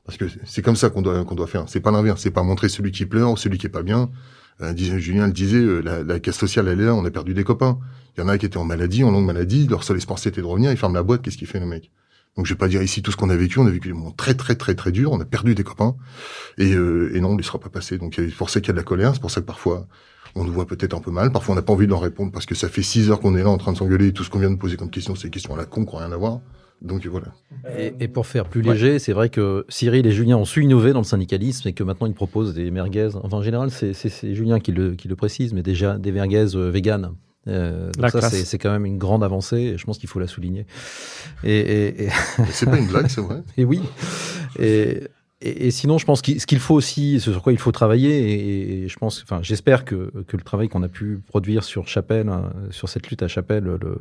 [0.05, 1.64] Parce que c'est comme ça qu'on doit, qu'on doit faire.
[1.68, 2.22] C'est pas l'inverse.
[2.22, 4.10] C'est pas montrer celui qui pleure ou celui qui est pas bien.
[4.58, 7.44] Julien le disait, euh, la, la casse sociale, elle est là, on a perdu des
[7.44, 7.78] copains.
[8.16, 10.40] Il y en a qui étaient en maladie, en longue maladie, leur seul espoir c'était
[10.40, 11.90] de revenir, ils ferment la boîte, qu'est-ce qu'il fait le mec?
[12.36, 13.94] Donc je vais pas dire ici tout ce qu'on a vécu, on a vécu des
[13.94, 15.96] moments très très très très durs, on a perdu des copains,
[16.58, 17.98] et, euh, et non, on ne sera pas passé.
[17.98, 19.86] Donc c'est pour ça qu'il y a de la colère, c'est pour ça que parfois
[20.34, 22.32] on nous voit peut-être un peu mal, parfois on n'a pas envie de leur répondre
[22.32, 24.30] parce que ça fait six heures qu'on est là en train de s'engueuler, tout ce
[24.30, 26.12] qu'on vient de poser comme question, c'est des questions à la con qui n'ont rien
[26.12, 26.40] à voir.
[26.82, 27.32] Donc voilà.
[27.78, 31.01] Et, pour faire plus léger, c'est vrai que Cyril et Julien ont su innover dans
[31.01, 33.11] le syndicalisme et que maintenant ils proposent des merguez.
[33.23, 36.70] Enfin, en général, c'est Julien qui le, qui le précise, mais déjà des merguez euh,
[36.70, 37.12] véganes.
[37.48, 40.66] Euh, ça, c'est quand même une grande avancée et je pense qu'il faut la souligner.
[41.44, 42.09] Et, et,
[42.51, 43.43] c'est pas une blague, c'est vrai.
[43.57, 43.81] Et oui.
[44.59, 45.03] Et,
[45.40, 48.82] et, sinon, je pense que ce qu'il faut aussi, ce sur quoi il faut travailler,
[48.82, 52.28] et, je pense, enfin, j'espère que, que le travail qu'on a pu produire sur Chapelle,
[52.28, 53.97] hein, sur cette lutte à Chapelle, le, euh,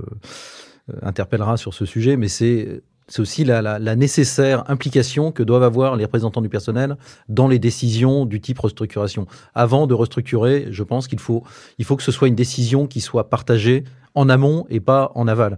[1.02, 5.64] interpellera sur ce sujet, mais c'est c'est aussi la, la, la, nécessaire implication que doivent
[5.64, 6.98] avoir les représentants du personnel
[7.30, 9.28] dans les décisions du type restructuration.
[9.54, 11.44] Avant de restructurer, je pense qu'il faut,
[11.78, 13.84] il faut que ce soit une décision qui soit partagée
[14.16, 15.58] en amont et pas en aval.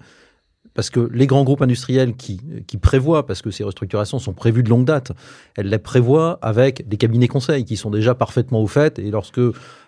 [0.74, 4.62] Parce que les grands groupes industriels qui, qui prévoient, parce que ces restructurations sont prévues
[4.62, 5.12] de longue date,
[5.56, 9.00] elles les prévoient avec des cabinets conseils qui sont déjà parfaitement au fait.
[9.00, 9.42] Et lorsque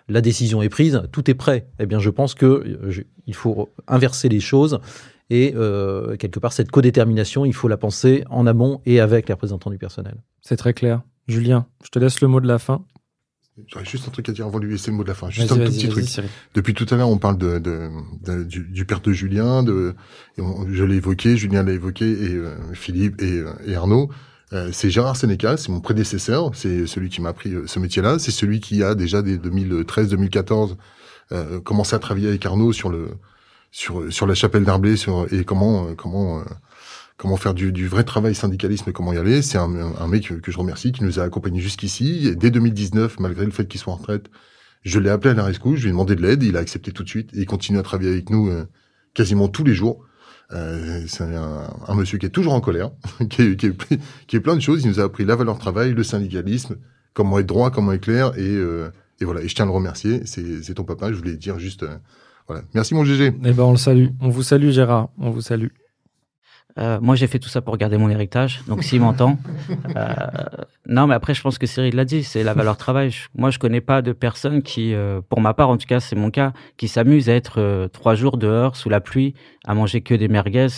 [0.08, 1.68] la décision est prise, tout est prêt.
[1.78, 4.80] Eh bien, je pense que euh, faut inverser les choses
[5.30, 9.34] et euh, quelque part, cette codétermination, il faut la penser en amont et avec les
[9.34, 10.16] représentants du personnel.
[10.42, 11.02] C'est très clair.
[11.28, 12.84] Julien, je te laisse le mot de la fin.
[13.68, 15.30] J'aurais juste un truc à dire avant de lui laisser le mot de la fin.
[15.30, 16.06] Juste un petit truc.
[16.54, 19.94] Depuis tout à l'heure, on parle de, de, du, du, père de Julien, de,
[20.36, 24.10] je l'ai évoqué, Julien l'a évoqué, et euh, Philippe et, euh, et Arnaud.
[24.52, 28.32] Euh, c'est Gérard Sénécal, c'est mon prédécesseur, c'est celui qui m'a appris ce métier-là, c'est
[28.32, 30.76] celui qui a déjà dès 2013-2014
[31.62, 33.10] commencé à travailler avec Arnaud sur le
[33.70, 36.44] sur sur la chapelle d'Arblay sur et comment euh, comment euh,
[37.16, 39.42] comment faire du, du, vrai travail syndicalisme comment y aller.
[39.42, 42.34] C'est un, un, mec que je remercie qui nous a accompagnés jusqu'ici.
[42.34, 44.30] Dès 2019, malgré le fait qu'il soit en retraite,
[44.82, 46.92] je l'ai appelé à la rescousse, je lui ai demandé de l'aide, il a accepté
[46.92, 48.64] tout de suite et il continue à travailler avec nous euh,
[49.12, 50.02] quasiment tous les jours.
[50.52, 52.90] Euh, c'est un, un, monsieur qui est toujours en colère,
[53.30, 53.56] qui, est,
[54.26, 54.82] qui, est, plein de choses.
[54.82, 56.76] Il nous a appris la valeur travail, le syndicalisme,
[57.12, 58.54] comment être droit, comment être clair, et,
[59.20, 59.42] et voilà.
[59.42, 60.22] Et je tiens à le remercier.
[60.24, 61.12] C'est ton papa.
[61.12, 61.84] Je voulais dire juste
[62.74, 63.32] Merci mon GG.
[63.44, 64.08] Eh ben on le salue.
[64.20, 65.08] On vous salue Gérard.
[65.18, 65.68] On vous salue.
[66.78, 68.62] Euh, moi, j'ai fait tout ça pour garder mon héritage.
[68.66, 69.38] Donc, s'il m'entend.
[69.96, 70.14] Euh,
[70.86, 73.12] non, mais après, je pense que Cyril l'a dit, c'est la valeur travail.
[73.34, 76.16] Moi, je connais pas de personne qui, euh, pour ma part, en tout cas, c'est
[76.16, 80.14] mon cas, qui s'amuse à être trois jours dehors sous la pluie, à manger que
[80.14, 80.68] des merguez.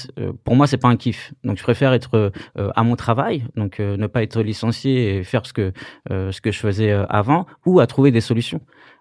[0.44, 1.34] pour moi, c'est pas un kiff.
[1.44, 5.52] Donc, je préfère être à mon travail, donc ne pas être licencié et faire ce
[5.52, 5.72] que
[6.08, 8.60] ce que je faisais avant, ou à trouver des solutions.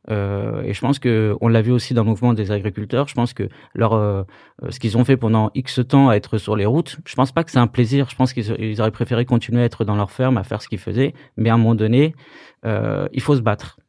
[0.10, 3.08] Euh, et je pense que on l'a vu aussi dans le mouvement des agriculteurs.
[3.08, 4.24] Je pense que leur euh,
[4.70, 7.44] ce qu'ils ont fait pendant X temps à être sur les routes, je pense pas
[7.44, 8.10] que c'est un plaisir.
[8.10, 10.80] Je pense qu'ils auraient préféré continuer à être dans leur ferme, à faire ce qu'ils
[10.80, 11.14] faisaient.
[11.38, 12.16] Mais à un moment donné,
[12.66, 13.80] euh, il faut se battre.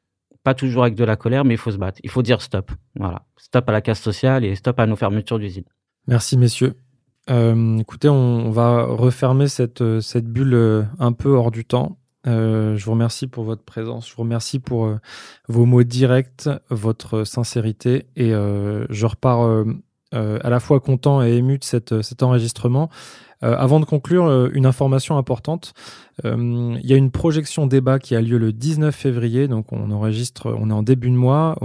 [0.45, 2.01] Pas toujours avec de la colère, mais il faut se battre.
[2.03, 2.73] Il faut dire stop.
[2.97, 5.65] Voilà, stop à la casse sociale et stop à nos fermetures d'usines.
[6.09, 6.75] Merci messieurs.
[7.31, 11.97] Euh, écoutez, on, va refermer cette, cette bulle un peu hors du temps.
[12.27, 14.09] Euh, je vous remercie pour votre présence.
[14.09, 14.99] Je vous remercie pour euh,
[15.49, 18.07] vos mots directs, votre sincérité.
[18.17, 19.65] Et euh, je repars
[20.13, 22.91] à la fois content et ému de cet enregistrement.
[23.45, 25.75] Euh, avant de conclure, euh, une information importante.
[26.25, 29.91] Euh, il y a une projection débat qui a lieu le 19 février, donc on
[29.91, 31.57] enregistre, on est en début de mois,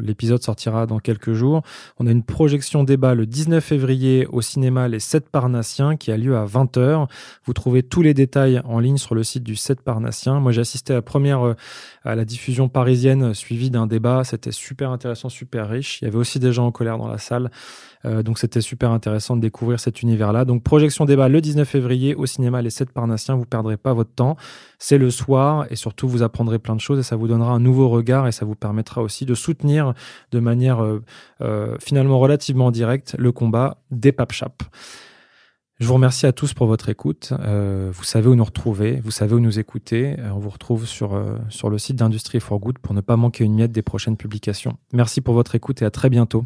[0.00, 1.62] l'épisode sortira dans quelques jours.
[1.98, 6.16] On a une projection débat le 19 février au cinéma Les 7 Parnassiens qui a
[6.16, 7.06] lieu à 20h.
[7.44, 10.40] Vous trouvez tous les détails en ligne sur le site du 7 Parnassien.
[10.40, 11.54] Moi j'ai assisté à la première,
[12.04, 16.00] à la diffusion parisienne suivie d'un débat, c'était super intéressant, super riche.
[16.00, 17.50] Il y avait aussi des gens en colère dans la salle.
[18.04, 20.44] Euh, donc c'était super intéressant de découvrir cet univers-là.
[20.44, 23.36] Donc projection débat le 19 février au cinéma Les 7 Parnassiens.
[23.36, 24.36] Vous perdrez pas votre temps.
[24.78, 27.60] C'est le soir et surtout vous apprendrez plein de choses et ça vous donnera un
[27.60, 29.94] nouveau regard et ça vous permettra aussi de soutenir
[30.32, 31.02] de manière euh,
[31.40, 34.66] euh, finalement relativement directe le combat des papchaps.
[35.82, 37.32] Je vous remercie à tous pour votre écoute.
[37.32, 40.14] vous savez où nous retrouver, vous savez où nous écouter.
[40.32, 43.56] on vous retrouve sur, sur le site d'Industrie for Good pour ne pas manquer une
[43.56, 44.78] miette des prochaines publications.
[44.92, 46.44] Merci pour votre écoute et à très bientôt.